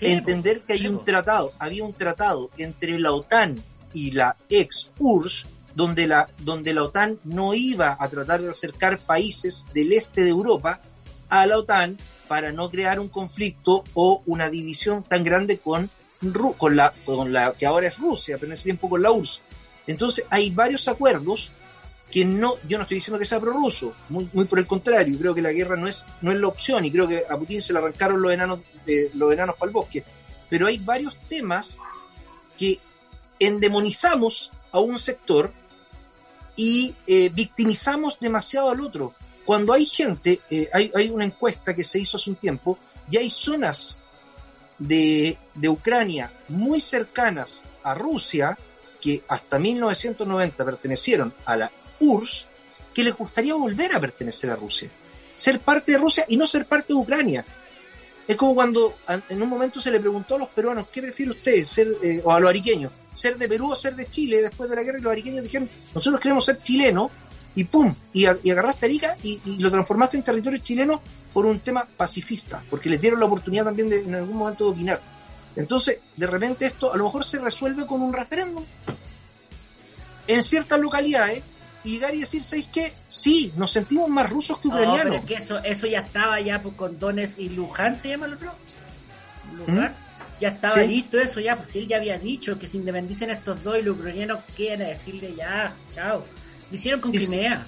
Entender 0.00 0.62
que 0.62 0.72
hay 0.72 0.88
un 0.88 1.04
tratado, 1.04 1.52
había 1.60 1.84
un 1.84 1.92
tratado 1.92 2.50
entre 2.56 2.98
la 2.98 3.12
OTAN 3.12 3.62
y 3.92 4.10
la 4.10 4.36
ex 4.48 4.90
URSS, 4.98 5.46
donde 5.76 6.08
la, 6.08 6.28
donde 6.38 6.74
la 6.74 6.82
OTAN 6.82 7.20
no 7.22 7.54
iba 7.54 7.96
a 8.00 8.08
tratar 8.08 8.42
de 8.42 8.50
acercar 8.50 8.98
países 8.98 9.66
del 9.72 9.92
este 9.92 10.24
de 10.24 10.30
Europa 10.30 10.80
a 11.28 11.46
la 11.46 11.58
OTAN 11.58 11.98
para 12.26 12.50
no 12.50 12.68
crear 12.68 12.98
un 12.98 13.08
conflicto 13.08 13.84
o 13.94 14.22
una 14.26 14.50
división 14.50 15.04
tan 15.04 15.22
grande 15.22 15.58
con, 15.58 15.88
con, 16.58 16.74
la, 16.74 16.92
con 17.04 17.32
la 17.32 17.52
que 17.52 17.66
ahora 17.66 17.86
es 17.86 17.98
Rusia, 17.98 18.38
pero 18.38 18.48
en 18.48 18.54
ese 18.54 18.64
tiempo 18.64 18.88
con 18.88 19.02
la 19.02 19.12
URSS. 19.12 19.40
Entonces 19.86 20.24
hay 20.30 20.50
varios 20.50 20.88
acuerdos 20.88 21.52
que 22.12 22.26
no, 22.26 22.52
yo 22.68 22.76
no 22.76 22.82
estoy 22.82 22.96
diciendo 22.96 23.18
que 23.18 23.24
sea 23.24 23.40
prorruso, 23.40 23.94
muy, 24.10 24.28
muy 24.34 24.44
por 24.44 24.58
el 24.58 24.66
contrario, 24.66 25.18
creo 25.18 25.34
que 25.34 25.40
la 25.40 25.50
guerra 25.50 25.76
no 25.76 25.88
es, 25.88 26.04
no 26.20 26.30
es 26.30 26.38
la 26.38 26.46
opción 26.46 26.84
y 26.84 26.92
creo 26.92 27.08
que 27.08 27.24
a 27.28 27.38
Putin 27.38 27.62
se 27.62 27.72
le 27.72 27.78
arrancaron 27.78 28.20
los 28.20 28.30
enanos, 28.30 28.60
de, 28.84 29.10
los 29.14 29.32
enanos 29.32 29.56
para 29.56 29.70
el 29.70 29.72
bosque. 29.72 30.04
Pero 30.50 30.66
hay 30.66 30.76
varios 30.76 31.16
temas 31.26 31.78
que 32.58 32.78
endemonizamos 33.40 34.52
a 34.72 34.78
un 34.80 34.98
sector 34.98 35.54
y 36.54 36.94
eh, 37.06 37.30
victimizamos 37.32 38.18
demasiado 38.20 38.68
al 38.68 38.82
otro. 38.82 39.14
Cuando 39.46 39.72
hay 39.72 39.86
gente, 39.86 40.42
eh, 40.50 40.68
hay, 40.70 40.92
hay 40.94 41.08
una 41.08 41.24
encuesta 41.24 41.74
que 41.74 41.82
se 41.82 41.98
hizo 41.98 42.18
hace 42.18 42.28
un 42.28 42.36
tiempo, 42.36 42.78
y 43.10 43.16
hay 43.16 43.30
zonas 43.30 43.96
de, 44.78 45.38
de 45.54 45.68
Ucrania 45.70 46.30
muy 46.48 46.78
cercanas 46.78 47.64
a 47.82 47.94
Rusia, 47.94 48.58
que 49.00 49.24
hasta 49.28 49.58
1990 49.58 50.62
pertenecieron 50.62 51.34
a 51.46 51.56
la 51.56 51.72
URSS 52.02 52.46
que 52.92 53.04
les 53.04 53.14
gustaría 53.14 53.54
volver 53.54 53.94
a 53.94 54.00
pertenecer 54.00 54.50
a 54.50 54.56
Rusia, 54.56 54.90
ser 55.34 55.60
parte 55.60 55.92
de 55.92 55.98
Rusia 55.98 56.24
y 56.28 56.36
no 56.36 56.46
ser 56.46 56.66
parte 56.66 56.88
de 56.88 56.94
Ucrania. 56.94 57.44
Es 58.28 58.36
como 58.36 58.54
cuando 58.54 58.96
en 59.28 59.42
un 59.42 59.48
momento 59.48 59.80
se 59.80 59.90
le 59.90 59.98
preguntó 59.98 60.36
a 60.36 60.38
los 60.38 60.48
peruanos, 60.50 60.86
¿qué 60.92 61.02
prefiere 61.02 61.32
usted? 61.32 61.64
Ser, 61.64 61.96
eh, 62.02 62.20
o 62.24 62.32
a 62.32 62.38
los 62.38 62.50
ariqueños, 62.50 62.92
ser 63.12 63.36
de 63.36 63.48
Perú 63.48 63.72
o 63.72 63.76
ser 63.76 63.96
de 63.96 64.08
Chile 64.08 64.42
después 64.42 64.70
de 64.70 64.76
la 64.76 64.82
guerra 64.82 64.98
y 64.98 65.02
los 65.02 65.10
ariqueños 65.10 65.42
dijeron, 65.42 65.68
nosotros 65.94 66.20
queremos 66.20 66.44
ser 66.44 66.62
chilenos 66.62 67.10
y 67.54 67.64
pum, 67.64 67.94
y, 68.12 68.24
agarraste 68.26 68.86
Arica 68.86 69.16
y, 69.22 69.40
lo 69.58 69.70
transformaste 69.70 70.16
en 70.16 70.22
territorio 70.22 70.58
chileno 70.60 71.02
por 71.32 71.46
un 71.46 71.60
tema 71.60 71.86
pacifista, 71.96 72.62
porque 72.70 72.88
les 72.88 73.00
dieron 73.00 73.20
la 73.20 73.26
oportunidad 73.26 73.64
también 73.64 73.90
de 73.90 74.00
en 74.00 74.14
algún 74.14 74.36
momento 74.36 74.64
de 74.64 74.70
opinar. 74.70 75.00
Entonces, 75.56 75.98
de 76.16 76.26
repente 76.26 76.64
esto 76.64 76.92
a 76.92 76.96
lo 76.96 77.04
mejor 77.04 77.24
se 77.24 77.38
resuelve 77.38 77.86
con 77.86 78.00
un 78.00 78.12
referéndum 78.12 78.64
en 80.26 80.42
ciertas 80.42 80.80
localidades 80.80 81.42
y 81.84 81.90
llegar 81.90 82.14
y 82.14 82.20
decir, 82.20 82.42
¿sabéis 82.42 82.68
qué? 82.72 82.92
Sí, 83.08 83.52
nos 83.56 83.70
sentimos 83.70 84.08
más 84.08 84.28
rusos 84.30 84.58
que 84.58 84.68
ucranianos. 84.68 85.02
pero 85.02 85.14
es 85.16 85.24
que 85.24 85.34
eso, 85.34 85.62
eso 85.62 85.86
ya 85.86 86.00
estaba 86.00 86.40
ya 86.40 86.62
pues, 86.62 86.74
con 86.74 86.98
Donetsk 86.98 87.38
y 87.38 87.48
Luján, 87.50 87.96
¿se 87.96 88.08
llama 88.08 88.26
el 88.26 88.34
otro? 88.34 88.52
Luján. 89.56 89.92
¿Mm? 89.92 90.02
Ya 90.40 90.48
estaba 90.48 90.82
listo 90.82 91.20
eso 91.20 91.38
ya, 91.38 91.56
pues 91.56 91.76
él 91.76 91.86
ya 91.86 91.98
había 91.98 92.18
dicho 92.18 92.58
que 92.58 92.66
se 92.66 92.76
independicen 92.76 93.30
estos 93.30 93.62
dos 93.62 93.78
y 93.78 93.82
los 93.82 93.96
ucranianos 93.96 94.40
quieren 94.56 94.88
decirle 94.88 95.34
ya, 95.36 95.72
chao. 95.90 96.24
Lo 96.68 96.76
hicieron 96.76 97.00
con 97.00 97.12
Crimea. 97.12 97.64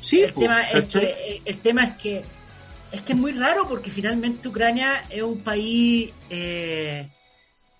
Sí, 0.00 0.22
el, 0.22 0.32
tema 0.32 0.62
es 0.62 0.84
que, 0.86 1.42
el 1.44 1.56
tema 1.58 1.84
es 1.84 1.96
que 1.96 2.24
es 2.92 3.02
que 3.02 3.12
es 3.12 3.18
muy 3.18 3.32
raro 3.32 3.68
porque 3.68 3.90
finalmente 3.90 4.48
Ucrania 4.48 5.04
es 5.10 5.22
un 5.22 5.40
país, 5.40 6.10
eh, 6.28 7.08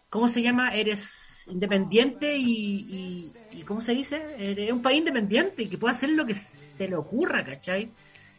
¿cómo 0.08 0.28
se 0.28 0.42
llama? 0.42 0.74
Eres 0.74 1.29
independiente 1.50 2.36
y, 2.36 3.32
y, 3.52 3.62
¿cómo 3.62 3.80
se 3.80 3.92
dice? 3.94 4.22
Es 4.38 4.72
un 4.72 4.82
país 4.82 4.98
independiente 4.98 5.62
y 5.62 5.68
que 5.68 5.78
puede 5.78 5.94
hacer 5.94 6.10
lo 6.10 6.26
que 6.26 6.34
se 6.34 6.88
le 6.88 6.96
ocurra, 6.96 7.44
¿cachai? 7.44 7.90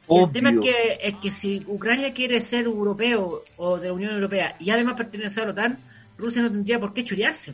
el 0.10 0.32
tema 0.32 0.50
es 0.50 0.60
que, 0.60 1.00
es 1.02 1.16
que 1.16 1.32
si 1.32 1.64
Ucrania 1.68 2.14
quiere 2.14 2.42
ser 2.42 2.66
europeo 2.66 3.44
o 3.58 3.78
de 3.78 3.88
la 3.88 3.94
Unión 3.94 4.14
Europea 4.14 4.56
y 4.60 4.70
además 4.70 4.96
pertenecer 4.96 5.44
a 5.44 5.46
la 5.48 5.52
OTAN, 5.52 5.80
Rusia 6.18 6.42
no 6.42 6.52
tendría 6.52 6.80
por 6.80 6.94
qué 6.94 7.04
churearse. 7.04 7.54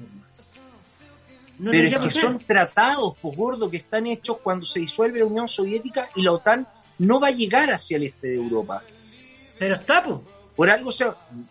No 1.59 1.71
Pero 1.71 1.87
es 1.87 1.97
que 1.97 2.11
son 2.11 2.39
tratados, 2.39 3.15
pues 3.21 3.35
gordo, 3.35 3.69
que 3.69 3.77
están 3.77 4.07
hechos 4.07 4.37
cuando 4.43 4.65
se 4.65 4.79
disuelve 4.79 5.19
la 5.19 5.25
Unión 5.25 5.47
Soviética 5.47 6.09
y 6.15 6.21
la 6.21 6.31
OTAN 6.31 6.67
no 6.99 7.19
va 7.19 7.27
a 7.27 7.31
llegar 7.31 7.69
hacia 7.71 7.97
el 7.97 8.03
este 8.03 8.29
de 8.29 8.35
Europa. 8.35 8.83
Pero 9.57 9.75
está, 9.75 10.03
pues. 10.03 10.19
Por 10.57 10.71
algo 10.71 10.91
se 10.91 11.05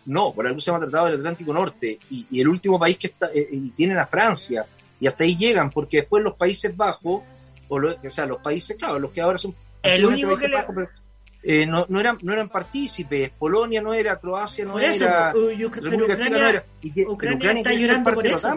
no, 0.05 0.33
por 0.33 0.45
algo 0.45 0.59
se 0.59 0.65
llama 0.69 0.81
Tratado 0.81 1.05
del 1.05 1.15
Atlántico 1.15 1.53
Norte 1.53 1.97
y, 2.09 2.41
el 2.41 2.47
último 2.49 2.77
país 2.77 2.97
que 2.97 3.07
está, 3.07 3.27
eh, 3.33 3.47
y 3.49 3.69
tienen 3.69 3.97
a 3.97 4.05
Francia 4.05 4.65
y 4.99 5.07
hasta 5.07 5.23
ahí 5.23 5.37
llegan 5.37 5.71
porque 5.71 5.97
después 5.97 6.21
los 6.21 6.35
Países 6.35 6.75
Bajos, 6.75 7.21
o, 7.69 7.77
o 7.77 8.09
sea, 8.11 8.25
los 8.25 8.39
países, 8.39 8.75
claro, 8.75 8.99
los 8.99 9.11
que 9.11 9.21
ahora 9.21 9.39
son 9.39 9.55
el 9.81 10.05
único 10.05 10.35
que 10.37 10.51
eh, 11.43 11.65
no, 11.65 11.85
no, 11.87 12.01
eran, 12.01 12.17
no 12.23 12.33
eran 12.33 12.49
partícipes, 12.49 13.29
Polonia 13.29 13.81
no 13.81 13.93
era, 13.93 14.19
Croacia 14.19 14.65
no 14.65 14.77
era, 14.77 15.31
República 15.31 16.19
Checa 16.19 16.37
no 16.37 16.45
era. 16.45 16.65
Y 16.81 17.05
Ucrania, 17.05 17.51
está 17.53 17.73
llorando 17.73 18.13
por 18.13 18.27
eso. 18.27 18.49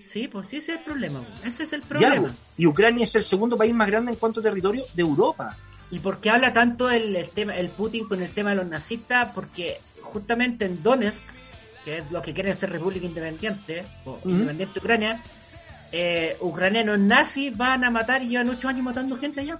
Sí, 0.00 0.28
pues 0.28 0.48
sí, 0.48 0.56
ese 0.56 0.72
es 0.72 0.78
el 0.78 0.84
problema. 0.84 1.20
Ese 1.44 1.64
es 1.64 1.72
el 1.74 1.82
problema. 1.82 2.34
y 2.56 2.66
Ucrania 2.66 3.04
es 3.04 3.14
el 3.16 3.24
segundo 3.24 3.58
país 3.58 3.74
más 3.74 3.86
grande 3.88 4.12
en 4.12 4.16
cuanto 4.16 4.40
a 4.40 4.42
territorio 4.42 4.82
de 4.94 5.02
Europa. 5.02 5.54
¿Y 5.92 5.98
por 5.98 6.20
qué 6.20 6.30
habla 6.30 6.54
tanto 6.54 6.90
el, 6.90 7.14
el, 7.14 7.28
tema, 7.28 7.54
el 7.54 7.68
Putin 7.68 8.08
con 8.08 8.22
el 8.22 8.30
tema 8.30 8.50
de 8.50 8.56
los 8.56 8.66
nazistas? 8.66 9.28
Porque 9.34 9.78
justamente 10.00 10.64
en 10.64 10.82
Donetsk, 10.82 11.22
que 11.84 11.98
es 11.98 12.10
lo 12.10 12.22
que 12.22 12.32
quieren 12.32 12.56
ser 12.56 12.70
república 12.70 13.04
independiente, 13.04 13.84
o 14.06 14.18
independiente 14.24 14.78
Ucrania, 14.78 15.22
eh, 15.92 16.38
ucranianos 16.40 16.98
nazis 16.98 17.54
van 17.54 17.84
a 17.84 17.90
matar 17.90 18.22
y 18.22 18.28
llevan 18.28 18.48
ocho 18.48 18.68
años 18.68 18.82
matando 18.82 19.18
gente 19.18 19.42
allá. 19.42 19.58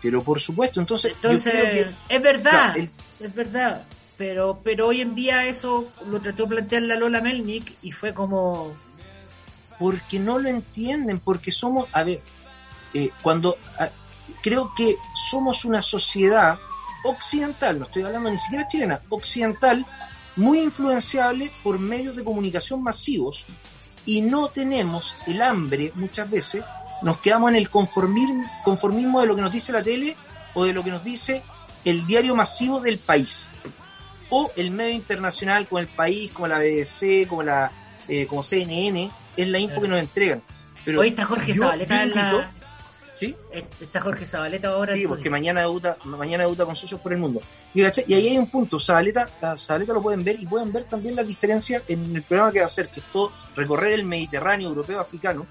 Pero 0.00 0.22
por 0.22 0.40
supuesto, 0.40 0.78
entonces, 0.78 1.12
entonces 1.12 1.88
es 2.08 2.22
verdad, 2.22 2.76
es 2.76 3.34
verdad. 3.34 3.84
Pero, 4.16 4.60
pero 4.62 4.86
hoy 4.86 5.00
en 5.00 5.16
día 5.16 5.46
eso 5.46 5.90
lo 6.06 6.20
trató 6.20 6.44
de 6.44 6.50
plantear 6.50 6.82
la 6.82 6.94
Lola 6.94 7.20
Melnik 7.20 7.74
y 7.82 7.90
fue 7.90 8.14
como... 8.14 8.76
Porque 9.80 10.20
no 10.20 10.38
lo 10.38 10.48
entienden, 10.48 11.18
porque 11.18 11.50
somos, 11.50 11.88
a 11.90 12.04
ver, 12.04 12.20
eh, 12.92 13.10
cuando 13.22 13.58
creo 14.44 14.74
que 14.76 14.98
somos 15.14 15.64
una 15.64 15.80
sociedad 15.80 16.58
occidental, 17.02 17.78
no 17.78 17.86
estoy 17.86 18.02
hablando 18.02 18.30
ni 18.30 18.36
siquiera 18.36 18.68
chilena, 18.68 19.00
occidental, 19.08 19.86
muy 20.36 20.60
influenciable 20.60 21.50
por 21.62 21.78
medios 21.78 22.14
de 22.14 22.24
comunicación 22.24 22.82
masivos 22.82 23.46
y 24.04 24.20
no 24.20 24.48
tenemos 24.48 25.16
el 25.26 25.40
hambre 25.40 25.92
muchas 25.94 26.28
veces 26.30 26.62
nos 27.00 27.18
quedamos 27.20 27.50
en 27.50 27.56
el 27.56 27.70
conformismo 27.70 29.20
de 29.22 29.26
lo 29.26 29.34
que 29.34 29.40
nos 29.40 29.50
dice 29.50 29.72
la 29.72 29.82
tele 29.82 30.14
o 30.52 30.64
de 30.66 30.74
lo 30.74 30.84
que 30.84 30.90
nos 30.90 31.02
dice 31.02 31.42
el 31.86 32.06
diario 32.06 32.36
masivo 32.36 32.80
del 32.80 32.98
país 32.98 33.48
o 34.28 34.50
el 34.56 34.70
medio 34.70 34.92
internacional 34.92 35.66
como 35.66 35.78
el 35.78 35.86
país, 35.86 36.30
como 36.32 36.48
la 36.48 36.58
BBC, 36.58 37.26
como 37.26 37.42
la 37.42 37.72
eh, 38.08 38.26
como 38.26 38.42
CNN, 38.42 39.10
es 39.36 39.48
la 39.48 39.58
info 39.58 39.80
que 39.80 39.88
nos 39.88 39.98
entregan. 39.98 40.42
Pero 40.84 41.00
Hoy 41.00 41.08
está 41.08 41.24
Jorge 41.24 41.54
Zabaleta 41.54 42.02
en 42.02 42.10
la... 42.10 42.50
¿Sí? 43.14 43.36
Está 43.80 44.00
Jorge 44.00 44.26
Zabaleta 44.26 44.68
ahora. 44.68 44.94
Sí, 44.94 45.06
porque 45.06 45.30
mañana 45.30 45.60
debuta, 45.60 45.96
mañana 46.04 46.44
debuta 46.44 46.64
con 46.64 46.74
Socios 46.74 47.00
por 47.00 47.12
el 47.12 47.18
Mundo. 47.18 47.40
Y, 47.72 47.82
ahí 47.82 48.28
hay 48.28 48.38
un 48.38 48.48
punto, 48.48 48.78
Zabaleta, 48.78 49.28
Zabaleta 49.56 49.92
lo 49.92 50.02
pueden 50.02 50.24
ver 50.24 50.36
y 50.40 50.46
pueden 50.46 50.72
ver 50.72 50.84
también 50.84 51.16
las 51.16 51.26
diferencias 51.26 51.82
en 51.88 52.16
el 52.16 52.22
programa 52.22 52.52
que 52.52 52.58
va 52.58 52.64
a 52.64 52.66
hacer, 52.66 52.88
que 52.88 53.00
es 53.00 53.06
todo 53.12 53.32
recorrer 53.54 53.92
el 53.92 54.04
Mediterráneo 54.04 54.68
europeo 54.68 55.00
africano, 55.00 55.46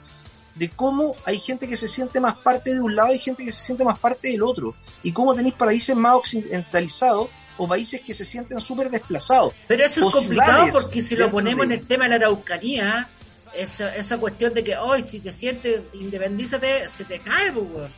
de 0.55 0.69
cómo 0.69 1.15
hay 1.25 1.39
gente 1.39 1.67
que 1.67 1.75
se 1.75 1.87
siente 1.87 2.19
más 2.19 2.35
parte 2.35 2.73
de 2.73 2.81
un 2.81 2.95
lado 2.95 3.13
y 3.13 3.19
gente 3.19 3.43
que 3.43 3.51
se 3.51 3.61
siente 3.61 3.83
más 3.83 3.97
parte 3.97 4.29
del 4.29 4.43
otro. 4.43 4.75
Y 5.01 5.11
cómo 5.11 5.33
tenéis 5.33 5.55
países 5.55 5.95
más 5.95 6.15
occidentalizados 6.15 7.29
o 7.57 7.67
países 7.67 8.01
que 8.01 8.13
se 8.13 8.25
sienten 8.25 8.59
súper 8.59 8.89
desplazados. 8.89 9.53
Pero 9.67 9.85
eso 9.85 10.05
es 10.05 10.11
complicado 10.11 10.67
porque 10.71 11.01
si 11.01 11.15
lo 11.15 11.31
ponemos 11.31 11.65
en 11.65 11.73
el 11.73 11.85
tema 11.85 12.05
de 12.05 12.11
la 12.11 12.15
Araucanía, 12.15 13.07
esa, 13.55 13.95
esa 13.95 14.17
cuestión 14.17 14.53
de 14.53 14.63
que 14.63 14.77
hoy 14.77 15.03
si 15.03 15.19
te 15.19 15.31
sientes 15.31 15.81
independízate, 15.93 16.87
se 16.89 17.05
te 17.05 17.19
cae, 17.19 17.51
pues, 17.51 17.89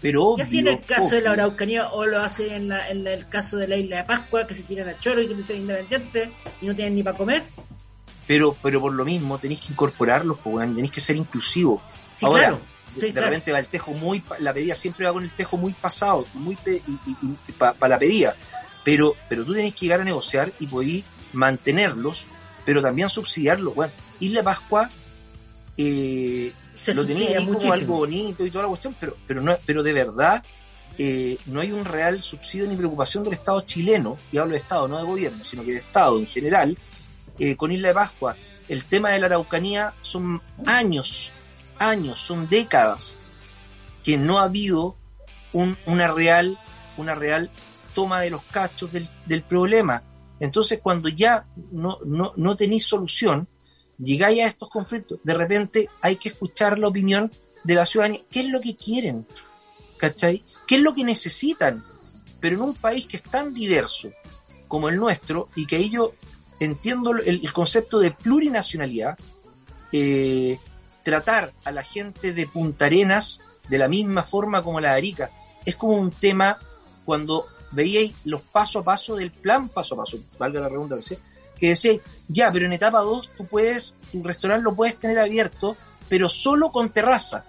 Pero 0.00 0.34
¿Qué 0.36 0.42
así 0.42 0.58
en 0.60 0.68
el 0.68 0.80
caso 0.82 1.10
de 1.10 1.22
la 1.22 1.32
Araucanía 1.32 1.88
o 1.88 2.06
lo 2.06 2.20
hace 2.20 2.54
en, 2.54 2.70
en, 2.72 3.06
el 3.06 3.28
caso 3.28 3.56
de 3.56 3.68
la 3.68 3.76
isla 3.76 3.98
de 3.98 4.04
Pascua, 4.04 4.46
que 4.46 4.54
se 4.54 4.62
tiran 4.62 4.88
a 4.88 4.98
choro 4.98 5.20
y 5.22 5.26
quieren 5.26 5.46
ser 5.46 5.56
independientes 5.56 6.28
y 6.60 6.66
no 6.66 6.74
tienen 6.74 6.94
ni 6.94 7.02
para 7.02 7.16
comer? 7.16 7.42
pero, 8.28 8.54
pero 8.62 8.78
por 8.78 8.92
lo 8.92 9.06
mismo 9.06 9.38
tenéis 9.38 9.60
que 9.60 9.72
incorporarlos, 9.72 10.38
pues, 10.44 10.70
y 10.70 10.74
tenéis 10.74 10.92
que 10.92 11.00
ser 11.00 11.16
inclusivos. 11.16 11.80
Ahora, 12.20 12.58
de, 12.94 13.10
repente 13.10 13.50
va 13.52 13.58
el 13.58 13.66
tejo 13.68 13.94
muy, 13.94 14.22
la 14.40 14.52
pedida 14.52 14.74
siempre 14.74 15.06
va 15.06 15.14
con 15.14 15.24
el 15.24 15.30
tejo 15.30 15.56
muy 15.56 15.72
pasado 15.72 16.26
y 16.34 16.38
muy 16.38 16.58
y, 16.66 17.52
para 17.52 17.88
la 17.88 17.98
pedida, 17.98 18.36
pero, 18.84 19.16
pero 19.30 19.46
tú 19.46 19.54
tenés 19.54 19.72
que 19.72 19.86
llegar 19.86 20.02
a 20.02 20.04
negociar 20.04 20.52
y 20.60 20.66
podéis 20.66 21.04
mantenerlos, 21.32 22.26
pero 22.66 22.82
también 22.82 23.08
subsidiarlos. 23.08 23.74
Bueno, 23.74 23.94
Isla 24.20 24.42
Pascua 24.42 24.90
eh, 25.76 26.52
lo 26.86 27.06
tenía 27.06 27.44
como 27.44 27.72
algo 27.72 27.96
bonito 27.98 28.44
y 28.44 28.50
toda 28.50 28.64
la 28.64 28.68
cuestión, 28.68 28.96
pero, 28.98 29.16
pero, 29.26 29.40
no, 29.40 29.56
pero 29.64 29.82
de 29.82 29.92
verdad 29.92 30.42
eh, 30.98 31.38
no 31.46 31.60
hay 31.60 31.70
un 31.70 31.84
real 31.84 32.20
subsidio 32.20 32.66
ni 32.66 32.76
preocupación 32.76 33.22
del 33.22 33.34
Estado 33.34 33.60
chileno, 33.60 34.16
y 34.32 34.38
hablo 34.38 34.52
de 34.52 34.58
Estado, 34.58 34.88
no 34.88 34.98
de 34.98 35.04
gobierno, 35.04 35.44
sino 35.44 35.64
que 35.64 35.72
de 35.72 35.78
Estado 35.78 36.18
en 36.18 36.26
general, 36.26 36.76
eh, 37.38 37.56
con 37.56 37.70
Isla 37.70 37.88
de 37.88 37.94
Pascua. 37.94 38.36
El 38.68 38.84
tema 38.84 39.10
de 39.10 39.20
la 39.20 39.26
Araucanía 39.26 39.94
son 40.02 40.42
años, 40.66 41.30
años, 41.78 42.18
son 42.18 42.48
décadas 42.48 43.16
que 44.02 44.18
no 44.18 44.38
ha 44.38 44.44
habido 44.44 44.96
una 45.52 46.08
real, 46.08 46.58
una 46.96 47.14
real 47.14 47.50
toma 47.94 48.20
de 48.20 48.30
los 48.30 48.42
cachos 48.42 48.90
del, 48.92 49.42
problema. 49.42 50.02
Entonces, 50.40 50.80
cuando 50.82 51.08
ya 51.08 51.46
no, 51.72 51.98
no, 52.04 52.32
no 52.36 52.56
tenéis 52.56 52.84
solución, 52.84 53.48
llegáis 53.98 54.42
a 54.42 54.46
estos 54.46 54.68
conflictos, 54.70 55.18
de 55.22 55.34
repente 55.34 55.88
hay 56.00 56.16
que 56.16 56.30
escuchar 56.30 56.78
la 56.78 56.88
opinión 56.88 57.30
de 57.64 57.74
la 57.74 57.84
ciudadanía. 57.84 58.22
¿Qué 58.30 58.40
es 58.40 58.48
lo 58.48 58.60
que 58.60 58.76
quieren? 58.76 59.26
¿Cachai? 59.96 60.44
¿Qué 60.66 60.76
es 60.76 60.80
lo 60.80 60.94
que 60.94 61.04
necesitan? 61.04 61.84
Pero 62.40 62.56
en 62.56 62.62
un 62.62 62.74
país 62.74 63.06
que 63.06 63.16
es 63.16 63.22
tan 63.22 63.52
diverso 63.52 64.10
como 64.68 64.88
el 64.88 64.96
nuestro 64.96 65.48
y 65.56 65.66
que 65.66 65.76
ellos 65.76 66.10
entiendo 66.60 67.12
el, 67.16 67.52
concepto 67.52 67.98
de 67.98 68.10
plurinacionalidad, 68.10 69.18
eh, 69.92 70.58
tratar 71.02 71.52
a 71.64 71.72
la 71.72 71.82
gente 71.82 72.32
de 72.32 72.46
Punta 72.46 72.86
Arenas 72.86 73.40
de 73.68 73.78
la 73.78 73.88
misma 73.88 74.22
forma 74.22 74.62
como 74.62 74.80
la 74.80 74.92
de 74.92 74.98
Arica. 74.98 75.30
Es 75.64 75.76
como 75.76 75.94
un 75.94 76.10
tema 76.10 76.58
cuando 77.04 77.46
veíais 77.70 78.14
los 78.24 78.42
paso 78.42 78.80
a 78.80 78.84
paso 78.84 79.16
del 79.16 79.30
plan 79.30 79.68
paso 79.68 79.94
a 79.94 79.98
paso, 79.98 80.18
valga 80.38 80.60
la 80.60 80.68
redundancia, 80.68 81.18
que 81.58 81.68
decía, 81.68 81.98
ya, 82.28 82.52
pero 82.52 82.66
en 82.66 82.72
etapa 82.72 83.00
2 83.00 83.30
tú 83.36 83.46
puedes, 83.46 83.96
tu 84.12 84.22
restaurante 84.22 84.64
lo 84.64 84.74
puedes 84.74 84.96
tener 84.96 85.18
abierto, 85.18 85.76
pero 86.08 86.28
solo 86.28 86.70
con 86.70 86.90
terraza. 86.90 87.44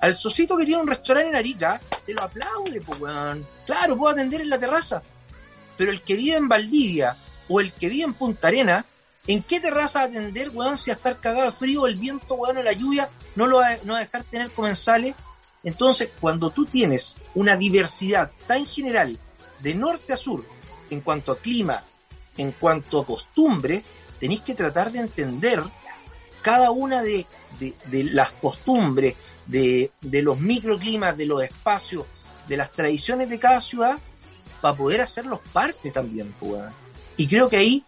Al 0.00 0.14
socito 0.14 0.56
que 0.56 0.66
tiene 0.66 0.82
un 0.82 0.88
restaurante 0.88 1.30
en 1.30 1.36
Arica, 1.36 1.80
te 2.04 2.12
lo 2.12 2.22
aplaude, 2.22 2.80
pues, 2.80 3.00
Claro, 3.64 3.96
puedo 3.96 4.12
atender 4.12 4.42
en 4.42 4.50
la 4.50 4.58
terraza. 4.58 5.02
Pero 5.76 5.90
el 5.90 6.02
que 6.02 6.14
vive 6.14 6.36
en 6.36 6.48
Valdivia 6.48 7.16
o 7.48 7.60
el 7.60 7.72
que 7.72 7.88
vive 7.88 8.04
en 8.04 8.14
Punta 8.14 8.48
Arena, 8.48 8.84
¿en 9.26 9.42
qué 9.42 9.60
terraza 9.60 10.00
va 10.00 10.04
atender, 10.04 10.50
weón, 10.50 10.76
si 10.76 10.90
a 10.90 10.94
estar 10.94 11.18
cagado 11.18 11.50
de 11.50 11.56
frío, 11.56 11.86
el 11.86 11.96
viento, 11.96 12.34
weón, 12.34 12.62
la 12.62 12.72
lluvia, 12.72 13.08
no 13.34 13.46
lo 13.46 13.56
va, 13.58 13.68
a 13.68 13.98
dejar 13.98 14.24
tener 14.24 14.50
comensales? 14.50 15.14
Entonces, 15.62 16.10
cuando 16.20 16.50
tú 16.50 16.66
tienes 16.66 17.16
una 17.34 17.56
diversidad 17.56 18.30
tan 18.46 18.66
general 18.66 19.18
de 19.60 19.74
norte 19.74 20.12
a 20.12 20.16
sur, 20.16 20.44
en 20.90 21.00
cuanto 21.00 21.32
a 21.32 21.38
clima, 21.38 21.82
en 22.36 22.52
cuanto 22.52 23.00
a 23.00 23.06
costumbre, 23.06 23.82
tenéis 24.20 24.42
que 24.42 24.54
tratar 24.54 24.90
de 24.92 25.00
entender 25.00 25.62
cada 26.42 26.70
una 26.70 27.02
de, 27.02 27.26
las 27.90 28.30
costumbres, 28.32 29.14
de, 29.46 29.90
de, 30.00 30.22
los 30.22 30.38
microclimas, 30.40 31.16
de 31.16 31.26
los 31.26 31.42
espacios, 31.42 32.06
de 32.48 32.56
las 32.56 32.70
tradiciones 32.70 33.28
de 33.28 33.38
cada 33.38 33.60
ciudad 33.60 33.98
para 34.60 34.76
poder 34.76 35.00
hacerlos 35.00 35.40
parte 35.52 35.90
también, 35.90 36.34
pues, 36.40 36.62
Y 37.16 37.26
creo 37.26 37.48
que 37.48 37.58
ahí, 37.58 37.84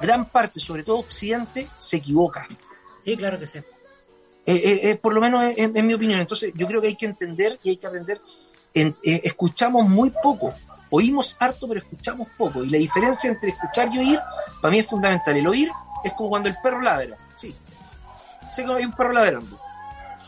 gran 0.00 0.28
parte, 0.30 0.58
sobre 0.58 0.82
todo 0.82 0.98
Occidente, 0.98 1.68
se 1.78 1.98
equivoca. 1.98 2.46
Sí, 3.04 3.16
claro 3.16 3.38
que 3.38 3.46
sí. 3.46 3.58
Eh, 4.46 4.80
eh, 4.82 4.96
por 4.96 5.14
lo 5.14 5.20
menos 5.20 5.44
en, 5.56 5.86
mi 5.86 5.94
opinión. 5.94 6.20
Entonces, 6.20 6.52
yo 6.54 6.66
creo 6.66 6.80
que 6.80 6.88
hay 6.88 6.96
que 6.96 7.06
entender 7.06 7.58
y 7.62 7.70
hay 7.70 7.76
que 7.76 7.86
aprender. 7.86 8.20
En, 8.72 8.96
escuchamos 9.02 9.88
muy 9.88 10.10
poco, 10.10 10.54
oímos 10.94 11.36
harto, 11.40 11.66
pero 11.66 11.80
escuchamos 11.80 12.28
poco. 12.38 12.62
Y 12.62 12.70
la 12.70 12.78
diferencia 12.78 13.28
entre 13.28 13.50
escuchar 13.50 13.88
y 13.92 13.98
oír, 13.98 14.20
para 14.62 14.70
mí 14.72 14.78
es 14.78 14.86
fundamental. 14.86 15.36
El 15.36 15.46
oír 15.46 15.70
es 16.04 16.12
como 16.12 16.30
cuando 16.30 16.48
el 16.48 16.56
perro 16.62 16.80
ladra. 16.80 17.16
Sí. 17.36 17.54
Sé 18.54 18.64
que 18.64 18.72
hay 18.72 18.84
un 18.84 18.92
perro 18.92 19.12
ladrando. 19.12 19.58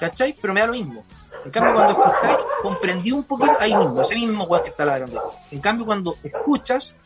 ¿Cachai? 0.00 0.34
Pero 0.40 0.52
me 0.52 0.60
da 0.60 0.66
lo 0.66 0.72
mismo. 0.72 1.04
En 1.44 1.50
cambio, 1.52 1.74
cuando 1.74 1.92
escucháis, 1.92 2.38
comprendí 2.62 3.12
un 3.12 3.22
poquito 3.22 3.52
ahí 3.60 3.74
mismo, 3.74 4.02
ese 4.02 4.14
mismo 4.16 4.44
weón 4.44 4.64
que 4.64 4.70
está 4.70 4.84
ladrando. 4.84 5.32
En 5.52 5.60
cambio, 5.60 5.86
cuando 5.86 6.16
escuchas, 6.24 6.96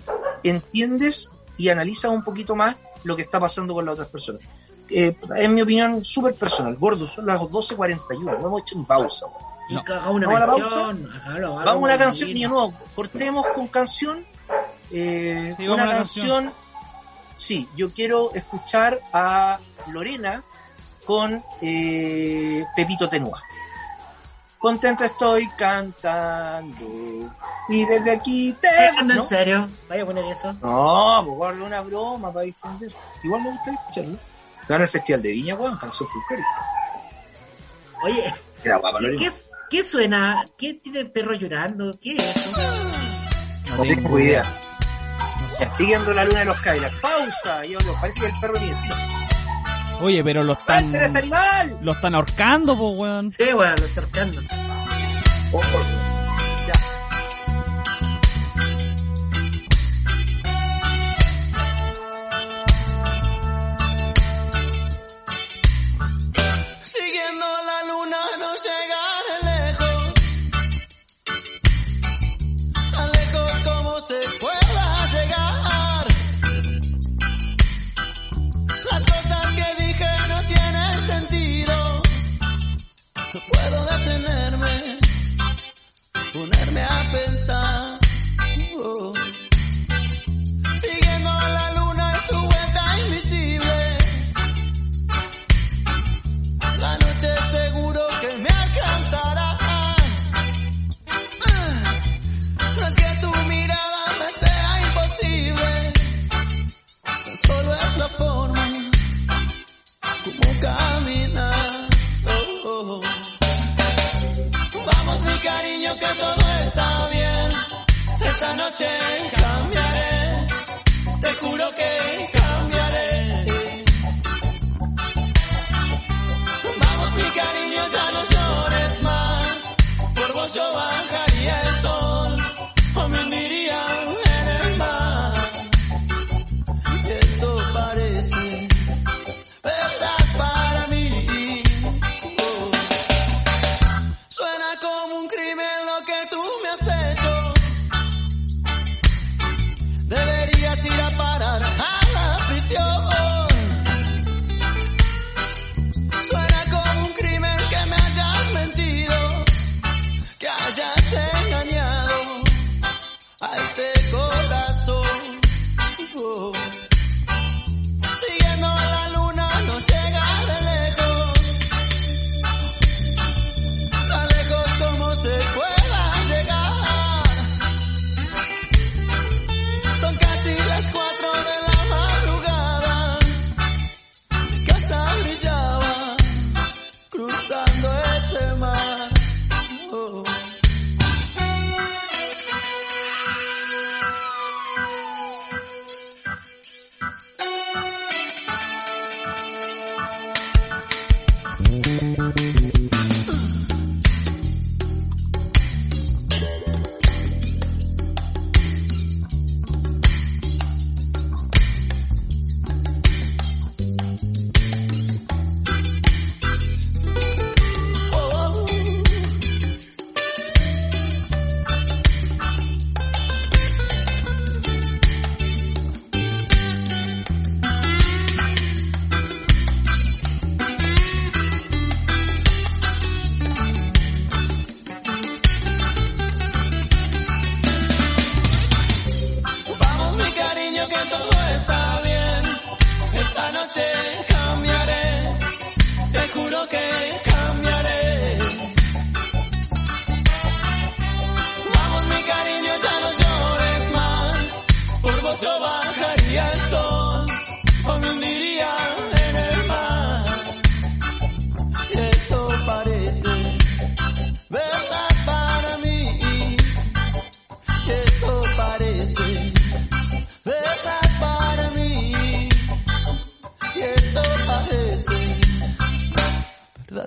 entiendes 0.42 1.30
y 1.58 1.68
analizas 1.68 2.10
un 2.10 2.24
poquito 2.24 2.54
más 2.56 2.76
lo 3.04 3.14
que 3.16 3.22
está 3.22 3.38
pasando 3.38 3.74
con 3.74 3.84
las 3.84 3.94
otras 3.94 4.08
personas. 4.08 4.40
Eh, 4.88 5.14
en 5.36 5.54
mi 5.54 5.62
opinión, 5.62 6.02
súper 6.04 6.34
personal. 6.34 6.74
Gordo, 6.76 7.06
son 7.06 7.26
las 7.26 7.38
12.41. 7.40 8.40
No 8.40 8.46
hemos 8.46 8.62
hecho 8.62 8.78
una 8.78 8.88
pausa. 8.88 9.26
Vamos 9.70 10.22
a 10.22 10.40
la 10.40 10.46
pausa. 10.46 10.94
Vamos 11.40 11.66
a 11.66 11.74
una 11.74 11.98
canción, 11.98 12.34
niño 12.34 12.48
nuevo. 12.48 12.74
Cortemos 12.94 13.46
con 13.54 13.68
canción. 13.68 14.24
Eh, 14.90 15.54
una 15.58 15.88
canción. 15.88 16.52
Sí, 17.34 17.68
yo 17.76 17.92
quiero 17.92 18.32
escuchar 18.34 19.00
a 19.12 19.58
Lorena 19.92 20.42
con 21.04 21.42
eh, 21.62 22.64
Pepito 22.76 23.08
Tenua. 23.08 23.42
Contento 24.58 25.04
estoy 25.04 25.48
cantando. 25.56 26.86
Y 27.68 27.84
desde 27.86 28.10
aquí 28.10 28.54
te. 28.60 29.02
¿No? 29.04 29.14
¿En 29.14 29.22
serio? 29.22 29.68
¿Vaya 29.88 30.02
a 30.02 30.06
poner 30.06 30.24
eso? 30.26 30.52
No, 30.60 31.24
pues 31.26 31.40
darle 31.40 31.64
una 31.64 31.80
broma 31.80 32.30
para 32.32 32.44
distender. 32.44 32.92
Igual 33.22 33.42
me 33.42 33.50
gusta 33.52 33.70
escucharlo. 33.70 34.18
Gana 34.68 34.84
el 34.84 34.90
Festival 34.90 35.22
de 35.22 35.32
Viña, 35.32 35.54
weón, 35.54 35.78
canción 35.78 36.08
folclórica. 36.08 36.48
Oye, 38.02 38.34
¿qué, 38.62 38.70
¿qué, 39.70 39.84
suena? 39.84 40.44
¿Qué 40.58 40.74
tiene 40.74 41.00
el 41.00 41.10
perro 41.10 41.34
llorando? 41.34 41.92
¿Qué 42.00 42.16
es 42.16 42.36
eso? 42.36 42.60
No, 43.76 43.82
tengo 43.82 44.18
idea. 44.18 44.60
Siguiendo 45.76 46.12
la 46.12 46.24
luna 46.24 46.40
de 46.40 46.44
los 46.46 46.60
Cadillacs. 46.60 47.00
Pausa. 47.00 47.64
Yo, 47.64 47.78
parece 48.00 48.20
que 48.20 48.26
el 48.26 48.40
perro 48.40 48.58
ni 48.58 48.66
decía. 48.66 48.96
Oye, 50.00 50.24
pero 50.24 50.42
lo 50.42 50.54
están. 50.54 50.92
Lo 51.82 51.92
están 51.92 52.14
ahorcando, 52.14 52.76
pues, 52.76 52.94
weón. 52.96 53.32
Sí, 53.32 53.52
weón, 53.54 53.74
lo 53.78 53.86
están 53.86 54.04
ahorcando. 54.04 54.40
Ojo. 55.52 55.99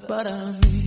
para 0.08 0.32
mí. 0.51 0.83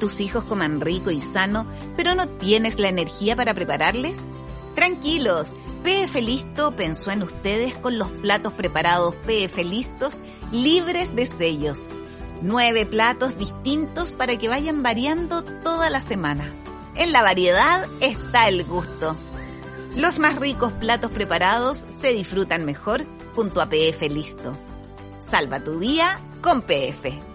Tus 0.00 0.18
hijos 0.18 0.42
coman 0.44 0.80
rico 0.80 1.12
y 1.12 1.20
sano, 1.20 1.64
pero 1.96 2.16
no 2.16 2.26
tienes 2.26 2.80
la 2.80 2.88
energía 2.88 3.36
para 3.36 3.54
prepararles? 3.54 4.18
Tranquilos, 4.74 5.54
PF 5.84 6.20
Listo 6.20 6.72
pensó 6.72 7.12
en 7.12 7.22
ustedes 7.22 7.74
con 7.76 7.98
los 7.98 8.10
platos 8.10 8.52
preparados 8.54 9.14
PF 9.14 9.62
Listos 9.62 10.16
libres 10.50 11.14
de 11.14 11.26
sellos. 11.26 11.86
Nueve 12.42 12.86
platos 12.86 13.38
distintos 13.38 14.12
para 14.12 14.36
que 14.36 14.48
vayan 14.48 14.82
variando 14.82 15.44
toda 15.44 15.90
la 15.90 16.00
semana. 16.00 16.50
En 16.96 17.12
la 17.12 17.22
variedad 17.22 17.86
está 18.00 18.48
el 18.48 18.64
gusto. 18.64 19.16
Los 19.96 20.18
más 20.18 20.36
ricos 20.36 20.72
platos 20.72 21.10
preparados 21.10 21.84
se 21.88 22.12
disfrutan 22.12 22.64
mejor 22.64 23.04
junto 23.34 23.60
a 23.60 23.68
PF 23.68 24.08
Listo. 24.08 24.56
Salva 25.30 25.62
tu 25.62 25.78
día 25.78 26.20
con 26.40 26.62
PF. 26.62 27.29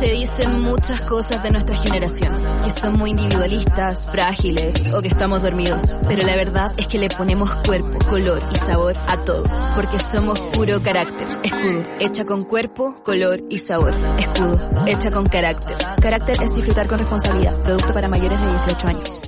Se 0.00 0.12
dicen 0.12 0.60
muchas 0.60 1.00
cosas 1.06 1.42
de 1.42 1.50
nuestra 1.50 1.74
generación, 1.76 2.32
que 2.64 2.70
son 2.70 2.92
muy 2.92 3.10
individualistas, 3.10 4.08
frágiles 4.10 4.92
o 4.92 5.02
que 5.02 5.08
estamos 5.08 5.42
dormidos. 5.42 5.98
Pero 6.06 6.24
la 6.24 6.36
verdad 6.36 6.70
es 6.76 6.86
que 6.86 6.98
le 6.98 7.08
ponemos 7.08 7.50
cuerpo, 7.66 7.98
color 8.08 8.40
y 8.52 8.56
sabor 8.56 8.96
a 9.08 9.16
todo, 9.24 9.42
porque 9.74 9.98
somos 9.98 10.38
puro 10.40 10.80
carácter. 10.82 11.26
Escudo, 11.42 11.82
hecha 11.98 12.24
con 12.24 12.44
cuerpo, 12.44 13.02
color 13.02 13.42
y 13.50 13.58
sabor. 13.58 13.92
Escudo, 14.18 14.86
hecha 14.86 15.10
con 15.10 15.26
carácter. 15.26 15.76
Carácter 16.00 16.40
es 16.42 16.54
disfrutar 16.54 16.86
con 16.86 17.00
responsabilidad. 17.00 17.60
Producto 17.62 17.92
para 17.92 18.08
mayores 18.08 18.40
de 18.40 18.50
18 18.50 18.86
años. 18.86 19.27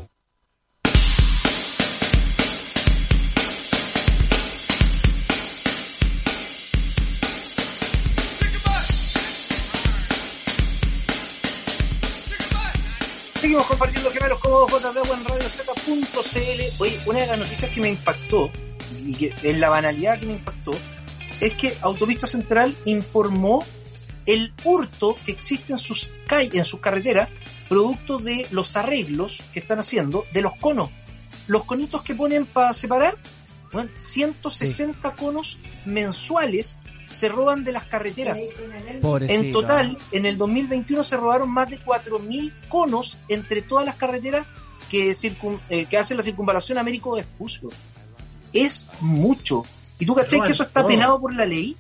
Compartiendo 13.81 14.11
gemelos 14.11 14.39
como 14.41 14.67
de 14.67 15.01
agua 15.01 15.17
en 15.17 15.25
radioz.cl. 15.25 16.83
Oye, 16.83 17.01
una 17.07 17.21
de 17.21 17.27
las 17.29 17.39
noticias 17.39 17.71
que 17.71 17.81
me 17.81 17.89
impactó, 17.89 18.53
y 19.07 19.15
que 19.15 19.35
es 19.43 19.59
la 19.59 19.71
banalidad 19.71 20.21
que 20.21 20.27
me 20.27 20.35
impactó, 20.35 20.73
es 21.41 21.55
que 21.55 21.75
Autovista 21.81 22.27
Central 22.27 22.77
informó 22.85 23.65
el 24.27 24.53
hurto 24.65 25.17
que 25.25 25.33
existe 25.33 25.73
en 25.73 25.79
sus 25.79 26.11
calles, 26.27 26.57
en 26.57 26.65
sus 26.67 26.81
carreteras, 26.81 27.31
producto 27.71 28.19
de 28.19 28.47
los 28.51 28.77
arreglos 28.77 29.43
que 29.55 29.61
están 29.61 29.79
haciendo 29.79 30.27
de 30.35 30.43
los 30.43 30.53
conos. 30.57 30.91
Los 31.47 31.65
conitos 31.65 32.03
que 32.03 32.15
ponen 32.15 32.45
para 32.45 32.75
separar, 32.75 33.17
bueno, 33.73 33.89
160 33.97 35.15
conos 35.15 35.59
mensuales 35.87 36.77
se 37.11 37.29
roban 37.29 37.65
de 37.65 37.73
las 37.73 37.85
carreteras. 37.85 38.39
En 39.29 39.53
total, 39.53 39.99
en 40.13 40.27
el 40.27 40.39
2021 40.39 41.03
se 41.03 41.17
robaron 41.17 41.51
más 41.51 41.69
de 41.69 41.79
4.000 41.81 42.53
conos 42.69 43.19
entre 43.29 43.63
todas 43.63 43.85
las 43.85 43.97
carreteras 43.97 44.47
que, 44.89 45.17
eh, 45.71 45.85
que 45.87 45.99
hacen 45.99 46.17
la 46.17 46.23
circunvalación 46.23 46.79
Américo 46.79 47.15
de 47.15 47.23
Vespucio. 47.23 47.69
Es 48.53 48.89
mucho. 49.01 49.65
¿Y 49.99 50.07
tú 50.07 50.15
cachai 50.15 50.41
que 50.43 50.53
eso 50.53 50.63
está 50.63 50.87
penado 50.87 51.21
por 51.21 51.35
la 51.35 51.47
ley? 51.47 51.77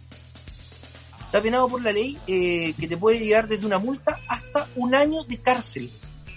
Está 1.24 1.40
penado 1.40 1.68
por 1.68 1.82
la 1.82 1.92
ley 1.92 2.18
eh, 2.26 2.74
que 2.78 2.88
te 2.88 2.96
puede 2.96 3.18
llegar 3.18 3.48
desde 3.48 3.64
una 3.64 3.78
multa 3.78 4.18
hasta 4.28 4.68
un 4.76 4.94
año 4.94 5.22
de 5.24 5.38
cárcel 5.38 5.90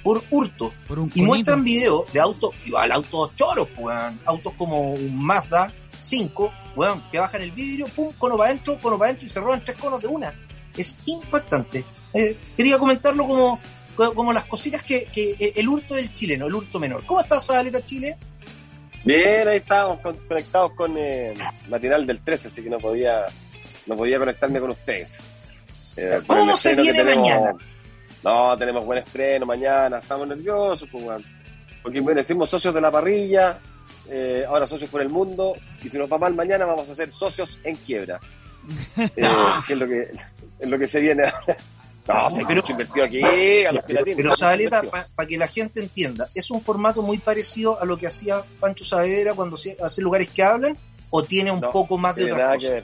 por 0.04 0.24
hurto. 0.30 0.74
y 1.16 1.22
muestran 1.24 1.64
videos 1.64 2.12
de 2.12 2.20
autos, 2.20 2.52
igual 2.66 2.92
autos 2.92 3.36
choros, 3.36 3.68
pues, 3.76 3.98
autos 4.26 4.54
como 4.58 4.92
un 4.92 5.18
Mazda 5.18 5.72
5, 6.04 6.54
bueno, 6.76 7.02
que 7.12 7.20
bajan 7.20 7.42
el 7.42 7.52
vidrio, 7.52 7.88
pum, 7.88 8.12
cono 8.18 8.38
para 8.38 8.52
adentro, 8.52 8.78
cono 8.80 8.98
para 8.98 9.10
adentro 9.10 9.28
y 9.28 9.30
se 9.30 9.40
roban 9.40 9.64
tres 9.64 9.78
conos 9.78 10.02
de 10.02 10.08
una. 10.08 10.34
Es 10.76 10.96
impactante. 11.06 11.84
Eh, 12.14 12.38
quería 12.56 12.78
comentarlo 12.78 13.26
como, 13.26 13.60
como 13.96 14.34
las 14.34 14.46
cositas 14.46 14.84
que, 14.84 15.06
que 15.06 15.32
eh, 15.40 15.54
el 15.56 15.68
hurto 15.68 15.96
del 15.96 16.14
chileno, 16.14 16.48
el 16.48 16.56
hurto 16.56 16.80
menor. 16.80 17.06
¿Cómo 17.06 17.22
estás, 17.22 17.46
Saleta 17.46 17.84
Chile? 17.86 18.18
Bien, 19.04 19.48
ahí 19.48 19.58
estábamos 19.58 20.00
conectados 20.00 20.72
con 20.74 20.98
eh, 20.98 21.34
matinal 21.68 22.08
del 22.08 22.22
13, 22.22 22.48
así 22.48 22.64
que 22.64 22.70
no 22.70 22.78
podía, 22.78 23.26
no 23.86 23.98
podía 23.98 24.18
conectarme 24.18 24.62
con 24.62 24.72
ustedes. 24.72 25.20
Eh, 25.98 26.22
¿Cómo 26.26 26.56
se 26.56 26.74
viene 26.76 27.04
mañana? 27.04 27.54
No, 28.24 28.58
tenemos 28.58 28.86
buen 28.86 29.00
estreno 29.00 29.46
mañana, 29.46 30.00
estamos 30.00 30.28
nerviosos, 30.28 30.88
pues, 30.90 31.06
porque 31.82 32.00
bueno, 32.00 32.20
decimos 32.20 32.50
socios 32.50 32.74
de 32.74 32.80
la 32.80 32.90
parrilla, 32.90 33.60
eh, 34.10 34.46
ahora 34.48 34.68
socios 34.68 34.90
por 34.90 35.02
el 35.02 35.10
mundo, 35.10 35.54
y 35.84 35.90
si 35.90 35.98
nos 35.98 36.12
va 36.12 36.18
mal 36.18 36.36
mañana 36.36 36.66
vamos 36.66 36.90
a 36.90 36.96
ser 36.96 37.12
socios 37.12 37.60
en 37.64 37.76
quiebra. 37.76 38.20
Eh, 38.98 39.28
que 39.68 39.74
es 39.74 39.80
lo 39.80 39.88
que, 39.88 40.12
es 40.60 40.70
lo 40.70 40.80
que 40.80 40.88
se 40.88 41.02
viene. 41.02 41.24
no, 42.08 42.30
se 42.30 42.46
pero, 42.46 42.64
invertido 42.70 43.06
aquí. 43.06 43.22
A 43.22 43.74
los 43.74 43.84
pero, 43.84 44.04
pero 44.06 44.32
para 45.16 45.28
que 45.28 45.38
la 45.38 45.48
gente 45.48 45.82
entienda, 45.82 46.30
es 46.34 46.50
un 46.50 46.62
formato 46.62 47.02
muy 47.02 47.18
parecido 47.18 47.82
a 47.82 47.86
lo 47.86 47.98
que 47.98 48.08
hacía 48.08 48.42
Pancho 48.62 48.86
Saavedra 48.86 49.34
cuando 49.34 49.58
hace 49.82 50.02
lugares 50.02 50.30
que 50.30 50.44
hablan, 50.44 50.78
o 51.10 51.24
tiene 51.24 51.52
un 51.52 51.60
poco 51.60 51.98
más 51.98 52.16
de 52.16 52.32
otra 52.32 52.54
cosa. 52.54 52.84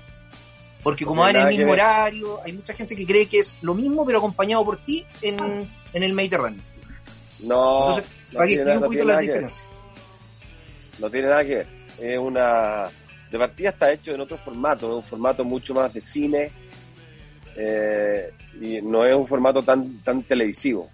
Porque 0.84 1.06
como 1.06 1.22
van 1.22 1.36
en 1.36 1.48
el 1.48 1.58
mismo 1.58 1.72
horario, 1.72 2.42
hay 2.44 2.54
mucha 2.54 2.74
gente 2.74 2.96
que 2.96 3.06
cree 3.06 3.28
que 3.28 3.40
es 3.40 3.58
lo 3.62 3.74
mismo, 3.74 4.06
pero 4.06 4.20
acompañado 4.20 4.66
por 4.66 4.78
ti 4.84 5.06
en, 5.22 5.70
en 5.94 6.04
el 6.04 6.14
Mediterráneo. 6.14 6.62
No. 7.40 7.90
Entonces, 7.90 8.06
para 8.34 8.48
que 8.48 8.64
un 8.64 8.84
poquito 8.84 9.06
las 9.06 9.20
diferencias 9.20 9.69
no 11.00 11.10
tiene 11.10 11.28
nada 11.28 11.44
que 11.44 11.56
ver. 11.56 11.68
Es 12.00 12.18
una. 12.18 12.86
De 13.32 13.38
partida 13.38 13.70
está 13.70 13.92
hecho 13.92 14.14
en 14.14 14.22
otro 14.22 14.38
formato, 14.38 14.90
es 14.90 14.96
un 15.04 15.10
formato 15.10 15.44
mucho 15.44 15.74
más 15.74 15.94
de 15.94 16.02
cine 16.02 16.52
eh, 17.56 18.32
y 18.62 18.82
no 18.82 19.06
es 19.06 19.14
un 19.16 19.28
formato 19.28 19.62
tan, 19.62 20.02
tan 20.02 20.24
televisivo. 20.24 20.90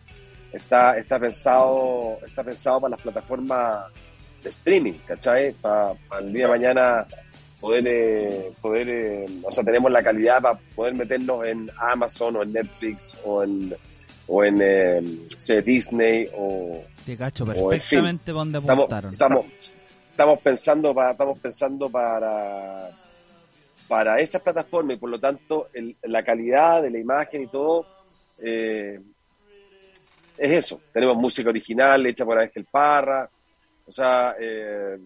Está, 0.51 0.97
está, 0.97 1.19
pensado, 1.19 2.17
está 2.25 2.43
pensado 2.43 2.81
para 2.81 2.91
las 2.91 3.01
plataformas 3.01 3.85
de 4.41 4.49
streaming, 4.49 4.93
¿cachai? 5.05 5.53
Para, 5.53 5.93
el 6.19 6.33
día 6.33 6.45
de 6.45 6.51
mañana 6.51 7.05
poder, 7.59 7.83
eh, 7.87 8.51
poder 8.61 8.89
eh, 8.89 9.25
o 9.43 9.51
sea, 9.51 9.63
tenemos 9.63 9.91
la 9.91 10.01
calidad 10.01 10.41
para 10.41 10.57
poder 10.75 10.95
meternos 10.95 11.45
en 11.45 11.69
Amazon 11.77 12.37
o 12.37 12.43
en 12.43 12.53
Netflix 12.53 13.17
o 13.23 13.43
en, 13.43 13.75
o 14.27 14.43
en 14.43 15.25
Disney 15.65 16.29
o... 16.35 16.81
Te 17.05 17.15
cacho 17.15 17.45
perfectamente 17.45 18.31
donde 18.31 18.57
apuntaron. 18.57 19.11
estamos, 19.11 19.45
estamos 19.45 19.84
pensando 20.41 20.93
para, 20.93 21.11
estamos 21.11 21.39
pensando 21.39 21.89
para 21.89 22.91
para 23.87 24.19
esas 24.19 24.41
plataformas 24.41 24.97
y 24.97 24.99
por 24.99 25.09
lo 25.09 25.19
tanto 25.19 25.69
la 26.03 26.23
calidad 26.23 26.81
de 26.81 26.89
la 26.89 26.99
imagen 26.99 27.43
y 27.43 27.47
todo 27.47 27.85
eh, 28.43 28.99
es 30.37 30.51
eso. 30.51 30.81
Tenemos 30.91 31.15
música 31.15 31.49
original 31.49 32.05
hecha 32.05 32.25
por 32.25 32.39
Ángel 32.39 32.65
Parra, 32.69 33.29
o 33.85 33.91
sea, 33.91 34.35
eh, 34.39 34.97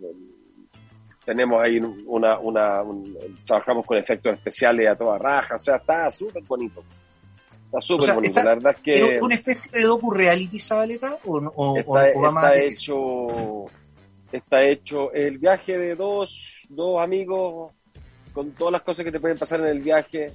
tenemos 1.23 1.61
ahí 1.61 1.79
una, 1.79 2.39
una 2.39 2.81
trabajamos 3.45 3.85
con 3.85 3.97
efectos 3.97 4.33
especiales 4.33 4.89
a 4.89 4.95
toda 4.95 5.17
raja, 5.17 5.55
o 5.55 5.59
sea, 5.59 5.75
está 5.75 6.09
súper 6.09 6.43
bonito. 6.43 6.83
Está 7.65 7.81
súper 7.81 8.15
bonito, 8.15 8.41
la 8.41 8.55
verdad 8.55 8.75
es 8.75 8.81
que... 8.81 9.15
¿Es 9.15 9.21
una 9.21 9.35
especie 9.35 9.71
de 9.71 9.83
docu-reality, 9.83 10.57
Zabaleta? 10.57 11.19
¿O, 11.25 11.37
o, 11.37 11.77
está, 11.77 12.55
hecho 12.55 13.67
está 14.31 14.63
hecho 14.63 15.11
el 15.13 15.37
viaje 15.37 15.77
de 15.77 15.95
dos, 15.95 16.67
dos 16.69 17.01
amigos 17.01 17.73
con 18.33 18.51
todas 18.51 18.73
las 18.73 18.81
cosas 18.81 19.03
que 19.03 19.11
te 19.11 19.19
pueden 19.19 19.37
pasar 19.37 19.59
en 19.61 19.67
el 19.67 19.79
viaje, 19.79 20.33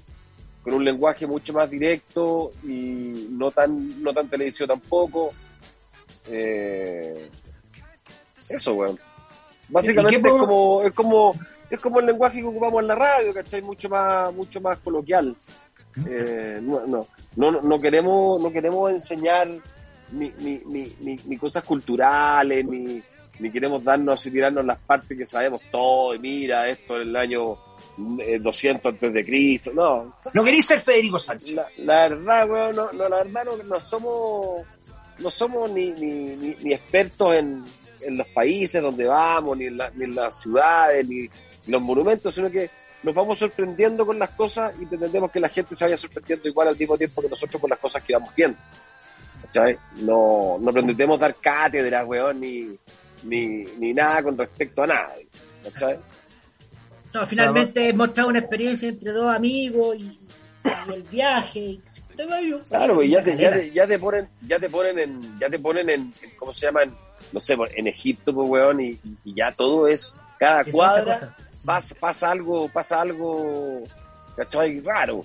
con 0.63 0.75
un 0.75 0.85
lenguaje 0.85 1.27
mucho 1.27 1.53
más 1.53 1.71
directo 1.71 2.53
y 2.65 3.29
no 3.31 3.51
tan, 3.51 4.03
no 4.03 4.13
tan 4.13 4.29
televisión 4.29 4.69
tampoco. 4.69 5.33
Eh, 6.29 7.29
eso, 8.49 8.75
weón. 8.75 8.99
Básicamente 9.69 10.29
es 10.29 10.35
como, 10.35 10.83
es 10.83 10.93
como, 10.93 11.35
es 11.71 11.81
como 11.81 12.01
el 12.01 12.07
lenguaje 12.07 12.41
que 12.41 12.47
ocupamos 12.47 12.83
en 12.83 12.89
la 12.89 12.95
radio, 12.95 13.33
¿cachai? 13.33 13.63
Mucho 13.63 13.89
más, 13.89 14.35
mucho 14.35 14.61
más 14.61 14.79
coloquial. 14.81 15.35
Eh, 16.07 16.59
no, 16.61 16.87
no, 16.87 17.07
no, 17.37 17.63
no, 17.63 17.79
queremos, 17.79 18.41
no 18.41 18.51
queremos 18.51 18.91
enseñar 18.91 19.49
ni, 20.11 20.31
ni, 20.39 20.61
ni, 20.67 21.21
ni, 21.25 21.37
cosas 21.39 21.63
culturales, 21.63 22.65
ni, 22.67 23.03
ni 23.39 23.51
queremos 23.51 23.83
darnos 23.83 24.25
y 24.27 24.31
tirarnos 24.31 24.65
las 24.65 24.79
partes 24.79 25.17
que 25.17 25.27
sabemos 25.27 25.61
todo, 25.71 26.15
y 26.15 26.19
mira, 26.19 26.69
esto 26.69 26.97
en 26.97 27.09
el 27.09 27.17
año 27.17 27.59
200 27.97 28.85
eh, 28.85 28.89
antes 28.89 29.13
de 29.13 29.25
Cristo, 29.25 29.73
no. 29.75 30.17
No 30.33 30.45
queréis 30.45 30.67
ser 30.67 30.81
Federico 30.81 31.19
Sánchez. 31.19 31.57
La, 31.79 32.09
verdad, 32.09 32.49
weón, 32.49 32.77
no, 32.77 32.93
no, 32.93 33.09
la 33.09 33.17
verdad 33.19 33.45
no, 33.45 33.57
no 33.57 33.81
somos, 33.81 34.67
no 35.19 35.31
somos 35.31 35.71
ni, 35.71 35.91
ni, 35.93 36.57
ni, 36.61 36.73
expertos 36.73 37.35
en, 37.35 37.65
en, 38.01 38.17
los 38.17 38.27
países 38.29 38.83
donde 38.83 39.05
vamos, 39.05 39.57
ni 39.57 39.67
en, 39.67 39.79
ni 39.95 40.05
en 40.05 40.15
las 40.15 40.41
ciudades, 40.41 41.07
ni 41.09 41.29
los 41.67 41.83
monumentos, 41.83 42.35
sino 42.35 42.51
que 42.51 42.71
nos 43.03 43.15
vamos 43.15 43.39
sorprendiendo 43.39 44.07
con 44.07 44.19
las 44.19 44.31
cosas 44.31 44.75
y 44.81 44.87
pretendemos 44.87 45.31
que 45.31 45.41
la 45.41 45.49
gente 45.49 45.75
se 45.75 45.85
vaya 45.85 45.97
sorprendiendo 45.97 46.49
igual 46.49 46.69
al 46.69 46.77
mismo 46.77 46.97
tiempo 46.97 47.21
que 47.21 47.29
nosotros 47.29 47.61
con 47.61 47.71
las 47.71 47.79
cosas 47.79 48.03
que 48.03 48.15
vamos 48.15 48.35
viendo. 48.35 48.59
¿Cachai? 49.43 49.79
No, 49.97 50.57
no 50.59 50.73
pretendemos 50.73 51.21
dar 51.21 51.37
cátedra, 51.37 52.05
weón, 52.05 52.41
ni, 52.41 52.79
ni, 53.25 53.65
ni 53.79 53.93
nada 53.93 54.23
con 54.23 54.39
respecto 54.39 54.83
a 54.83 54.87
nada. 54.87 55.15
¿Cachai? 55.65 55.99
No, 57.13 57.27
finalmente 57.27 57.89
hemos 57.89 58.09
mostrado 58.09 58.29
una 58.29 58.41
experiencia 58.41 58.89
entre 58.89 59.13
dos 59.13 59.35
amigos 59.35 59.97
y, 59.99 60.19
el 60.93 61.03
viaje. 61.05 61.79
claro, 62.69 63.03
y 63.03 63.11
ya 63.11 63.23
te, 63.23 63.37
ya, 63.37 63.53
te, 63.53 63.71
ya 63.71 63.87
te 63.87 63.99
ponen, 63.99 64.29
ya 64.47 64.59
te 64.59 64.69
ponen 64.69 64.99
en, 64.99 65.39
ya 65.39 65.49
te 65.51 65.59
ponen 65.59 65.91
en, 65.91 66.13
¿cómo 66.37 66.53
se 66.55 66.67
llaman? 66.67 66.95
No 67.33 67.41
sé, 67.41 67.57
en 67.77 67.87
Egipto, 67.87 68.35
pues, 68.35 68.49
weón, 68.49 68.81
y, 68.81 68.99
y 69.25 69.35
ya 69.35 69.53
todo 69.53 69.87
es, 69.89 70.15
cada 70.39 70.65
cuadra 70.65 71.37
pasa, 71.65 71.95
pasa 71.99 72.31
algo, 72.31 72.69
pasa 72.69 73.01
algo, 73.01 73.83
¿cachai? 74.37 74.81
Raro. 74.81 75.25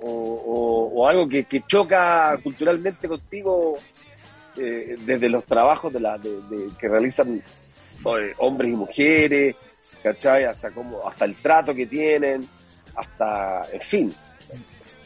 O, 0.00 0.92
o, 0.94 1.08
algo 1.08 1.26
que, 1.26 1.44
que, 1.44 1.64
choca 1.66 2.38
culturalmente 2.40 3.08
contigo 3.08 3.74
eh, 4.58 4.96
desde 5.04 5.28
los 5.28 5.44
trabajos 5.44 5.92
de 5.92 6.00
la, 6.00 6.18
de, 6.18 6.30
que 6.78 6.88
realizan 6.88 7.36
eh, 7.36 8.34
hombres 8.38 8.72
y 8.72 8.76
mujeres, 8.76 9.56
¿cachai? 10.02 10.44
Hasta, 10.44 10.70
como, 10.70 11.06
hasta 11.08 11.24
el 11.24 11.34
trato 11.36 11.74
que 11.74 11.86
tienen, 11.86 12.48
hasta, 12.94 13.62
en 13.72 13.80
fin. 13.80 14.14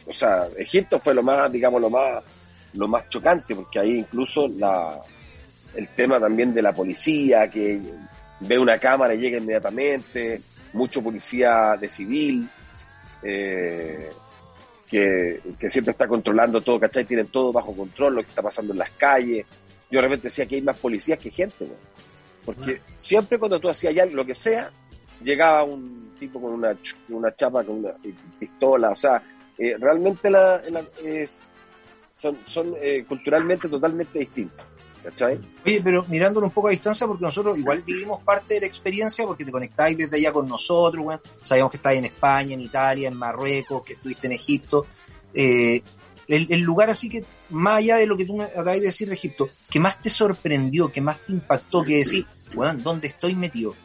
O 0.05 0.13
sea, 0.13 0.47
Egipto 0.57 0.99
fue 0.99 1.13
lo 1.13 1.23
más, 1.23 1.51
digamos, 1.51 1.81
lo 1.81 1.89
más, 1.89 2.23
lo 2.73 2.87
más 2.87 3.07
chocante, 3.09 3.55
porque 3.55 3.79
ahí 3.79 3.99
incluso 3.99 4.47
la, 4.47 4.99
el 5.75 5.87
tema 5.89 6.19
también 6.19 6.53
de 6.53 6.61
la 6.61 6.73
policía, 6.73 7.49
que 7.49 7.79
ve 8.39 8.57
una 8.57 8.77
cámara 8.77 9.13
y 9.13 9.19
llega 9.19 9.37
inmediatamente, 9.37 10.41
mucho 10.73 11.01
policía 11.01 11.75
de 11.79 11.87
civil, 11.87 12.47
eh, 13.21 14.09
que, 14.93 15.69
siempre 15.69 15.91
está 15.91 16.07
controlando 16.07 16.61
todo, 16.61 16.79
¿cachai? 16.79 17.03
Tienen 17.03 17.27
todo 17.27 17.51
bajo 17.51 17.75
control, 17.75 18.15
lo 18.15 18.21
que 18.21 18.29
está 18.29 18.43
pasando 18.43 18.73
en 18.73 18.79
las 18.79 18.91
calles. 18.91 19.45
Yo 19.89 19.97
de 19.97 20.01
repente 20.03 20.27
decía 20.27 20.45
que 20.45 20.55
hay 20.55 20.61
más 20.61 20.77
policías 20.77 21.17
que 21.17 21.31
gente, 21.31 21.67
porque 22.45 22.81
siempre 22.93 23.39
cuando 23.39 23.59
tú 23.59 23.69
hacías 23.69 23.95
ya 23.95 24.05
lo 24.05 24.23
que 24.23 24.35
sea, 24.35 24.69
llegaba 25.23 25.63
un 25.63 26.13
tipo 26.19 26.39
con 26.39 26.53
una, 26.53 26.77
una 27.09 27.33
chapa, 27.35 27.63
con 27.63 27.77
una 27.77 27.93
pistola, 28.39 28.91
o 28.91 28.95
sea, 28.95 29.21
eh, 29.57 29.75
realmente 29.79 30.29
la, 30.29 30.61
son, 32.15 32.37
son 32.45 32.75
eh, 32.79 33.03
culturalmente 33.07 33.67
totalmente 33.67 34.19
distintos. 34.19 34.65
Oye, 35.65 35.81
pero 35.83 36.05
mirándolo 36.07 36.47
un 36.47 36.53
poco 36.53 36.67
a 36.67 36.71
distancia, 36.71 37.05
porque 37.07 37.23
nosotros 37.23 37.57
igual 37.57 37.81
vivimos 37.81 38.21
parte 38.21 38.55
de 38.55 38.61
la 38.61 38.67
experiencia, 38.67 39.25
porque 39.25 39.45
te 39.45 39.51
conectáis 39.51 39.97
desde 39.97 40.17
allá 40.17 40.31
con 40.31 40.47
nosotros, 40.47 41.03
bueno, 41.03 41.21
sabíamos 41.41 41.71
que 41.71 41.77
estáis 41.77 41.99
en 41.99 42.05
España, 42.05 42.53
en 42.53 42.61
Italia, 42.61 43.07
en 43.09 43.17
Marruecos, 43.17 43.83
que 43.83 43.93
estuviste 43.93 44.27
en 44.27 44.33
Egipto. 44.33 44.85
Eh, 45.33 45.81
el, 46.27 46.61
lugar 46.61 46.89
así 46.89 47.09
que, 47.09 47.23
más 47.49 47.77
allá 47.77 47.97
de 47.97 48.07
lo 48.07 48.15
que 48.15 48.25
tú 48.25 48.37
me 48.37 48.45
acabas 48.45 48.79
de 48.79 48.87
decir 48.87 49.07
de 49.07 49.15
Egipto, 49.15 49.49
que 49.69 49.79
más 49.79 50.01
te 50.01 50.09
sorprendió, 50.09 50.91
que 50.91 51.01
más 51.01 51.19
te 51.19 51.33
impactó, 51.33 51.83
que 51.83 51.97
decir, 51.97 52.25
bueno, 52.55 52.79
¿dónde 52.81 53.07
estoy 53.07 53.35
metido? 53.35 53.75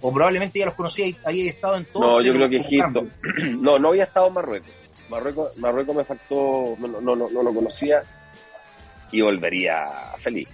O 0.00 0.12
probablemente 0.12 0.58
ya 0.58 0.66
los 0.66 0.74
conocía 0.74 1.06
y 1.06 1.16
había 1.24 1.48
estado 1.48 1.76
en 1.76 1.86
todo. 1.86 2.10
No, 2.10 2.22
yo 2.22 2.32
creo 2.34 2.48
que 2.48 2.56
Egipto. 2.56 3.00
no, 3.58 3.78
no 3.78 3.88
había 3.88 4.04
estado 4.04 4.26
en 4.26 4.34
Marruecos. 4.34 4.70
Marruecos, 5.08 5.58
Marruecos 5.58 5.94
me 5.94 6.04
faltó, 6.04 6.76
no, 6.78 6.88
no, 6.88 7.16
no, 7.16 7.30
no 7.30 7.42
lo 7.42 7.54
conocía 7.54 8.02
y 9.12 9.20
volvería 9.20 9.84
feliz 10.18 10.48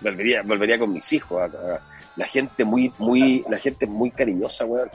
volvería, 0.00 0.42
volvería 0.42 0.78
con 0.78 0.92
mis 0.92 1.12
hijos. 1.12 1.50
la 2.16 2.26
gente 2.26 2.64
muy, 2.64 2.92
muy, 2.98 3.44
la 3.48 3.58
gente 3.58 3.86
muy 3.86 4.10
cariñosa, 4.10 4.64
weón. 4.64 4.90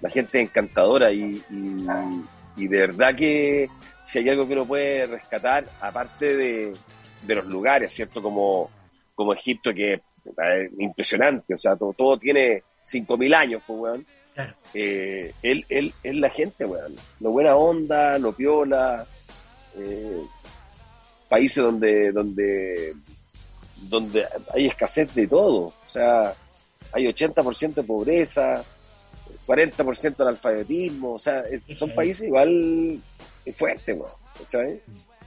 La 0.00 0.10
gente 0.10 0.40
encantadora 0.40 1.10
y, 1.10 1.42
y, 2.56 2.68
de 2.68 2.78
verdad 2.78 3.16
que 3.16 3.68
si 4.04 4.18
hay 4.18 4.28
algo 4.28 4.46
que 4.46 4.52
uno 4.52 4.64
puede 4.64 5.06
rescatar, 5.06 5.64
aparte 5.80 6.36
de, 6.36 6.72
de 7.22 7.34
los 7.34 7.46
lugares, 7.46 7.92
¿cierto? 7.92 8.22
Como, 8.22 8.70
como 9.14 9.32
Egipto, 9.32 9.74
que 9.74 9.94
es 9.94 10.02
impresionante, 10.78 11.54
o 11.54 11.58
sea, 11.58 11.74
todo, 11.74 11.92
todo 11.92 12.16
tiene 12.18 12.62
5.000 12.86 13.34
años, 13.34 13.62
pues, 13.66 13.78
weón. 13.78 14.06
Eh, 14.72 15.32
él, 15.42 15.66
él, 15.68 15.92
es 16.02 16.14
la 16.14 16.30
gente, 16.30 16.64
weón. 16.64 16.94
Lo 17.18 17.32
buena 17.32 17.56
onda, 17.56 18.18
lo 18.18 18.32
piola. 18.32 19.04
Eh, 19.76 20.22
países 21.28 21.62
donde, 21.62 22.12
donde 22.12 22.94
donde 23.82 24.26
hay 24.52 24.66
escasez 24.66 25.14
de 25.14 25.26
todo. 25.26 25.64
O 25.64 25.74
sea, 25.86 26.34
hay 26.92 27.04
80% 27.04 27.74
de 27.74 27.82
pobreza, 27.82 28.64
40% 29.46 30.16
de 30.16 30.28
alfabetismo. 30.28 31.14
O 31.14 31.18
sea, 31.18 31.42
son 31.76 31.94
países 31.94 32.26
igual 32.26 33.00
fuertes, 33.56 33.98
¿sabes? 34.50 34.80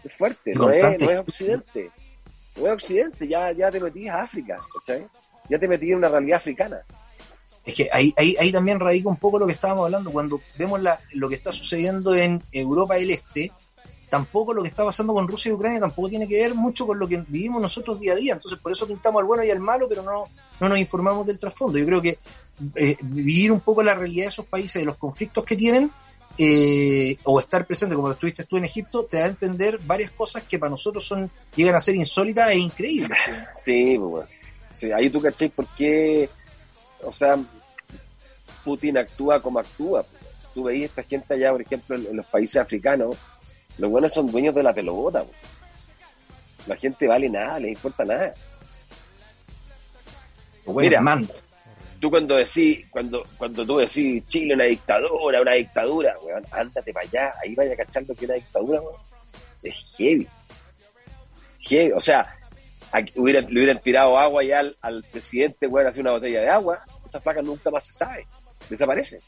Es 0.03 0.13
fuerte, 0.13 0.51
no 0.53 0.69
es, 0.71 0.99
no 0.99 1.09
es 1.09 1.17
Occidente. 1.19 1.91
No 2.57 2.67
es 2.67 2.73
Occidente, 2.73 3.27
ya, 3.27 3.51
ya 3.51 3.71
te 3.71 3.79
metí 3.79 4.07
a 4.07 4.23
África, 4.23 4.57
¿sabes? 4.85 5.05
Ya 5.49 5.59
te 5.59 5.67
metí 5.67 5.91
en 5.91 5.97
una 5.97 6.09
realidad 6.09 6.37
africana. 6.37 6.81
Es 7.63 7.75
que 7.75 7.89
ahí, 7.91 8.13
ahí, 8.17 8.35
ahí 8.39 8.51
también 8.51 8.79
radica 8.79 9.09
un 9.09 9.17
poco 9.17 9.37
lo 9.37 9.45
que 9.45 9.53
estábamos 9.53 9.85
hablando. 9.85 10.11
Cuando 10.11 10.41
vemos 10.57 10.81
la, 10.81 10.99
lo 11.13 11.29
que 11.29 11.35
está 11.35 11.51
sucediendo 11.51 12.15
en 12.15 12.41
Europa 12.51 12.95
del 12.95 13.11
Este, 13.11 13.51
tampoco 14.11 14.53
lo 14.53 14.61
que 14.61 14.67
está 14.67 14.83
pasando 14.83 15.13
con 15.13 15.25
Rusia 15.25 15.49
y 15.49 15.53
Ucrania 15.53 15.79
tampoco 15.79 16.09
tiene 16.09 16.27
que 16.27 16.37
ver 16.37 16.53
mucho 16.53 16.85
con 16.85 16.99
lo 16.99 17.07
que 17.07 17.23
vivimos 17.29 17.61
nosotros 17.61 17.97
día 17.97 18.11
a 18.11 18.17
día. 18.17 18.33
Entonces, 18.33 18.59
por 18.59 18.73
eso 18.73 18.85
pintamos 18.85 19.21
al 19.21 19.25
bueno 19.25 19.41
y 19.45 19.49
al 19.49 19.61
malo, 19.61 19.87
pero 19.87 20.03
no, 20.03 20.25
no 20.59 20.67
nos 20.67 20.77
informamos 20.77 21.25
del 21.25 21.39
trasfondo. 21.39 21.77
Yo 21.77 21.85
creo 21.85 22.01
que 22.01 22.19
eh, 22.75 22.97
vivir 22.99 23.53
un 23.53 23.61
poco 23.61 23.81
la 23.81 23.93
realidad 23.93 24.25
de 24.25 24.27
esos 24.27 24.45
países, 24.45 24.81
de 24.81 24.85
los 24.85 24.97
conflictos 24.97 25.45
que 25.45 25.55
tienen, 25.55 25.89
eh, 26.37 27.15
o 27.23 27.39
estar 27.39 27.65
presente 27.65 27.95
como 27.95 28.11
estuviste 28.11 28.43
tú 28.43 28.57
en 28.57 28.65
Egipto, 28.65 29.05
te 29.05 29.19
da 29.19 29.23
a 29.23 29.29
entender 29.29 29.79
varias 29.85 30.11
cosas 30.11 30.43
que 30.43 30.59
para 30.59 30.71
nosotros 30.71 31.05
son 31.05 31.31
llegan 31.55 31.75
a 31.75 31.79
ser 31.79 31.95
insólitas 31.95 32.49
e 32.49 32.57
increíbles. 32.57 33.17
Sí, 33.63 33.97
pues, 33.97 34.27
sí 34.73 34.91
ahí 34.91 35.09
tú 35.09 35.21
caché 35.21 35.49
por 35.49 35.67
qué, 35.69 36.29
o 37.01 37.13
sea, 37.13 37.39
Putin 38.65 38.97
actúa 38.97 39.41
como 39.41 39.59
actúa. 39.59 40.03
Tú 40.53 40.63
veías 40.63 40.89
esta 40.89 41.03
gente 41.03 41.33
allá, 41.33 41.51
por 41.51 41.61
ejemplo, 41.61 41.95
en 41.95 42.17
los 42.17 42.25
países 42.25 42.57
africanos, 42.57 43.15
los 43.77 43.89
buenos 43.89 44.13
son 44.13 44.31
dueños 44.31 44.55
de 44.55 44.63
la 44.63 44.73
pelota. 44.73 45.23
La 46.67 46.75
gente 46.75 47.07
vale 47.07 47.29
nada, 47.29 47.59
les 47.59 47.71
importa 47.71 48.05
nada. 48.05 48.31
Mira, 50.67 51.01
manda. 51.01 51.33
Tú 51.99 52.09
cuando 52.09 52.35
decís, 52.35 52.85
cuando, 52.89 53.23
cuando 53.37 53.65
tú 53.65 53.77
decís 53.77 54.27
Chile 54.27 54.55
una 54.55 54.63
dictadura, 54.65 55.41
una 55.41 55.53
dictadura, 55.53 56.13
weón, 56.23 56.43
ándate 56.51 56.91
para 56.91 57.07
allá, 57.07 57.33
ahí 57.43 57.53
vaya 57.53 57.75
cachando 57.75 58.15
que 58.15 58.25
una 58.25 58.35
dictadura, 58.35 58.81
weón. 58.81 58.95
Es 59.61 59.75
heavy. 59.95 60.27
heavy. 61.59 61.91
O 61.91 62.01
sea, 62.01 62.35
le 62.93 63.21
hubieran 63.21 63.79
tirado 63.81 64.17
agua 64.17 64.43
ya 64.43 64.63
al, 64.81 65.03
presidente, 65.11 65.67
weón, 65.67 65.87
hace 65.87 66.01
una 66.01 66.11
botella 66.11 66.41
de 66.41 66.49
agua, 66.49 66.83
esa 67.05 67.19
placa 67.19 67.41
nunca 67.41 67.69
más 67.69 67.85
se 67.85 67.93
sabe. 67.93 68.25
Desaparece. 68.67 69.19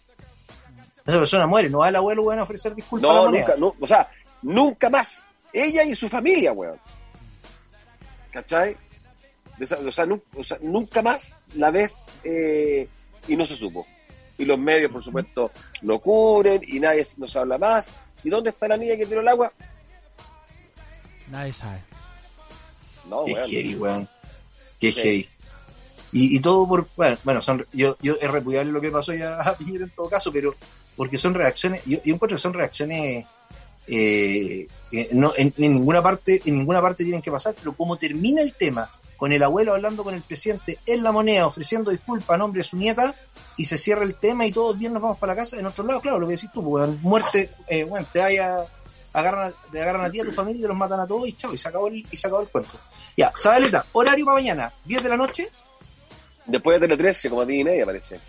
Esa 1.06 1.18
persona 1.20 1.46
muere, 1.46 1.70
no 1.70 1.80
va 1.80 1.88
al 1.88 1.96
abuelo, 1.96 2.24
weón, 2.24 2.40
a 2.40 2.44
ofrecer 2.44 2.74
disculpas. 2.74 3.08
No, 3.08 3.30
nunca, 3.30 3.54
no, 3.58 3.76
o 3.80 3.86
sea, 3.86 4.10
Nunca 4.44 4.90
más. 4.90 5.26
Ella 5.52 5.84
y 5.84 5.96
su 5.96 6.10
familia, 6.10 6.52
weón. 6.52 6.80
¿Cachai? 8.32 8.76
O 9.86 9.92
sea, 9.92 10.58
nunca 10.62 11.02
más 11.02 11.38
la 11.56 11.72
ves 11.72 12.04
eh, 12.24 12.88
y 13.28 13.36
no 13.36 13.46
se 13.46 13.56
supo. 13.56 13.86
Y 14.38 14.46
los 14.46 14.58
medios, 14.58 14.92
por 14.92 15.04
supuesto, 15.04 15.52
lo 15.84 16.00
cubren 16.00 16.62
y 16.68 16.80
nadie 16.80 17.06
nos 17.18 17.36
habla 17.36 17.58
más. 17.58 17.96
¿Y 18.24 18.30
dónde 18.30 18.50
está 18.50 18.68
la 18.68 18.78
niña 18.78 18.98
que 18.98 19.06
tiró 19.06 19.22
el 19.22 19.28
agua? 19.28 19.54
Nadie 21.30 21.54
sabe. 21.54 21.80
No, 23.08 23.26
Qué 23.26 23.36
heavy, 23.36 23.76
weón. 23.76 24.10
Qué 24.80 25.28
Y, 26.12 26.40
todo 26.40 26.68
por. 26.68 26.88
Bueno, 26.96 27.18
bueno 27.24 27.42
son, 27.42 27.66
yo, 27.72 27.96
yo 28.02 28.18
es 28.20 28.30
repudiable 28.30 28.72
lo 28.72 28.82
que 28.82 28.92
pasó 28.92 29.14
ya 29.14 29.40
a 29.40 29.56
Piñera 29.56 29.86
en 29.86 29.92
todo 29.92 30.10
caso, 30.10 30.32
pero 30.32 30.56
porque 30.96 31.18
son 31.18 31.34
reacciones. 31.34 31.82
Yo, 31.86 32.02
yo 32.04 32.16
encuentro 32.16 32.36
que 32.36 32.42
son 32.42 32.54
reacciones 32.54 33.26
eh, 33.88 34.68
no, 35.12 35.34
en, 35.36 35.54
ninguna 35.58 36.02
parte, 36.02 36.42
en 36.46 36.56
ninguna 36.56 36.82
parte 36.82 37.04
tienen 37.04 37.22
que 37.22 37.32
pasar, 37.32 37.56
pero 37.58 37.74
como 37.74 37.98
termina 37.98 38.42
el 38.42 38.54
tema 38.54 38.90
con 39.18 39.32
el 39.32 39.42
abuelo 39.42 39.74
hablando 39.74 40.04
con 40.04 40.14
el 40.14 40.22
presidente 40.22 40.80
en 40.86 41.04
la 41.04 41.12
moneda, 41.12 41.48
ofreciendo 41.48 41.92
disculpas 41.92 42.32
a 42.32 42.38
nombre 42.38 42.60
de 42.60 42.66
su 42.66 42.78
nieta, 42.78 43.16
y 43.58 43.66
se 43.66 43.78
cierra 43.78 44.04
el 44.04 44.16
tema 44.16 44.46
y 44.46 44.52
todos 44.52 44.78
bien 44.78 44.94
nos 44.94 45.02
vamos 45.02 45.18
para 45.18 45.34
la 45.34 45.42
casa. 45.42 45.58
En 45.58 45.66
otro 45.66 45.86
lado, 45.86 46.02
claro, 46.02 46.20
lo 46.20 46.28
que 46.28 46.34
decís 46.34 46.50
tú, 46.52 46.64
pues, 46.64 46.90
muerte, 47.02 47.52
eh, 47.68 47.84
bueno, 47.84 48.06
te 48.12 48.20
vaya, 48.20 48.66
agarran, 49.14 49.54
te 49.72 49.82
agarran 49.82 50.06
a 50.06 50.12
ti, 50.12 50.20
a 50.20 50.26
tu 50.26 50.32
familia 50.32 50.60
y 50.60 50.62
te 50.64 50.68
los 50.68 50.78
matan 50.78 51.00
a 51.00 51.08
todos 51.08 51.28
y 51.28 51.34
chao, 51.34 51.54
y 51.54 51.58
se 51.58 51.70
acabó 51.70 51.88
el, 51.88 52.06
y 52.10 52.18
se 52.18 52.28
acabó 52.28 52.42
el 52.42 52.50
cuento. 52.50 52.80
Ya, 53.16 53.32
Zabaleta, 53.38 53.86
horario 53.94 54.26
para 54.26 54.36
mañana, 54.36 54.74
10 54.86 55.04
de 55.04 55.10
la 55.10 55.18
noche. 55.18 55.50
Después 56.46 56.80
de 56.80 56.88
Tele 56.88 56.98
13, 56.98 57.30
como 57.30 57.42
a 57.42 57.46
10 57.46 57.62
y 57.62 57.64
media 57.64 57.86
parece. 57.86 58.20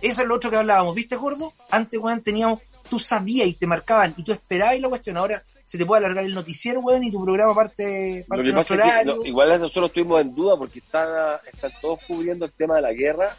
Eso 0.00 0.22
es 0.22 0.28
lo 0.28 0.34
otro 0.36 0.50
que 0.50 0.56
hablábamos, 0.56 0.94
¿viste, 0.94 1.16
gordo? 1.16 1.52
Antes, 1.70 2.00
weón, 2.00 2.22
teníamos, 2.22 2.60
tú 2.88 2.98
sabías 2.98 3.46
y 3.46 3.54
te 3.54 3.66
marcaban 3.66 4.14
y 4.16 4.22
tú 4.22 4.32
esperabas 4.32 4.78
la 4.80 4.88
cuestión. 4.88 5.16
Ahora 5.16 5.42
se 5.64 5.78
te 5.78 5.86
puede 5.86 6.04
alargar 6.04 6.24
el 6.24 6.34
noticiero, 6.34 6.80
weón, 6.80 7.04
y 7.04 7.12
tu 7.12 7.22
programa 7.22 7.54
parte, 7.54 8.24
parte 8.28 8.44
lo 8.44 8.50
que 8.50 8.56
pasa 8.56 9.00
es 9.00 9.04
que, 9.04 9.28
igual 9.28 9.60
nosotros 9.60 9.90
estuvimos 9.90 10.20
en 10.20 10.34
duda 10.34 10.56
porque 10.56 10.78
están, 10.78 11.38
están 11.52 11.72
todos 11.80 12.00
cubriendo 12.06 12.46
el 12.46 12.52
tema 12.52 12.76
de 12.76 12.82
la 12.82 12.92
guerra. 12.92 13.36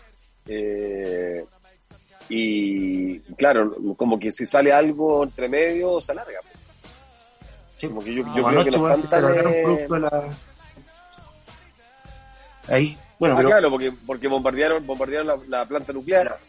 Eh, 0.47 1.45
y 2.29 3.19
claro, 3.35 3.75
como 3.97 4.19
que 4.19 4.31
si 4.31 4.45
sale 4.45 4.71
algo 4.71 5.23
entre 5.23 5.49
medio, 5.49 5.99
se 5.99 6.11
alarga. 6.11 6.39
Sí, 7.77 7.87
como 7.87 8.03
que 8.03 8.13
yo, 8.13 8.23
yo 8.35 8.43
creo 8.43 8.63
que 8.63 8.71
no 8.71 8.93
están 8.93 9.21
tan, 9.87 10.01
la... 10.01 10.23
Ahí 12.67 12.97
bueno, 13.19 13.37
ah, 13.37 13.43
claro, 13.43 13.69
porque, 13.69 13.91
porque 13.91 14.29
bombardearon, 14.29 14.87
bombardearon 14.87 15.43
la, 15.49 15.65
planta 15.65 15.91
nuclear. 15.91 16.39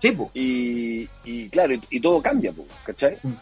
Sí. 0.00 0.16
Y, 0.34 1.08
y, 1.24 1.48
claro, 1.48 1.74
y, 1.90 2.00
todo 2.00 2.22
cambia, 2.22 2.52
pues, 2.52 2.68
¿cachai? 2.84 3.18
Mm. 3.22 3.32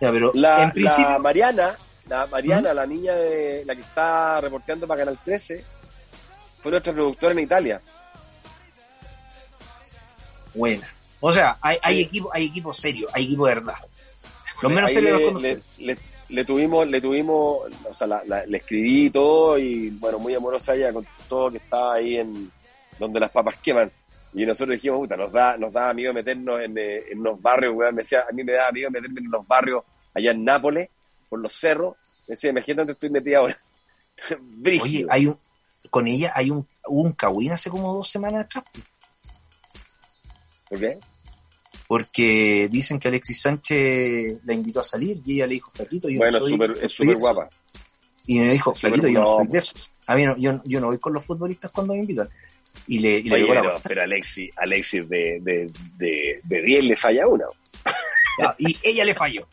Ya, 0.00 0.12
pero 0.12 0.30
la, 0.34 0.62
en 0.64 0.70
principio... 0.72 1.10
la 1.10 1.18
Mariana, 1.18 1.76
la 2.08 2.26
Mariana, 2.26 2.74
la 2.74 2.86
niña 2.86 3.14
de 3.14 3.64
la 3.64 3.74
que 3.74 3.80
está 3.80 4.40
reporteando 4.40 4.86
para 4.86 5.00
Canal 5.00 5.18
13, 5.24 5.64
fue 6.62 6.70
nuestra 6.70 6.92
productora 6.92 7.32
en 7.32 7.38
Italia. 7.38 7.80
Buena. 10.54 10.88
O 11.20 11.32
sea, 11.32 11.56
hay, 11.60 11.78
hay 11.82 12.00
equipo, 12.00 12.30
hay 12.32 12.46
equipo 12.46 12.72
serio, 12.72 13.08
hay 13.12 13.24
equipo 13.24 13.46
de 13.46 13.54
verdad. 13.54 13.74
Los 14.60 14.72
menos 14.72 14.92
serios 14.92 15.20
los 15.32 15.42
le 16.32 16.44
tuvimos, 16.46 16.88
le 16.88 17.00
tuvimos, 17.00 17.60
o 17.88 17.92
sea, 17.92 18.22
le 18.24 18.56
escribí 18.56 19.10
todo 19.10 19.58
y 19.58 19.90
bueno, 19.90 20.18
muy 20.18 20.34
amorosa 20.34 20.74
ella 20.74 20.92
con 20.92 21.06
todo 21.28 21.50
que 21.50 21.58
estaba 21.58 21.94
ahí 21.94 22.16
en 22.16 22.50
donde 22.98 23.20
las 23.20 23.30
papas 23.30 23.56
queman. 23.62 23.90
Y 24.34 24.46
nosotros 24.46 24.76
dijimos, 24.76 25.00
puta, 25.00 25.16
nos 25.16 25.32
da, 25.32 25.56
nos 25.56 25.72
da 25.72 25.90
amigo 25.90 26.12
meternos 26.12 26.60
en, 26.60 26.76
eh, 26.78 27.04
en 27.10 27.20
unos 27.20 27.40
barrios, 27.40 27.74
weón. 27.74 27.94
Me 27.94 28.02
decía, 28.02 28.24
a 28.28 28.32
mí 28.32 28.42
me 28.42 28.52
da 28.52 28.68
amigo 28.68 28.90
meterme 28.90 29.20
en 29.20 29.26
unos 29.26 29.46
barrios 29.46 29.84
allá 30.14 30.30
en 30.30 30.44
Nápoles, 30.44 30.88
por 31.28 31.40
los 31.40 31.52
cerros. 31.52 31.96
Me 32.26 32.34
decía, 32.34 32.50
imagínate 32.50 32.80
dónde 32.80 32.92
estoy 32.92 33.10
metida 33.10 33.38
ahora. 33.38 33.60
Oye, 34.82 35.06
hay 35.08 35.26
un, 35.26 35.38
con 35.90 36.06
ella 36.06 36.32
hay 36.34 36.50
un, 36.50 36.66
un 36.86 37.12
cagüín 37.12 37.52
hace 37.52 37.70
como 37.70 37.92
dos 37.92 38.08
semanas 38.08 38.46
atrás. 38.46 38.64
¿Por 40.68 40.78
qué? 40.78 40.98
porque 41.92 42.70
dicen 42.70 42.98
que 42.98 43.08
Alexis 43.08 43.42
Sánchez 43.42 44.38
la 44.44 44.54
invitó 44.54 44.80
a 44.80 44.82
salir 44.82 45.20
y 45.26 45.34
ella 45.34 45.46
le 45.46 45.52
dijo, 45.56 45.70
Flaquito, 45.70 46.08
yo 46.08 46.20
bueno, 46.20 46.38
no 46.38 46.48
soy, 46.48 46.58
es 46.80 46.90
súper 46.90 47.18
guapa. 47.18 47.50
Y 48.24 48.38
me 48.38 48.50
dijo, 48.50 48.74
Flaquito, 48.74 49.08
yo 49.08 49.20
no 49.20 49.36
soy 49.36 49.48
de 49.48 49.58
eso. 49.58 49.74
A 50.06 50.16
mí 50.16 50.24
no, 50.24 50.34
yo, 50.38 50.62
yo 50.64 50.80
no 50.80 50.86
voy 50.86 50.98
con 50.98 51.12
los 51.12 51.22
futbolistas 51.22 51.70
cuando 51.70 51.92
me 51.92 52.00
invitan. 52.00 52.30
Y 52.86 52.98
le, 52.98 53.18
y 53.18 53.24
le 53.24 53.36
digo 53.38 53.54
la 53.54 53.78
Pero 53.82 54.02
Alexis, 54.02 54.50
Alexis 54.56 55.08
de, 55.08 55.38
de, 55.40 55.70
de, 55.96 56.40
de 56.42 56.62
10 56.62 56.84
le 56.84 56.96
falla 56.96 57.26
una. 57.26 57.44
y 58.58 58.76
ella 58.82 59.04
le 59.04 59.14
falló. 59.14 59.46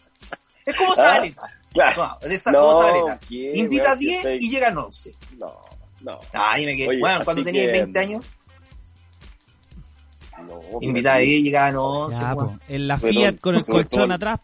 Es 0.66 0.76
como 0.76 0.96
Saleta. 0.96 1.42
Ah, 1.44 1.52
claro. 1.72 2.18
de 2.28 2.36
esa 2.36 2.52
no, 2.52 3.20
Invita 3.30 3.92
a 3.92 3.96
10 3.96 4.28
y 4.40 4.50
llegan 4.50 4.78
11. 4.78 5.16
No, 5.38 5.62
no. 6.02 6.20
Ah, 6.34 6.56
dime 6.58 6.76
que, 6.76 6.98
bueno, 7.00 7.24
cuando 7.24 7.44
tenías 7.44 7.68
20 7.68 8.00
años 8.00 8.26
Invitada 10.82 11.18
ahí 11.18 11.44
llegaban 11.44 11.76
11. 11.76 12.24
en 12.70 12.88
la 12.88 12.98
Fiat 12.98 13.40
con 13.40 13.56
el 13.56 13.66
colchón 13.66 14.12
atrás, 14.12 14.40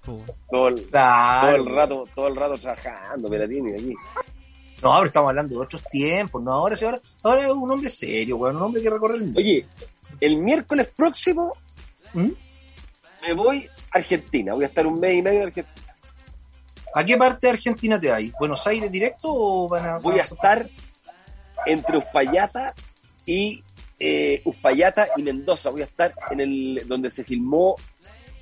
Todo 0.50 0.68
el, 0.68 0.86
todo 0.90 1.56
el 1.56 1.66
rato, 1.66 2.04
todo 2.14 2.28
el 2.28 2.36
rato 2.36 2.58
trabajando, 2.58 3.30
Peratini, 3.30 3.74
aquí. 3.74 3.94
No, 4.82 4.94
pero 4.94 5.06
estamos 5.06 5.30
hablando 5.30 5.56
de 5.56 5.64
otros 5.64 5.84
tiempos, 5.90 6.44
no, 6.44 6.52
ahora, 6.52 6.76
ahora, 6.82 7.02
ahora 7.24 7.42
es 7.42 7.50
un 7.50 7.72
hombre 7.72 7.90
serio, 7.90 8.38
un 8.38 8.56
hombre 8.62 8.82
que 8.82 8.90
recorre 8.90 9.16
el 9.16 9.24
mundo. 9.24 9.40
Oye, 9.40 9.66
el 10.20 10.38
miércoles 10.38 10.90
próximo 10.96 11.54
¿Mm? 12.14 12.30
me 13.28 13.34
voy 13.34 13.66
a 13.92 13.98
Argentina, 13.98 14.54
voy 14.54 14.66
a 14.66 14.68
estar 14.68 14.86
un 14.86 15.00
mes 15.00 15.16
y 15.16 15.22
medio 15.22 15.40
en 15.40 15.48
Argentina. 15.48 15.86
¿A 16.94 17.04
qué 17.04 17.18
parte 17.18 17.48
de 17.48 17.54
Argentina 17.54 18.00
te 18.00 18.12
hay? 18.12 18.32
¿Buenos 18.40 18.66
Aires 18.68 18.90
directo 18.90 19.28
o 19.28 19.68
van 19.68 19.86
a.? 19.86 19.98
Voy 19.98 20.18
a 20.18 20.24
estar 20.24 20.66
entre 21.66 21.98
Uspallata 21.98 22.74
y 23.26 23.62
eh, 24.00 24.42
Uspallata 24.46 25.10
y 25.18 25.24
Mendoza. 25.24 25.72
Voy 25.72 25.82
a 25.82 25.86
estar 25.86 26.14
en 26.32 26.40
el 26.40 26.84
donde 26.88 27.12
se 27.12 27.26
filmó 27.26 27.76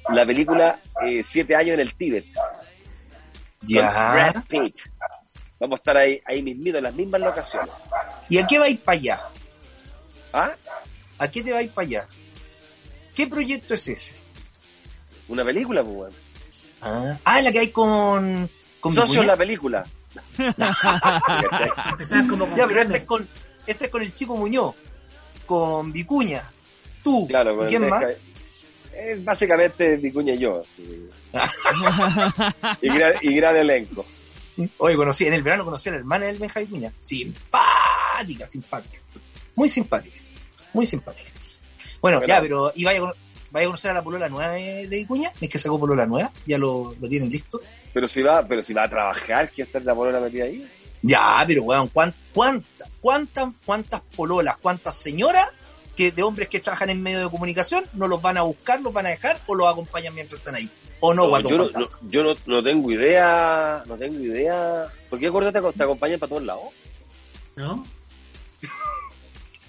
la 0.10 0.24
película 0.24 0.80
eh, 1.04 1.24
Siete 1.24 1.56
años 1.56 1.74
en 1.74 1.80
el 1.80 1.96
Tíbet. 1.96 2.26
Ya. 3.62 4.44
Vamos 5.64 5.78
a 5.78 5.80
estar 5.80 5.96
ahí, 5.96 6.22
ahí 6.26 6.42
mismito, 6.44 6.78
en 6.78 6.84
las 6.84 6.94
mismas 6.94 7.22
locaciones. 7.22 7.70
¿Y 8.28 8.38
a 8.38 8.46
qué 8.46 8.60
vais 8.60 8.78
para 8.78 8.98
allá? 8.98 9.22
¿Ah? 10.34 10.52
¿A 11.18 11.32
qué 11.32 11.42
te 11.42 11.54
vais 11.54 11.70
para 11.70 11.88
allá? 11.88 12.08
¿Qué 13.16 13.28
proyecto 13.28 13.74
es 13.74 13.88
ese? 13.88 14.16
Una 15.30 15.46
película, 15.46 15.82
pues, 15.82 15.96
bueno. 15.96 16.16
ah. 16.82 17.18
ah, 17.24 17.42
la 17.42 17.50
que 17.54 17.60
hay 17.60 17.70
con. 17.70 18.50
con 18.82 18.94
Socios 18.94 19.26
la 19.26 19.38
película. 19.38 19.86
ya, 20.38 20.76
pero 22.68 22.82
este 22.82 22.98
es, 22.98 23.04
con, 23.06 23.26
este 23.66 23.86
es 23.86 23.92
con 23.92 24.02
el 24.02 24.14
chico 24.14 24.36
Muñoz 24.36 24.76
con 25.46 25.94
Vicuña, 25.94 26.44
tú, 27.02 27.26
claro, 27.26 27.64
¿y 27.64 27.70
quién 27.70 27.88
más? 27.88 28.04
Es 28.94 29.24
básicamente 29.24 29.96
Vicuña 29.96 30.34
y 30.34 30.40
yo. 30.40 30.62
y, 32.82 32.88
gran, 32.90 33.14
y, 33.22 33.34
gran, 33.34 33.56
elenco. 33.56 34.06
Oye, 34.78 34.96
conocí, 34.96 35.26
en 35.26 35.34
el 35.34 35.42
verano 35.42 35.66
conocí 35.66 35.90
a 35.90 35.94
la 35.94 36.00
hermana 36.00 36.26
del 36.26 36.38
Benja 36.38 36.60
Vicuña. 36.60 36.92
Simpática, 37.02 38.48
simpática. 38.48 39.00
Muy 39.56 39.70
simpática. 39.70 40.18
Muy 40.74 40.86
simpática. 40.86 41.30
Bueno, 42.02 42.22
ya, 42.26 42.42
pero 42.42 42.72
¿y 42.76 42.84
vaya, 42.84 43.02
vaya 43.52 43.66
a 43.66 43.70
conocer 43.70 43.92
a 43.92 43.94
la 43.94 44.04
polola 44.04 44.28
nueva 44.28 44.52
de, 44.52 44.88
Vicuña? 44.88 45.32
¿Es 45.40 45.50
que 45.50 45.58
sacó 45.58 45.80
polola 45.80 46.06
nueva? 46.06 46.32
¿Ya 46.46 46.58
lo, 46.58 46.96
lo 47.00 47.08
tienen 47.08 47.30
listo? 47.30 47.62
Pero 47.94 48.08
si 48.08 48.22
va, 48.22 48.46
pero 48.46 48.62
si 48.62 48.74
va 48.74 48.84
a 48.84 48.90
trabajar, 48.90 49.50
¿qué 49.52 49.62
está 49.62 49.80
la 49.80 49.96
polola 49.96 50.20
metida 50.20 50.46
ahí? 50.46 50.68
Ya, 51.02 51.44
pero 51.46 51.64
weón, 51.64 51.90
¿cuántas, 51.90 52.20
cuántas, 53.02 53.50
cuántas 53.66 54.02
pololas, 54.16 54.58
cuántas 54.62 54.96
señoras 54.96 55.48
que 55.96 56.12
de 56.12 56.24
hombres 56.24 56.50
que 56.50 56.60
trabajan 56.60 56.90
en 56.90 57.02
medio 57.02 57.24
de 57.24 57.30
comunicación 57.30 57.86
no 57.94 58.08
los 58.08 58.22
van 58.22 58.38
a 58.38 58.44
buscar, 58.44 58.82
los 58.82 58.94
van 58.94 59.06
a 59.06 59.10
dejar 59.10 59.40
o 59.48 59.56
los 59.56 59.68
acompañan 59.68 60.14
mientras 60.14 60.40
están 60.40 60.56
ahí? 60.56 60.70
¿O 61.00 61.14
no, 61.14 61.40
yo, 61.42 61.58
no, 61.58 61.90
yo 62.08 62.24
no, 62.24 62.34
no, 62.46 62.64
tengo 62.64 62.92
idea, 62.92 63.84
no 63.86 63.98
tengo 63.98 64.24
idea. 64.24 64.88
¿Por 65.10 65.20
qué 65.20 65.28
acuérdate 65.28 65.62
que 65.62 65.74
te 65.74 65.84
acompañan 65.84 66.20
para 66.20 66.30
todos 66.30 66.44
lados? 66.44 66.64
¿No? 67.58 67.86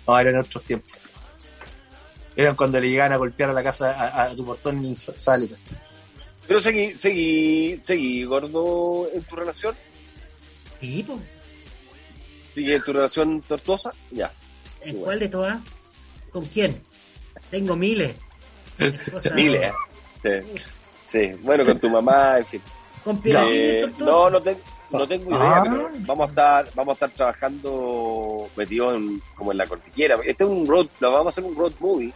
no, 0.06 0.18
eran 0.18 0.36
otros 0.36 0.62
tiempos. 0.62 0.92
Eran 2.36 2.54
cuando 2.54 2.80
le 2.80 2.88
llegaban 2.88 3.12
a 3.12 3.16
golpear 3.16 3.50
a 3.50 3.52
la 3.52 3.62
casa, 3.62 4.22
a, 4.22 4.34
tu 4.34 4.46
portón 4.46 4.84
en 4.84 4.96
Salita. 4.96 5.56
Pero 6.46 6.60
seguí, 6.60 6.92
seguí, 6.98 7.78
seguí, 7.82 8.24
gordo, 8.24 9.08
en 9.12 9.22
tu 9.24 9.36
relación. 9.36 9.74
Sí, 10.80 11.06
¿Sigue 12.52 12.80
tu 12.80 12.92
relación 12.92 13.40
tortuosa? 13.42 13.90
Ya. 14.12 14.32
¿En 14.82 14.98
cuál 14.98 15.18
de 15.18 15.28
todas? 15.28 15.60
¿Con 16.34 16.46
quién? 16.46 16.82
Tengo 17.48 17.76
miles. 17.76 18.16
miles, 19.36 19.72
¿eh? 20.24 20.42
sí. 21.04 21.30
Bueno, 21.42 21.64
con 21.64 21.78
tu 21.78 21.88
mamá, 21.88 22.38
en 22.38 22.46
fin. 22.46 22.62
¿Con 23.04 23.20
eh, 23.24 23.86
No, 23.98 24.28
no, 24.28 24.40
no 24.90 25.06
tengo 25.06 25.30
idea, 25.30 25.58
ah. 25.58 25.62
pero 25.62 25.88
vamos 26.00 26.24
a 26.24 26.30
estar, 26.30 26.74
vamos 26.74 26.90
a 26.90 26.94
estar 26.94 27.10
trabajando 27.10 28.50
metidos 28.56 29.00
como 29.36 29.52
en 29.52 29.58
la 29.58 29.66
cordillera. 29.66 30.16
Este 30.26 30.42
es 30.42 30.50
un 30.50 30.66
road, 30.66 30.88
lo 30.98 31.12
vamos 31.12 31.26
a 31.26 31.28
hacer 31.28 31.44
un 31.44 31.56
road 31.56 31.72
movie. 31.78 32.12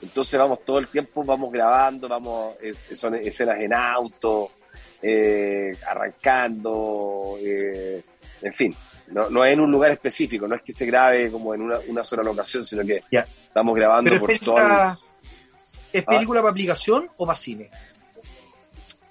Entonces 0.00 0.38
vamos 0.38 0.64
todo 0.64 0.78
el 0.78 0.86
tiempo, 0.86 1.24
vamos 1.24 1.50
grabando, 1.50 2.06
vamos, 2.06 2.54
son 2.94 3.16
escenas 3.16 3.58
en 3.58 3.74
auto, 3.74 4.52
eh, 5.02 5.76
arrancando, 5.84 7.38
eh, 7.40 8.04
en 8.40 8.52
fin, 8.52 8.76
no, 9.12 9.28
no 9.30 9.44
es 9.44 9.52
en 9.52 9.60
un 9.60 9.70
lugar 9.70 9.90
específico, 9.90 10.48
no 10.48 10.56
es 10.56 10.62
que 10.62 10.72
se 10.72 10.86
grabe 10.86 11.30
como 11.30 11.54
en 11.54 11.62
una, 11.62 11.78
una 11.88 12.02
sola 12.02 12.22
locación, 12.22 12.64
sino 12.64 12.84
que 12.84 13.02
estamos 13.10 13.74
grabando 13.74 14.18
por 14.18 14.38
todo. 14.38 14.56
¿Es 15.92 16.04
película 16.04 16.40
para 16.40 16.50
aplicación 16.50 17.10
o 17.18 17.26
para 17.26 17.36
cine? 17.36 17.70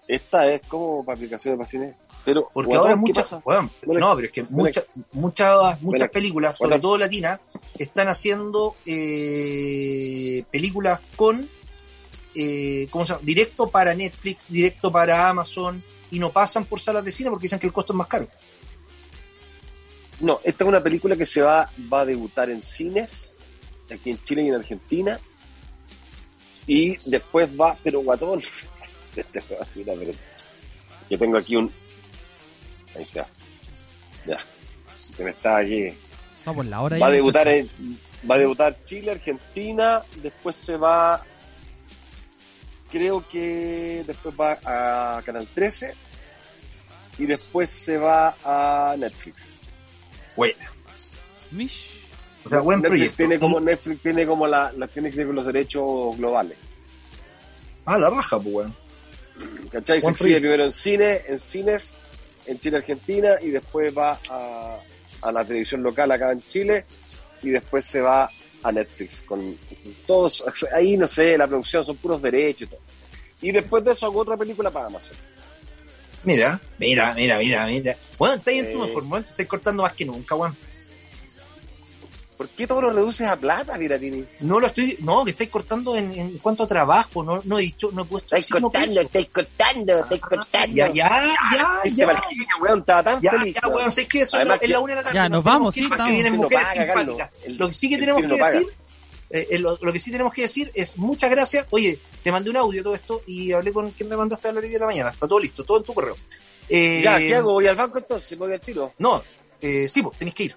Esta 0.07 0.51
es 0.51 0.61
como 0.67 1.05
para 1.05 1.15
aplicación 1.15 1.53
de 1.53 1.57
para 1.57 1.69
cine. 1.69 1.93
Pero, 2.25 2.49
Porque 2.53 2.75
ahora 2.75 2.95
muchas, 2.95 3.35
bueno, 3.43 3.69
no, 3.83 4.15
pero 4.15 4.27
es 4.27 4.31
que 4.31 4.43
muchas, 4.49 4.85
muchas, 5.11 5.81
muchas 5.81 6.09
películas, 6.09 6.57
sobre 6.57 6.79
todo 6.79 6.97
latinas, 6.97 7.39
están 7.77 8.07
haciendo 8.09 8.75
eh, 8.85 10.43
películas 10.51 10.99
con, 11.15 11.49
eh, 12.35 12.87
¿cómo 12.91 13.05
se 13.05 13.13
llama? 13.13 13.25
Directo 13.25 13.69
para 13.69 13.95
Netflix, 13.95 14.47
directo 14.49 14.91
para 14.91 15.29
Amazon, 15.29 15.81
y 16.11 16.19
no 16.19 16.31
pasan 16.31 16.65
por 16.65 16.79
salas 16.79 17.03
de 17.03 17.11
cine 17.11 17.31
porque 17.31 17.43
dicen 17.43 17.57
que 17.57 17.67
el 17.67 17.73
costo 17.73 17.93
es 17.93 17.97
más 17.97 18.07
caro. 18.07 18.27
No, 20.21 20.39
esta 20.43 20.63
es 20.63 20.67
una 20.67 20.81
película 20.81 21.15
que 21.15 21.25
se 21.25 21.41
va, 21.41 21.69
va 21.91 22.01
a 22.01 22.05
debutar 22.05 22.49
en 22.49 22.61
cines, 22.61 23.37
aquí 23.91 24.11
en 24.11 24.23
Chile 24.23 24.43
y 24.43 24.47
en 24.49 24.55
Argentina. 24.55 25.19
Y 26.67 26.97
después 27.09 27.49
va, 27.59 27.75
pero 27.83 28.01
guatón. 28.01 28.41
Yo 31.09 31.19
tengo 31.19 31.37
aquí 31.37 31.55
un. 31.55 31.71
Ahí 32.95 33.03
está. 33.03 33.27
Ya. 34.25 34.37
Que 35.17 35.23
me 35.23 35.31
está 35.31 35.57
aquí. 35.57 35.93
Vamos, 36.45 36.65
la 36.67 36.81
hora 36.81 36.97
va 36.97 37.07
a 37.07 37.11
debutar 37.11 37.47
en, 37.47 37.69
va 38.29 38.35
a 38.35 38.39
debutar 38.39 38.83
Chile, 38.83 39.11
Argentina, 39.11 40.01
después 40.21 40.55
se 40.55 40.77
va 40.77 41.23
creo 42.91 43.23
que 43.27 44.03
después 44.05 44.35
va 44.39 44.59
a 44.63 45.21
Canal 45.23 45.47
13 45.47 45.93
y 47.17 47.25
después 47.25 47.69
se 47.69 47.97
va 47.97 48.35
a 48.43 48.95
Netflix. 48.97 49.53
Buena. 50.35 50.71
Mish. 51.51 51.91
O 52.45 52.49
sea, 52.49 52.59
buen 52.59 52.81
Netflix 52.81 53.15
proyecto. 53.15 53.17
Tiene 53.17 53.39
como, 53.39 53.59
Netflix 53.59 54.01
tiene 54.01 54.25
como 54.25 54.47
la, 54.47 54.71
la 54.71 54.87
tiene 54.87 55.11
que 55.11 55.25
con 55.25 55.35
los 55.35 55.45
derechos 55.45 56.17
globales. 56.17 56.57
Ah, 57.85 57.97
la 57.97 58.09
raja, 58.09 58.39
pues, 58.39 58.55
weón. 58.55 58.75
¿Cachai? 59.71 60.01
Se 60.01 60.09
exhibe 60.09 60.39
primero 60.39 60.63
en 60.65 60.71
cine, 60.71 61.21
en 61.27 61.39
cines, 61.39 61.97
en 62.45 62.59
Chile, 62.59 62.77
Argentina, 62.77 63.35
y 63.41 63.49
después 63.49 63.95
va 63.95 64.19
a, 64.29 64.79
a 65.21 65.31
la 65.31 65.45
televisión 65.45 65.83
local 65.83 66.11
acá 66.11 66.31
en 66.31 66.41
Chile, 66.47 66.85
y 67.41 67.49
después 67.49 67.85
se 67.85 68.01
va 68.01 68.29
a 68.63 68.71
Netflix 68.71 69.21
con 69.21 69.57
todos, 70.05 70.43
ahí 70.73 70.95
no 70.97 71.07
sé, 71.07 71.37
la 71.37 71.47
producción 71.47 71.83
son 71.83 71.97
puros 71.97 72.21
derechos 72.21 72.63
y 72.63 72.67
todo. 72.67 72.81
Y 73.41 73.51
después 73.51 73.83
de 73.83 73.93
eso 73.93 74.05
hago 74.05 74.19
otra 74.19 74.37
película 74.37 74.69
para 74.69 74.85
Amazon. 74.85 75.17
Mira, 76.23 76.59
mira, 76.77 77.13
mira, 77.13 77.37
mira, 77.37 77.65
mira. 77.65 77.97
Bueno, 78.17 78.35
estáis 78.35 78.63
en 78.63 78.73
tu 78.73 78.79
mejor 78.79 79.03
momento, 79.05 79.31
estáis 79.31 79.47
cortando 79.49 79.83
más 79.83 79.93
que 79.93 80.05
nunca, 80.05 80.35
weón. 80.35 80.55
¿Por 82.37 82.49
qué 82.49 82.65
todo 82.65 82.81
lo 82.81 82.89
reduces 82.91 83.27
a 83.27 83.35
plata, 83.37 83.77
Piratini? 83.77 84.25
No 84.39 84.59
lo 84.59 84.65
estoy, 84.65 84.97
no, 85.01 85.23
que 85.23 85.29
estáis 85.29 85.49
cortando 85.51 85.95
en, 85.95 86.11
en 86.13 86.37
cuanto 86.39 86.63
a 86.63 86.67
trabajo, 86.67 87.23
no, 87.23 87.39
no 87.43 87.59
he 87.59 87.61
dicho, 87.61 87.91
no 87.93 88.01
he 88.01 88.05
puesto 88.05 88.35
Estáis 88.35 88.49
cortando, 88.61 89.01
estáis 89.01 89.29
cortando, 89.29 89.99
estáis 89.99 90.21
cortando. 90.21 90.75
Ya, 90.75 90.87
ya, 90.91 91.09
ya, 91.55 91.91
ya. 91.93 92.07
weón, 92.59 92.79
estaba 92.79 93.03
tan 93.03 93.21
Ya, 93.21 93.31
feliz. 93.33 93.55
ya, 93.61 93.67
weón. 93.69 93.91
sé 93.91 94.07
que 94.07 94.21
eso 94.21 94.37
Además 94.37 94.57
es 94.61 94.69
la- 94.71 94.79
una 94.79 94.91
de 94.93 94.95
la 94.95 95.03
tarde. 95.03 95.15
Ya, 95.15 95.29
nos 95.29 95.43
vamos, 95.43 95.75
que 95.75 95.81
sí, 95.81 95.87
vienen 96.07 96.35
mujeres 96.37 96.67
simpáticas. 96.73 97.29
Lo 97.47 97.67
que 97.67 97.73
sí 97.75 97.89
que 97.91 97.97
tenemos 97.99 98.21
que 98.23 98.27
decir, 98.43 98.67
eh, 99.29 99.47
eh, 99.51 99.59
lo, 99.59 99.77
lo 99.79 99.93
que 99.93 99.99
sí 99.99 100.09
tenemos 100.11 100.33
que 100.33 100.41
decir 100.41 100.71
es 100.73 100.97
muchas 100.97 101.29
gracias. 101.29 101.67
Oye, 101.69 101.99
te 102.23 102.31
mandé 102.31 102.49
un 102.49 102.57
audio 102.57 102.83
todo 102.83 102.95
esto 102.95 103.21
y 103.27 103.51
hablé 103.51 103.71
con 103.71 103.89
quien 103.91 104.09
me 104.09 104.15
mandaste 104.17 104.47
a 104.47 104.51
la 104.53 104.59
hora 104.59 104.67
de 104.67 104.79
la 104.79 104.85
mañana. 104.85 105.09
Está 105.09 105.27
todo 105.27 105.39
listo, 105.39 105.63
todo 105.63 105.77
en 105.79 105.83
tu 105.83 105.93
correo. 105.93 106.15
Eh, 106.69 107.01
Ya, 107.03 107.17
¿qué 107.17 107.35
hago? 107.35 107.53
¿Voy 107.53 107.67
al 107.67 107.75
banco 107.75 107.97
entonces? 107.97 108.31
¿Me 108.39 108.45
voy 108.45 108.53
al 108.53 108.61
tiro? 108.61 108.93
No, 108.99 109.21
eh, 109.61 109.87
sí, 109.87 110.01
pues 110.01 110.17
tenéis 110.17 110.35
que 110.35 110.43
ir. 110.43 110.55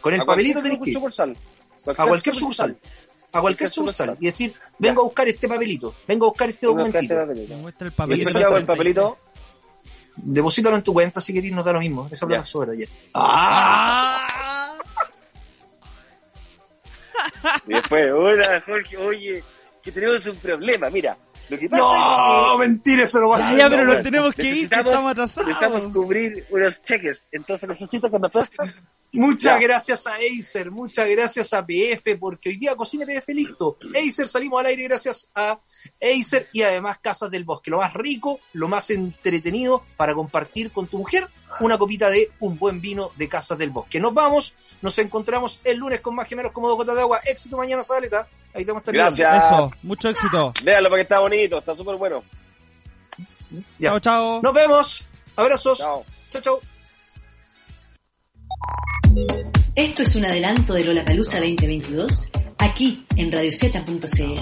Con 0.00 0.12
el 0.14 0.20
¿A 0.20 0.24
papelito 0.26 0.62
tenéis 0.62 0.80
que 0.82 0.90
ir. 0.90 0.96
sucursal? 0.96 1.36
A 1.96 2.06
cualquier 2.06 2.34
sucursal. 2.34 2.76
A 3.32 3.40
cualquier 3.40 3.68
sucursal. 3.70 4.16
Y 4.20 4.26
decir, 4.26 4.54
vengo 4.78 5.00
a 5.00 5.04
buscar 5.04 5.26
este 5.28 5.48
papelito, 5.48 5.94
vengo 6.06 6.26
a 6.26 6.28
buscar 6.28 6.48
este 6.50 6.66
documentito. 6.66 7.20
este 7.32 7.56
muestra 7.56 7.86
el 7.88 7.92
Y 7.92 7.96
papelito. 7.96 8.24
después, 8.24 8.36
¿qué 8.42 8.44
hago 8.44 8.56
el 8.58 8.66
papelito? 8.66 9.18
Deposítalo 10.16 10.76
en 10.76 10.82
tu 10.84 10.92
cuenta 10.92 11.20
si 11.20 11.32
queréis, 11.32 11.52
nos 11.52 11.64
da 11.64 11.72
lo 11.72 11.80
mismo. 11.80 12.08
Esa 12.12 12.26
plata 12.26 12.42
Ya. 12.42 12.44
sobra 12.44 12.72
ayer. 12.72 12.88
¡Ah! 13.14 14.76
Y 17.66 17.74
después, 17.74 18.12
hola 18.12 18.62
Jorge, 18.64 18.96
oye, 18.96 19.44
que 19.84 19.92
tenemos 19.92 20.26
un 20.26 20.36
problema, 20.38 20.90
mira. 20.90 21.16
Lo 21.50 21.58
que 21.58 21.68
pasa 21.68 21.82
No, 21.82 22.56
mentira, 22.58 23.04
eso 23.04 23.20
no 23.20 23.28
va 23.28 23.36
a 23.36 23.40
Ya, 23.40 23.48
ser. 23.50 23.58
ya, 23.58 23.64
pero 23.68 23.76
no, 23.82 23.84
nos 23.84 23.94
bueno, 23.96 24.02
tenemos 24.10 24.34
que 24.34 24.42
ir, 24.44 24.68
que 24.70 24.76
estamos 24.76 24.94
es 25.04 25.10
atrasados. 25.10 25.48
necesitamos 25.48 25.86
cubrir 25.92 26.46
unos 26.50 26.82
cheques, 26.82 27.28
entonces 27.32 27.68
necesito 27.68 28.10
que 28.10 28.18
me 28.18 28.30
prestes. 28.30 28.74
Muchas 29.12 29.60
Ya. 29.60 29.66
gracias 29.68 30.06
a 30.08 30.14
Acer, 30.16 30.72
muchas 30.72 31.08
gracias 31.08 31.52
a 31.52 31.64
PF, 31.64 32.16
porque 32.18 32.48
hoy 32.48 32.56
día 32.56 32.74
Cocina 32.74 33.06
PF 33.06 33.32
listo. 33.32 33.76
Acer 33.94 34.26
salimos 34.26 34.58
al 34.58 34.66
aire 34.66 34.84
gracias 34.84 35.28
a 35.36 35.60
Acer 36.02 36.48
y 36.52 36.62
además 36.62 36.98
Casas 37.00 37.30
del 37.30 37.44
Bosque. 37.44 37.70
Lo 37.70 37.76
más 37.78 37.92
rico, 37.94 38.40
lo 38.54 38.66
más 38.66 38.90
entretenido 38.90 39.84
para 39.96 40.14
compartir 40.14 40.72
con 40.72 40.88
tu 40.88 40.98
mujer 40.98 41.28
una 41.60 41.78
copita 41.78 42.10
de 42.10 42.32
un 42.40 42.58
buen 42.58 42.80
vino 42.80 43.12
de 43.16 43.28
Casas 43.28 43.56
del 43.58 43.70
Bosque. 43.70 44.00
Nos 44.00 44.12
vamos, 44.12 44.54
nos 44.84 44.98
encontramos 44.98 45.60
el 45.64 45.78
lunes 45.78 46.02
con 46.02 46.14
más 46.14 46.28
gemelos 46.28 46.52
como 46.52 46.68
dos 46.68 46.76
gotas 46.76 46.94
de 46.94 47.00
agua. 47.00 47.18
Éxito 47.24 47.56
mañana, 47.56 47.82
Saleta. 47.82 48.28
Ahí 48.52 48.66
te 48.66 48.70
vamos 48.70 48.82
a 48.82 48.82
estar 48.82 48.94
Gracias. 48.94 49.32
mirando. 49.32 49.66
Eso, 49.66 49.76
mucho 49.82 50.08
éxito. 50.10 50.52
Véanlo 50.62 50.90
porque 50.90 51.02
está 51.02 51.20
bonito, 51.20 51.58
está 51.58 51.74
súper 51.74 51.96
bueno. 51.96 52.22
Ya. 53.78 53.88
Chao, 53.88 54.00
chao. 54.00 54.42
Nos 54.42 54.52
vemos. 54.52 55.06
Abrazos. 55.36 55.78
Chao. 55.78 56.04
chao. 56.28 56.42
chao. 56.42 56.60
Esto 59.74 60.02
es 60.02 60.14
un 60.16 60.26
adelanto 60.26 60.74
de 60.74 60.84
Lollapalooza 60.84 61.38
2022 61.38 62.30
aquí 62.58 63.06
en 63.16 63.32
radioceta.cl. 63.32 64.38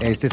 Este 0.00 0.28